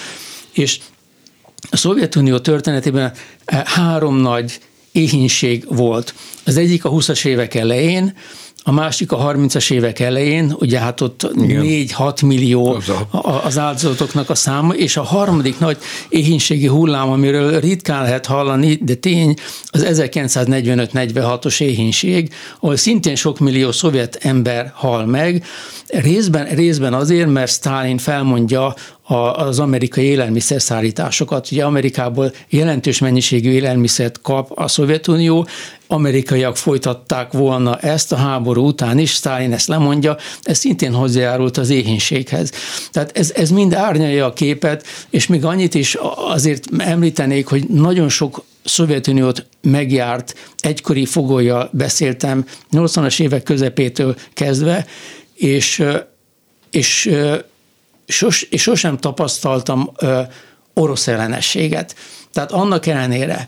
és 0.51 0.79
a 1.69 1.77
Szovjetunió 1.77 2.39
történetében 2.39 3.11
eh, 3.45 3.61
három 3.63 4.15
nagy 4.15 4.59
éhínség 4.91 5.65
volt. 5.69 6.13
Az 6.45 6.57
egyik 6.57 6.85
a 6.85 6.89
20-as 6.89 7.25
évek 7.25 7.55
elején, 7.55 8.13
a 8.63 8.71
másik 8.71 9.11
a 9.11 9.17
30-as 9.17 9.71
évek 9.71 9.99
elején, 9.99 10.55
ugye 10.59 10.79
hát 10.79 11.01
ott 11.01 11.29
4-6 11.33 12.25
millió 12.25 12.81
az 13.43 13.57
áldozatoknak 13.57 14.29
a 14.29 14.35
száma, 14.35 14.73
és 14.73 14.97
a 14.97 15.03
harmadik 15.03 15.59
nagy 15.59 15.77
éhínségi 16.09 16.67
hullám, 16.67 17.09
amiről 17.09 17.59
ritkán 17.59 18.03
lehet 18.03 18.25
hallani, 18.25 18.79
de 18.81 18.93
tény, 18.93 19.33
az 19.65 19.85
1945-46-os 19.89 21.61
éhínség, 21.61 22.33
ahol 22.59 22.75
szintén 22.75 23.15
sok 23.15 23.39
millió 23.39 23.71
szovjet 23.71 24.15
ember 24.21 24.71
hal 24.75 25.05
meg, 25.05 25.43
részben, 25.87 26.45
részben 26.45 26.93
azért, 26.93 27.29
mert 27.29 27.51
Stalin 27.51 27.97
felmondja 27.97 28.73
az 29.11 29.59
amerikai 29.59 30.03
élelmiszerszállításokat. 30.03 31.47
Ugye 31.51 31.65
Amerikából 31.65 32.31
jelentős 32.49 32.99
mennyiségű 32.99 33.51
élelmiszert 33.51 34.21
kap 34.21 34.51
a 34.55 34.67
Szovjetunió, 34.67 35.47
amerikaiak 35.87 36.57
folytatták 36.57 37.31
volna 37.31 37.77
ezt 37.77 38.11
a 38.11 38.15
háború 38.15 38.65
után 38.65 38.97
is, 38.97 39.11
Stalin 39.11 39.53
ezt 39.53 39.67
lemondja, 39.67 40.17
ez 40.41 40.57
szintén 40.57 40.93
hozzájárult 40.93 41.57
az 41.57 41.69
éhénységhez. 41.69 42.51
Tehát 42.91 43.17
ez, 43.17 43.31
ez 43.35 43.49
mind 43.49 43.73
árnyalja 43.73 44.25
a 44.25 44.33
képet, 44.33 44.85
és 45.09 45.27
még 45.27 45.45
annyit 45.45 45.73
is 45.73 45.97
azért 46.15 46.67
említenék, 46.77 47.47
hogy 47.47 47.63
nagyon 47.67 48.09
sok 48.09 48.43
Szovjetuniót 48.63 49.45
megjárt, 49.61 50.35
egykori 50.57 51.05
fogolja 51.05 51.69
beszéltem, 51.71 52.45
80-as 52.71 53.21
évek 53.21 53.43
közepétől 53.43 54.15
kezdve, 54.33 54.85
és, 55.33 55.83
és, 56.71 57.09
sos, 58.15 58.41
és 58.41 58.61
sosem 58.61 58.97
tapasztaltam 58.97 59.91
orosz 60.73 61.07
ellenességet. 61.07 61.95
Tehát 62.33 62.51
annak 62.51 62.85
ellenére, 62.85 63.47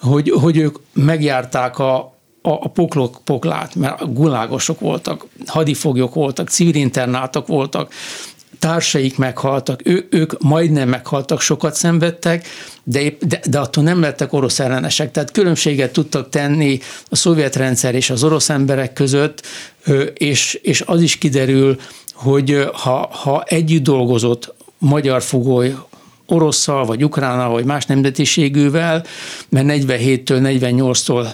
hogy, 0.00 0.30
hogy 0.30 0.56
ők 0.56 0.78
megjárták 0.92 1.78
a, 1.78 1.96
a, 2.42 2.50
a 2.50 2.68
poklok 2.68 3.20
poklát, 3.24 3.74
mert 3.74 4.14
gulágosok 4.14 4.80
voltak, 4.80 5.26
hadifoglyok 5.46 6.14
voltak, 6.14 6.48
civilinternátok 6.48 7.46
voltak, 7.46 7.92
társaik 8.58 9.18
meghaltak, 9.18 9.80
ő, 9.84 10.06
ők 10.10 10.42
majdnem 10.42 10.88
meghaltak, 10.88 11.40
sokat 11.40 11.74
szenvedtek, 11.74 12.46
de, 12.84 13.16
de, 13.20 13.40
de 13.44 13.58
attól 13.58 13.84
nem 13.84 14.00
lettek 14.00 14.32
orosz 14.32 14.58
ellenesek. 14.58 15.10
Tehát 15.10 15.30
különbséget 15.30 15.92
tudtak 15.92 16.28
tenni 16.28 16.78
a 17.08 17.16
szovjet 17.16 17.56
rendszer 17.56 17.94
és 17.94 18.10
az 18.10 18.24
orosz 18.24 18.48
emberek 18.48 18.92
között, 18.92 19.46
és, 20.14 20.58
és 20.62 20.80
az 20.80 21.00
is 21.00 21.18
kiderül, 21.18 21.76
hogy 22.14 22.68
ha, 22.72 23.08
ha 23.12 23.42
együtt 23.46 23.82
dolgozott 23.82 24.54
magyar 24.78 25.22
fogoly 25.22 25.74
orosszal, 26.26 26.84
vagy 26.84 27.04
ukránnal, 27.04 27.50
vagy 27.50 27.64
más 27.64 27.86
nemzetiségűvel, 27.86 29.04
mert 29.48 29.66
47-től 29.68 30.60
48-tól 30.60 31.26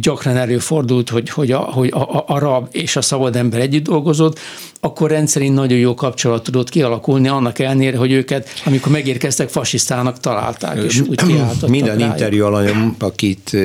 gyakran 0.00 0.36
előfordult, 0.36 1.08
hogy, 1.08 1.30
hogy, 1.30 1.52
a, 1.52 1.58
hogy 1.58 1.90
a, 1.92 2.16
a, 2.16 2.24
a 2.26 2.38
rab 2.38 2.68
és 2.70 2.96
a 2.96 3.00
szabad 3.00 3.36
ember 3.36 3.60
együtt 3.60 3.84
dolgozott, 3.84 4.38
akkor 4.80 5.10
rendszerint 5.10 5.54
nagyon 5.54 5.78
jó 5.78 5.94
kapcsolat 5.94 6.42
tudott 6.42 6.68
kialakulni, 6.68 7.28
annak 7.28 7.58
ellenére, 7.58 7.96
hogy 7.96 8.12
őket, 8.12 8.48
amikor 8.64 8.92
megérkeztek, 8.92 9.48
fasisztának 9.48 10.20
találták, 10.20 10.84
és 10.84 11.00
úgy 11.00 11.20
Minden 11.66 11.96
rájuk. 11.98 12.12
interjú 12.12 12.44
alanyom, 12.44 12.96
akit 12.98 13.56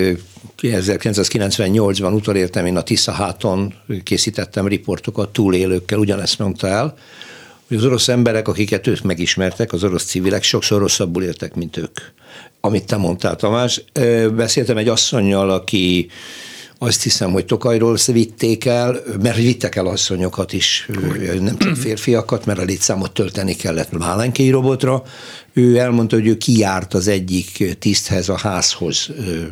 1998-ban 0.62 2.14
utolértem, 2.14 2.66
én 2.66 2.78
a 2.78 2.82
Tisza 2.82 3.12
háton 3.12 3.74
készítettem 4.04 4.68
riportokat 4.68 5.30
túlélőkkel, 5.34 6.00
ugyanezt 6.00 6.40
mondta 6.40 6.68
el, 6.68 6.98
hogy 7.68 7.78
az 7.78 7.86
orosz 7.86 8.08
emberek, 8.08 8.48
akiket 8.48 8.88
ők 8.88 9.02
megismertek, 9.02 9.74
az 9.74 9.84
orosz 9.84 10.04
civilek 10.06 10.44
sokszor 10.44 10.80
rosszabbul 10.80 11.24
éltek, 11.24 11.56
mint 11.56 11.78
ők. 11.78 12.00
Amit 12.62 12.86
te 12.86 12.98
mondtál, 12.98 13.36
Tamás. 13.36 13.84
Beszéltem 14.36 14.78
egy 14.78 14.88
asszonynal, 14.88 15.50
aki 15.50 16.10
azt 16.84 17.04
hiszem, 17.04 17.32
hogy 17.32 17.46
Tokajról 17.46 17.98
vitték 18.06 18.66
el, 18.66 19.02
mert 19.22 19.36
vittek 19.36 19.76
el 19.76 19.88
asszonyokat 19.88 20.54
is, 20.54 20.88
nem 21.40 21.58
csak 21.58 21.76
férfiakat, 21.76 22.46
mert 22.46 22.60
a 22.60 22.64
létszámot 22.64 23.12
tölteni 23.12 23.56
kellett 23.56 23.90
Válenkéi 23.92 24.50
robotra. 24.50 25.04
Ő 25.54 25.78
elmondta, 25.78 26.16
hogy 26.16 26.28
ő 26.28 26.38
kijárt 26.38 26.94
az 26.94 27.08
egyik 27.08 27.78
tiszthez 27.80 28.30
a 28.30 28.38
házhoz, 28.38 29.10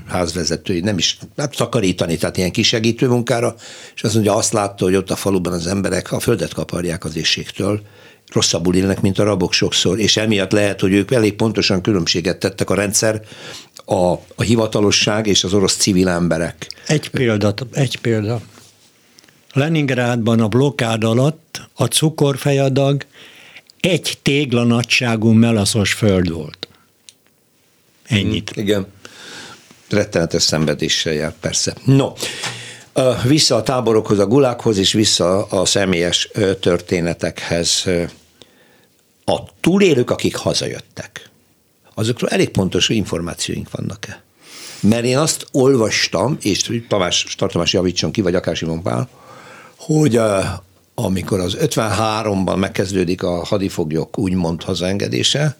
házvezetői, 0.07 0.79
nem 0.79 0.97
is 0.97 1.17
hát 1.37 1.55
takarítani, 1.55 2.17
tehát 2.17 2.37
ilyen 2.37 2.51
kisegítő 2.51 3.07
munkára, 3.07 3.55
és 3.95 4.03
azt 4.03 4.13
mondja, 4.13 4.35
azt 4.35 4.53
látta, 4.53 4.85
hogy 4.85 4.95
ott 4.95 5.11
a 5.11 5.15
faluban 5.15 5.53
az 5.53 5.67
emberek 5.67 6.11
a 6.11 6.19
földet 6.19 6.53
kaparják 6.53 7.05
az 7.05 7.17
éjségtől, 7.17 7.81
rosszabbul 8.33 8.75
élnek, 8.75 9.01
mint 9.01 9.19
a 9.19 9.23
rabok 9.23 9.53
sokszor, 9.53 9.99
és 9.99 10.17
emiatt 10.17 10.51
lehet, 10.51 10.79
hogy 10.79 10.93
ők 10.93 11.11
elég 11.11 11.33
pontosan 11.33 11.81
különbséget 11.81 12.37
tettek 12.37 12.69
a 12.69 12.75
rendszer, 12.75 13.21
a, 13.91 14.11
a 14.35 14.41
hivatalosság 14.43 15.27
és 15.27 15.43
az 15.43 15.53
orosz 15.53 15.75
civil 15.75 16.07
emberek. 16.07 16.67
Egy 16.87 17.09
példa, 17.09 17.53
egy 17.73 17.97
példa. 17.97 18.41
Leningrádban 19.53 20.39
a 20.39 20.47
blokkád 20.47 21.03
alatt 21.03 21.61
a 21.73 21.85
cukorfejadag 21.85 23.05
egy 23.79 24.17
tégla 24.21 24.63
nagyságú 24.63 25.31
melaszos 25.31 25.93
föld 25.93 26.31
volt. 26.31 26.67
Ennyit. 28.07 28.51
Mm, 28.57 28.61
igen. 28.61 28.87
Rettenetes 29.89 30.43
szenvedéssel 30.43 31.13
jár, 31.13 31.33
persze. 31.39 31.73
No, 31.85 32.11
vissza 33.23 33.55
a 33.55 33.63
táborokhoz, 33.63 34.19
a 34.19 34.27
gulákhoz, 34.27 34.77
és 34.77 34.93
vissza 34.93 35.45
a 35.45 35.65
személyes 35.65 36.29
történetekhez 36.59 37.85
a 39.25 39.39
túlélők, 39.59 40.09
akik 40.09 40.35
hazajöttek, 40.35 41.30
azokról 42.01 42.29
elég 42.29 42.49
pontos 42.49 42.89
információink 42.89 43.71
vannak-e? 43.71 44.23
Mert 44.81 45.05
én 45.05 45.17
azt 45.17 45.45
olvastam, 45.51 46.37
és 46.41 46.83
Tamás, 46.87 47.35
Tartomás 47.37 47.73
javítson 47.73 48.11
ki, 48.11 48.21
vagy 48.21 48.35
akár 48.35 48.55
Simon 48.55 48.81
Pál, 48.81 49.09
hogy 49.77 50.19
amikor 50.95 51.39
az 51.39 51.57
53-ban 51.59 52.57
megkezdődik 52.57 53.23
a 53.23 53.45
hadifoglyok 53.45 54.17
úgymond 54.17 54.63
hazaengedése, 54.63 55.57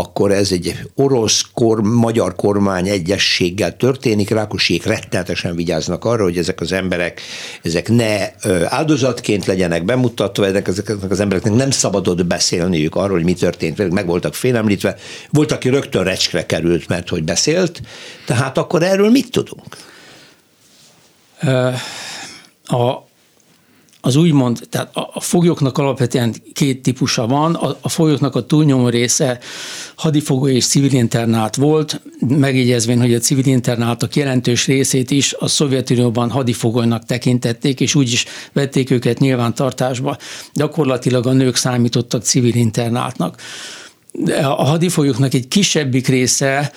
akkor 0.00 0.32
ez 0.32 0.52
egy 0.52 0.78
orosz 0.94 1.44
kor, 1.54 1.80
magyar 1.82 2.34
kormány 2.34 2.88
egyességgel 2.88 3.76
történik, 3.76 4.30
Rákosiék 4.30 4.84
rettenetesen 4.84 5.56
vigyáznak 5.56 6.04
arra, 6.04 6.22
hogy 6.22 6.38
ezek 6.38 6.60
az 6.60 6.72
emberek, 6.72 7.20
ezek 7.62 7.88
ne 7.88 8.28
áldozatként 8.66 9.46
legyenek 9.46 9.84
bemutatva, 9.84 10.46
ezek, 10.46 10.68
ezeknek 10.68 11.10
az 11.10 11.20
embereknek 11.20 11.54
nem 11.54 11.70
szabadott 11.70 12.26
beszélniük 12.26 12.94
arról, 12.94 13.16
hogy 13.16 13.24
mi 13.24 13.34
történt, 13.34 13.90
meg 13.90 14.06
voltak 14.06 14.34
félemlítve, 14.34 14.96
volt, 15.30 15.52
aki 15.52 15.68
rögtön 15.68 16.04
recskre 16.04 16.46
került, 16.46 16.88
mert 16.88 17.08
hogy 17.08 17.24
beszélt, 17.24 17.80
tehát 18.26 18.58
akkor 18.58 18.82
erről 18.82 19.10
mit 19.10 19.30
tudunk? 19.30 19.76
A, 22.64 23.08
az 24.00 24.16
úgymond, 24.16 24.60
tehát 24.70 24.90
a 24.92 25.20
foglyoknak 25.20 25.78
alapvetően 25.78 26.34
két 26.52 26.82
típusa 26.82 27.26
van, 27.26 27.54
a, 27.54 27.76
a 27.80 27.88
foglyoknak 27.88 28.34
a 28.34 28.46
túlnyomó 28.46 28.88
része 28.88 29.38
hadifogó 29.94 30.48
és 30.48 30.66
civil 30.66 30.92
internát 30.92 31.56
volt, 31.56 32.00
megjegyezvén, 32.28 33.00
hogy 33.00 33.14
a 33.14 33.18
civil 33.18 33.46
internátok 33.46 34.16
jelentős 34.16 34.66
részét 34.66 35.10
is 35.10 35.34
a 35.38 35.48
Szovjetunióban 35.48 36.30
hadifogolynak 36.30 37.04
tekintették, 37.04 37.80
és 37.80 37.94
úgy 37.94 38.12
is 38.12 38.24
vették 38.52 38.90
őket 38.90 39.18
nyilvántartásba. 39.18 40.16
Gyakorlatilag 40.52 41.26
a 41.26 41.32
nők 41.32 41.56
számítottak 41.56 42.22
civil 42.22 42.54
internátnak. 42.54 43.40
A 44.42 44.64
hadifoglyoknak 44.64 45.34
egy 45.34 45.48
kisebbik 45.48 46.08
része 46.08 46.72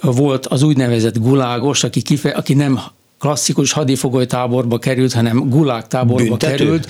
volt 0.00 0.46
az 0.46 0.62
úgynevezett 0.62 1.18
gulágos, 1.18 1.84
aki, 1.84 2.02
kife, 2.02 2.28
aki 2.28 2.54
nem 2.54 2.80
klasszikus 3.18 3.72
hadifogolytáborba 3.72 4.78
került, 4.78 5.12
hanem 5.12 5.48
gulág 5.48 5.86
táborba 5.86 6.28
büntető? 6.28 6.56
került, 6.56 6.88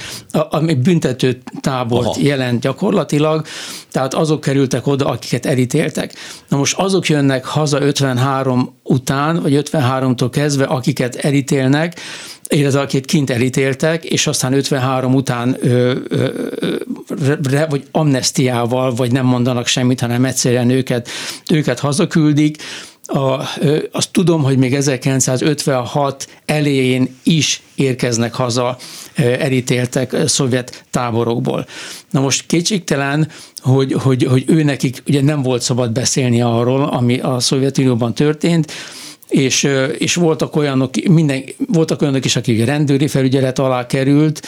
ami 0.51 0.74
büntető 0.74 1.39
tábort 1.61 2.07
Aha. 2.07 2.16
jelent 2.20 2.61
gyakorlatilag, 2.61 3.47
tehát 3.93 4.14
azok 4.14 4.41
kerültek 4.41 4.87
oda, 4.87 5.07
akiket 5.07 5.47
elítéltek. 5.47 6.14
Na 6.49 6.57
most 6.57 6.79
azok 6.79 7.09
jönnek 7.09 7.45
haza 7.45 7.81
53 7.81 8.74
után, 8.83 9.43
vagy 9.43 9.68
53-tól 9.70 10.29
kezdve, 10.31 10.64
akiket 10.64 11.14
elítélnek, 11.14 12.01
illetve 12.49 12.81
akit 12.81 13.05
kint 13.05 13.31
elítéltek, 13.31 14.05
és 14.05 14.27
aztán 14.27 14.53
53 14.53 15.14
után 15.14 15.57
ö, 15.61 15.95
ö, 16.09 16.29
ö, 16.59 17.64
vagy 17.68 17.87
amnestiával, 17.91 18.95
vagy 18.95 19.12
nem 19.12 19.27
mondanak 19.27 19.66
semmit, 19.66 20.01
hanem 20.01 20.24
egyszerűen 20.24 20.70
őket, 20.70 21.09
őket 21.51 21.79
hazaküldik, 21.79 22.57
a, 23.07 23.48
azt 23.92 24.11
tudom, 24.11 24.42
hogy 24.42 24.59
még 24.59 24.74
1956 24.74 26.28
elején 26.44 27.16
is 27.22 27.62
érkeznek 27.74 28.34
haza 28.34 28.76
elítéltek 29.16 30.16
szovjet 30.26 30.84
táborokból. 30.90 31.66
Na 32.11 32.20
most 32.20 32.46
kétségtelen, 32.46 33.28
hogy, 33.57 33.92
hogy, 33.92 34.24
hogy 34.24 34.44
ő 34.46 34.62
nekik 34.62 35.02
ugye 35.07 35.22
nem 35.22 35.42
volt 35.42 35.62
szabad 35.62 35.92
beszélni 35.92 36.40
arról, 36.42 36.82
ami 36.82 37.18
a 37.18 37.40
Szovjetunióban 37.40 38.14
történt, 38.14 38.72
és, 39.28 39.68
és 39.98 40.14
voltak 40.14 40.57
olyanok, 40.57 40.90
minden, 41.09 41.44
voltak 41.72 42.02
olyanok 42.02 42.24
is, 42.24 42.36
akik 42.36 42.64
rendőri 42.64 43.09
felügyelet 43.09 43.59
alá 43.59 43.86
került, 43.86 44.46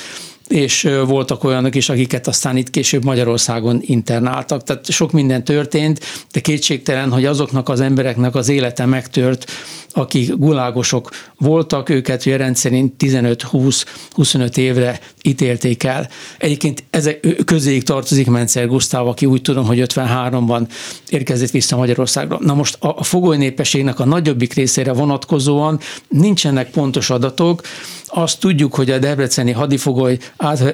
és 0.48 0.88
voltak 1.06 1.44
olyanok 1.44 1.74
is, 1.74 1.88
akiket 1.88 2.26
aztán 2.26 2.56
itt 2.56 2.70
később 2.70 3.04
Magyarországon 3.04 3.80
internáltak. 3.82 4.62
Tehát 4.62 4.90
sok 4.90 5.12
minden 5.12 5.44
történt, 5.44 6.00
de 6.32 6.40
kétségtelen, 6.40 7.10
hogy 7.10 7.24
azoknak 7.24 7.68
az 7.68 7.80
embereknek 7.80 8.34
az 8.34 8.48
élete 8.48 8.86
megtört, 8.86 9.50
akik 9.92 10.36
gulágosok 10.36 11.10
voltak, 11.38 11.88
őket 11.88 12.26
ugye 12.26 12.36
rendszerint 12.36 12.94
15-20-25 12.98 14.56
évre 14.56 15.00
ítélték 15.22 15.82
el. 15.82 16.08
Egyébként 16.38 16.84
ezek 16.90 17.26
közéig 17.44 17.82
tartozik 17.82 18.26
Mencer 18.26 18.66
Gusztáv, 18.66 19.06
aki 19.06 19.26
úgy 19.26 19.42
tudom, 19.42 19.66
hogy 19.66 19.82
53-ban 19.86 20.68
érkezett 21.08 21.50
vissza 21.50 21.76
Magyarországra. 21.76 22.38
Na 22.40 22.54
most 22.54 22.76
a, 22.80 23.04
fogoly 23.04 23.36
népességnek 23.36 24.00
a 24.00 24.04
nagyobbik 24.04 24.52
részére 24.52 24.92
vonatkozóan 24.92 25.78
nincsenek 26.08 26.70
pontos 26.70 27.10
adatok. 27.10 27.62
Azt 28.08 28.40
tudjuk, 28.40 28.74
hogy 28.74 28.90
a 28.90 28.98
debreceni 28.98 29.52
hadifogoly 29.52 30.18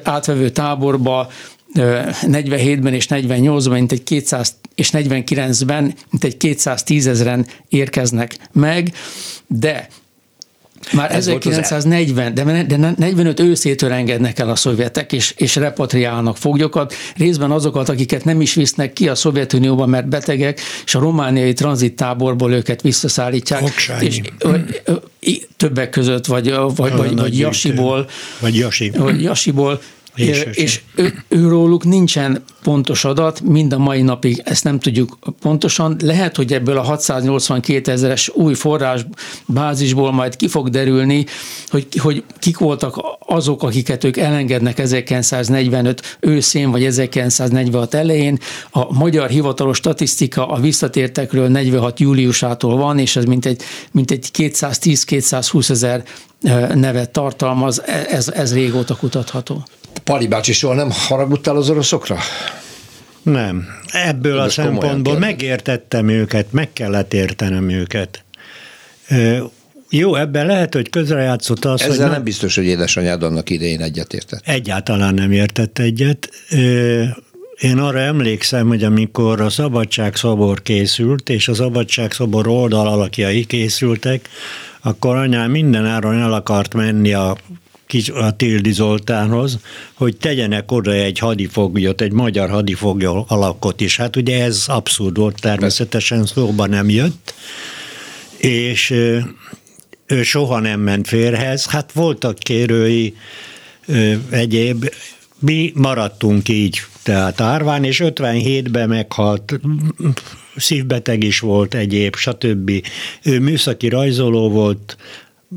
átvevő 0.02 0.50
táborba 0.50 1.30
47-ben 1.74 2.94
és 2.94 3.06
48-ban, 3.10 3.70
mint 3.70 3.92
egy 3.92 4.02
200 4.02 4.54
és 4.74 4.90
49-ben, 4.92 5.84
mint 6.10 6.24
egy 6.24 6.36
210 6.36 7.06
ezeren 7.06 7.46
érkeznek 7.68 8.36
meg, 8.52 8.92
de 9.46 9.88
már 10.92 11.12
Ez 11.12 11.26
1940, 11.26 12.34
de, 12.34 12.62
de 12.62 12.94
45 12.96 13.40
őszétől 13.40 13.92
engednek 13.92 14.38
el 14.38 14.48
a 14.48 14.56
szovjetek, 14.56 15.12
és, 15.12 15.34
és 15.36 15.56
repatriálnak 15.56 16.36
foglyokat, 16.36 16.94
részben 17.16 17.50
azokat, 17.50 17.88
akiket 17.88 18.24
nem 18.24 18.40
is 18.40 18.54
visznek 18.54 18.92
ki 18.92 19.08
a 19.08 19.14
Szovjetunióba, 19.14 19.86
mert 19.86 20.08
betegek, 20.08 20.60
és 20.84 20.94
a 20.94 20.98
romániai 20.98 21.52
tranzittáborból 21.52 22.52
őket 22.52 22.82
visszaszállítják. 22.82 23.62
Oksányi. 23.62 24.06
És, 24.06 24.20
többek 25.56 25.90
között, 25.90 26.26
vagy, 26.26 26.54
vagy, 26.74 26.92
vagy, 26.92 27.16
vagy 27.16 27.38
Jasiból. 27.38 28.08
Vagy 28.40 28.56
Jasi. 28.56 28.90
Vagy 28.90 29.22
Jasiból 29.22 29.80
és, 30.14 30.48
és 30.52 30.80
ő, 30.94 31.24
őróluk 31.28 31.84
nincsen 31.84 32.44
pontos 32.62 33.04
adat, 33.04 33.40
mind 33.40 33.72
a 33.72 33.78
mai 33.78 34.02
napig 34.02 34.42
ezt 34.44 34.64
nem 34.64 34.78
tudjuk 34.78 35.18
pontosan. 35.40 35.96
Lehet, 36.02 36.36
hogy 36.36 36.52
ebből 36.52 36.78
a 36.78 36.82
682 36.82 37.92
ezeres 37.92 38.28
új 38.34 38.54
forrás 38.54 39.06
bázisból 39.46 40.12
majd 40.12 40.36
ki 40.36 40.48
fog 40.48 40.68
derülni, 40.68 41.26
hogy, 41.68 41.86
hogy 41.98 42.24
kik 42.38 42.58
voltak 42.58 43.00
azok, 43.26 43.62
akiket 43.62 44.04
ők 44.04 44.16
elengednek 44.16 44.78
1945 44.78 46.16
őszén, 46.20 46.70
vagy 46.70 46.84
1946 46.84 47.94
elején. 47.94 48.38
A 48.70 48.92
magyar 48.92 49.28
hivatalos 49.28 49.76
statisztika 49.76 50.48
a 50.48 50.60
visszatértekről 50.60 51.48
46 51.48 52.00
júliusától 52.00 52.76
van, 52.76 52.98
és 52.98 53.16
ez 53.16 53.24
mintegy, 53.24 53.62
mintegy 53.90 54.28
210-220 54.32 55.70
ezer 55.70 56.04
nevet 56.74 57.10
tartalmaz, 57.10 57.82
e, 57.86 58.06
ez, 58.10 58.28
ez 58.28 58.54
régóta 58.54 58.96
kutatható. 58.96 59.64
Pali 60.04 60.26
bácsi 60.26 60.52
soha 60.52 60.74
nem 60.74 60.90
haragudtál 60.90 61.56
az 61.56 61.70
oroszokra? 61.70 62.18
Nem. 63.22 63.66
Ebből 63.92 64.36
Most 64.40 64.58
a 64.58 64.62
szempontból 64.62 65.18
megértettem 65.18 66.08
őket, 66.08 66.52
meg 66.52 66.72
kellett 66.72 67.14
értenem 67.14 67.68
őket. 67.68 68.24
Jó, 69.90 70.14
ebben 70.14 70.46
lehet, 70.46 70.74
hogy 70.74 70.90
közrejátszott 70.90 71.64
az, 71.64 71.82
Ezzel 71.82 72.06
hogy... 72.06 72.14
nem 72.14 72.22
biztos, 72.22 72.54
hogy 72.54 72.64
édesanyád 72.64 73.22
annak 73.22 73.50
idején 73.50 73.80
egyetértett. 73.80 74.42
Egyáltalán 74.44 75.14
nem 75.14 75.32
értett 75.32 75.78
egyet. 75.78 76.28
Én 77.60 77.78
arra 77.78 77.98
emlékszem, 77.98 78.68
hogy 78.68 78.84
amikor 78.84 79.40
a 79.40 79.50
Szabadságszobor 79.50 80.62
készült, 80.62 81.28
és 81.28 81.48
a 81.48 81.54
Szabadságszobor 81.54 82.46
oldal 82.46 82.86
alakjai 82.86 83.44
készültek, 83.44 84.28
akkor 84.80 85.16
anyám 85.16 85.50
minden 85.50 85.86
áron 85.86 86.18
el 86.18 86.32
akart 86.32 86.74
menni 86.74 87.12
a 87.12 87.36
a 88.08 88.36
Tildi 88.36 88.72
Zoltánhoz, 88.72 89.58
hogy 89.94 90.16
tegyenek 90.16 90.72
oda 90.72 90.92
egy 90.92 91.18
hadifoglyot, 91.18 92.00
egy 92.00 92.12
magyar 92.12 92.50
hadifoglyot 92.50 93.30
alakot 93.30 93.80
is. 93.80 93.96
Hát 93.96 94.16
ugye 94.16 94.44
ez 94.44 94.64
abszurd 94.66 95.16
volt, 95.16 95.40
természetesen 95.40 96.26
szóba 96.26 96.66
nem 96.66 96.88
jött, 96.88 97.34
és 98.36 98.90
ő 100.06 100.22
soha 100.22 100.60
nem 100.60 100.80
ment 100.80 101.08
férhez. 101.08 101.66
Hát 101.66 101.92
voltak 101.92 102.38
kérői 102.38 103.14
egyéb, 104.30 104.90
mi 105.38 105.72
maradtunk 105.74 106.48
így, 106.48 106.80
tehát 107.02 107.40
Árván, 107.40 107.84
és 107.84 108.00
57-ben 108.04 108.88
meghalt, 108.88 109.60
szívbeteg 110.56 111.24
is 111.24 111.40
volt 111.40 111.74
egyéb, 111.74 112.16
stb. 112.16 112.70
Ő 113.22 113.40
műszaki 113.40 113.88
rajzoló 113.88 114.50
volt, 114.50 114.96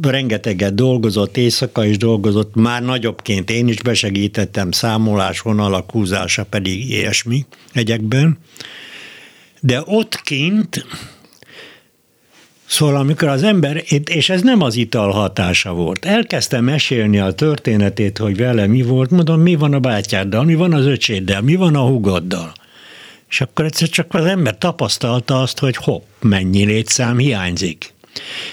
rengeteget 0.01 0.75
dolgozott, 0.75 1.37
éjszaka 1.37 1.85
is 1.85 1.97
dolgozott, 1.97 2.55
már 2.55 2.83
nagyobbként 2.83 3.49
én 3.49 3.67
is 3.67 3.81
besegítettem, 3.81 4.71
számolás, 4.71 5.39
vonalak 5.39 5.91
húzása 5.91 6.43
pedig 6.43 6.89
ilyesmi 6.89 7.45
egyekben. 7.73 8.37
De 9.59 9.81
ott 9.85 10.21
kint, 10.21 10.85
Szóval 12.69 12.95
amikor 12.95 13.27
az 13.27 13.43
ember, 13.43 13.83
és 14.05 14.29
ez 14.29 14.41
nem 14.41 14.61
az 14.61 14.75
ital 14.75 15.11
hatása 15.11 15.73
volt, 15.73 16.05
elkezdtem 16.05 16.63
mesélni 16.63 17.19
a 17.19 17.31
történetét, 17.31 18.17
hogy 18.17 18.37
vele 18.37 18.67
mi 18.67 18.81
volt, 18.81 19.09
mondom, 19.09 19.41
mi 19.41 19.55
van 19.55 19.73
a 19.73 19.79
bátyáddal, 19.79 20.43
mi 20.43 20.55
van 20.55 20.73
az 20.73 20.85
öcséddel, 20.85 21.41
mi 21.41 21.55
van 21.55 21.75
a 21.75 21.81
hugoddal. 21.81 22.53
És 23.29 23.41
akkor 23.41 23.65
egyszer 23.65 23.89
csak 23.89 24.13
az 24.13 24.25
ember 24.25 24.57
tapasztalta 24.57 25.41
azt, 25.41 25.59
hogy 25.59 25.75
hopp, 25.75 26.03
mennyi 26.21 26.65
létszám 26.65 27.17
hiányzik. 27.17 27.93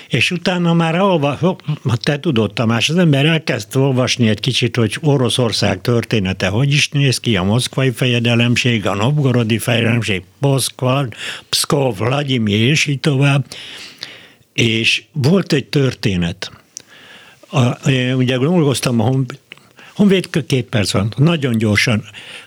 És 0.09 0.31
utána 0.31 0.73
már 0.73 1.01
olva, 1.01 1.59
te 2.03 2.21
tudod 2.21 2.53
Tamás, 2.53 2.89
az 2.89 2.97
ember 2.97 3.27
elkezd 3.27 3.77
olvasni 3.77 4.29
egy 4.29 4.41
kicsit, 4.41 4.77
hogy 4.77 4.97
Oroszország 5.01 5.81
története 5.81 6.49
hogy 6.49 6.73
is 6.73 6.89
néz 6.89 7.21
ki, 7.21 7.37
a 7.37 7.43
moszkvai 7.43 7.91
fejedelemség, 7.91 8.87
a 8.87 8.95
novgorodi 8.95 9.59
fejedelemség, 9.59 10.23
Moszkva, 10.39 11.07
Pszkov, 11.49 11.97
Vladimir, 11.97 12.61
és 12.61 12.87
így 12.87 13.01
tovább. 13.01 13.47
És 14.53 15.03
volt 15.13 15.53
egy 15.53 15.65
történet. 15.67 16.51
A, 17.51 17.91
ugye 18.15 18.39
dolgoztam 18.39 19.01
a 19.01 19.11
Honvéd 19.95 20.47
két 20.47 20.65
perc 20.65 20.93
van, 20.93 21.13
nagyon 21.17 21.59
gyorsan. 21.59 22.05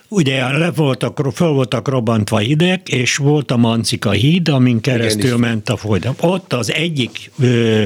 Ugye 0.07 0.57
le 0.57 0.71
voltak, 0.71 1.29
föl 1.33 1.47
voltak 1.47 1.87
robbantva 1.87 2.37
hideg, 2.37 2.81
és 2.85 3.15
volt 3.15 3.51
a 3.51 3.57
Mancika 3.57 4.11
híd, 4.11 4.47
amin 4.47 4.81
keresztül 4.81 5.25
Igen, 5.25 5.39
ment 5.39 5.69
a 5.69 5.77
folyam. 5.77 6.15
Ott 6.19 6.53
az 6.53 6.71
egyik 6.71 7.31
ö, 7.39 7.85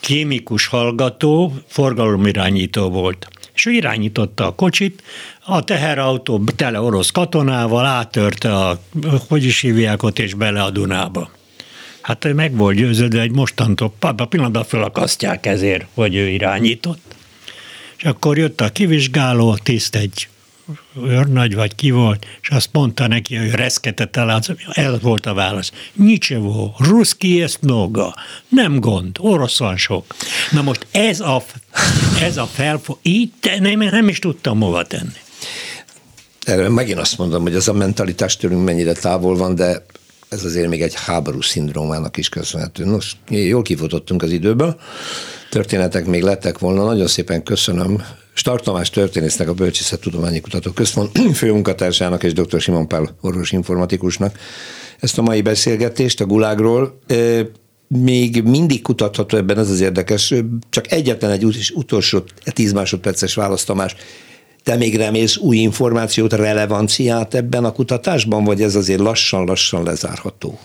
kémikus 0.00 0.66
hallgató 0.66 1.54
forgalomirányító 1.66 2.88
volt. 2.88 3.28
És 3.54 3.66
ő 3.66 3.70
irányította 3.70 4.46
a 4.46 4.54
kocsit, 4.54 5.02
a 5.44 5.64
teherautó 5.64 6.44
tele 6.56 6.80
orosz 6.80 7.10
katonával 7.10 7.84
átörte 7.84 8.54
a, 8.54 8.80
hogy 9.28 9.44
is 9.44 9.60
hívják 9.60 10.02
ott, 10.02 10.18
és 10.18 10.34
bele 10.34 10.62
a 10.62 10.70
Dunába. 10.70 11.30
Hát 12.00 12.32
meg 12.34 12.56
volt 12.56 12.76
győződve, 12.76 13.20
hogy 13.20 13.32
mostantól 13.32 13.92
a 13.98 14.24
pillanatban 14.24 14.64
felakasztják 14.64 15.46
ezért, 15.46 15.86
hogy 15.94 16.14
ő 16.14 16.28
irányított. 16.28 17.14
És 17.96 18.04
akkor 18.04 18.38
jött 18.38 18.60
a 18.60 18.68
kivizsgáló 18.68 19.56
tiszt, 19.56 19.96
egy 19.96 20.28
őrnagy 21.02 21.54
vagy 21.54 21.74
ki 21.74 21.90
volt, 21.90 22.26
és 22.42 22.48
azt 22.48 22.68
mondta 22.72 23.06
neki, 23.06 23.36
hogy 23.36 23.50
reszketett 23.50 24.16
el, 24.16 24.42
ez 24.72 25.00
volt 25.00 25.26
a 25.26 25.34
válasz. 25.34 25.72
Nicsevo, 25.92 26.72
ruszki 26.78 27.42
ezt 27.42 27.60
noga, 27.60 28.14
nem 28.48 28.80
gond, 28.80 29.16
orosz 29.20 29.58
van 29.58 29.76
sok. 29.76 30.14
Na 30.50 30.62
most 30.62 30.86
ez 30.90 31.20
a, 31.20 31.44
ez 32.20 32.36
a 32.36 32.46
felfog, 32.46 32.98
így 33.02 33.30
nem, 33.60 33.78
nem 33.78 34.08
is 34.08 34.18
tudtam 34.18 34.60
hova 34.60 34.84
tenni. 34.84 35.10
Erről 36.42 36.68
megint 36.68 36.98
azt 36.98 37.18
mondom, 37.18 37.42
hogy 37.42 37.54
ez 37.54 37.68
a 37.68 37.72
mentalitás 37.72 38.36
tőlünk 38.36 38.64
mennyire 38.64 38.92
távol 38.92 39.36
van, 39.36 39.54
de 39.54 39.84
ez 40.28 40.44
azért 40.44 40.68
még 40.68 40.82
egy 40.82 40.94
háború 40.94 41.40
szindrómának 41.40 42.16
is 42.16 42.28
köszönhető. 42.28 42.84
Nos, 42.84 43.16
jól 43.28 43.62
kifutottunk 43.62 44.22
az 44.22 44.30
időből, 44.30 44.80
történetek 45.50 46.06
még 46.06 46.22
lettek 46.22 46.58
volna. 46.58 46.84
Nagyon 46.84 47.06
szépen 47.06 47.42
köszönöm 47.42 48.04
Stark 48.38 48.62
Tamás 48.62 48.90
történésznek, 48.90 49.48
a 49.48 49.54
Bölcsészettudományi 49.54 50.40
Kutató 50.40 50.70
Központ 50.70 51.18
főmunkatársának 51.36 52.22
és 52.22 52.32
dr. 52.32 52.60
Simon 52.60 52.88
Pál 52.88 53.16
orvos 53.20 53.52
informatikusnak 53.52 54.38
ezt 55.00 55.18
a 55.18 55.22
mai 55.22 55.42
beszélgetést 55.42 56.20
a 56.20 56.26
gulágról. 56.26 57.00
Még 57.88 58.42
mindig 58.42 58.82
kutatható 58.82 59.36
ebben, 59.36 59.58
ez 59.58 59.70
az 59.70 59.80
érdekes, 59.80 60.34
csak 60.70 60.92
egyetlen 60.92 61.30
egy 61.30 61.70
utolsó 61.74 62.24
10 62.44 62.72
másodperces 62.72 63.34
választ, 63.34 63.66
Tamás. 63.66 63.96
Te 64.62 64.76
még 64.76 64.96
remélsz 64.96 65.36
új 65.36 65.56
információt, 65.56 66.32
relevanciát 66.32 67.34
ebben 67.34 67.64
a 67.64 67.72
kutatásban, 67.72 68.44
vagy 68.44 68.62
ez 68.62 68.74
azért 68.74 69.00
lassan-lassan 69.00 69.82
lezárható? 69.82 70.58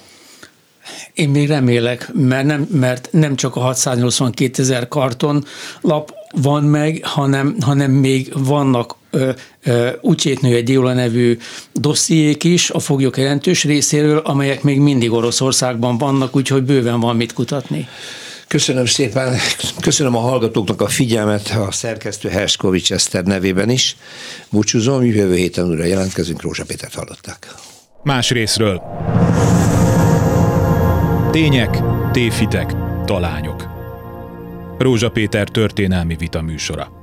Én 1.13 1.29
még 1.29 1.47
remélek, 1.47 2.09
mert 2.13 2.45
nem, 2.45 2.67
mert 2.71 3.09
nem 3.11 3.35
csak 3.35 3.55
a 3.55 3.59
682 3.59 4.61
ezer 4.61 4.87
karton 4.87 5.45
lap 5.81 6.19
van 6.31 6.63
meg, 6.63 6.99
hanem, 7.03 7.55
hanem 7.59 7.91
még 7.91 8.33
vannak 8.35 8.95
Ucsétnő 10.01 10.55
egy 10.55 10.63
Diola 10.63 10.93
nevű 10.93 11.37
dossziék 11.73 12.43
is 12.43 12.69
a 12.69 12.79
foglyok 12.79 13.17
jelentős 13.17 13.63
részéről, 13.63 14.17
amelyek 14.17 14.63
még 14.63 14.79
mindig 14.79 15.11
Oroszországban 15.11 15.97
vannak, 15.97 16.35
úgyhogy 16.35 16.63
bőven 16.63 16.99
van 16.99 17.15
mit 17.15 17.33
kutatni. 17.33 17.87
Köszönöm 18.47 18.85
szépen, 18.85 19.37
köszönöm 19.79 20.15
a 20.15 20.19
hallgatóknak 20.19 20.81
a 20.81 20.87
figyelmet, 20.87 21.53
a 21.67 21.71
szerkesztő 21.71 22.29
Herskovics 22.29 22.91
Eszter 22.91 23.23
nevében 23.23 23.69
is. 23.69 23.97
Búcsúzom, 24.49 25.05
jövő 25.05 25.35
héten 25.35 25.67
újra 25.67 25.83
jelentkezünk, 25.83 26.41
Rózsa 26.41 26.65
Pétert 26.65 26.93
hallották. 26.93 27.53
Más 28.03 28.29
részről. 28.29 28.81
Tények, 31.31 31.81
tévhitek, 32.11 32.73
talányok. 33.05 33.80
Rózsa 34.81 35.11
Péter 35.11 35.49
történelmi 35.49 36.15
vita 36.15 36.41
műsora. 36.41 37.00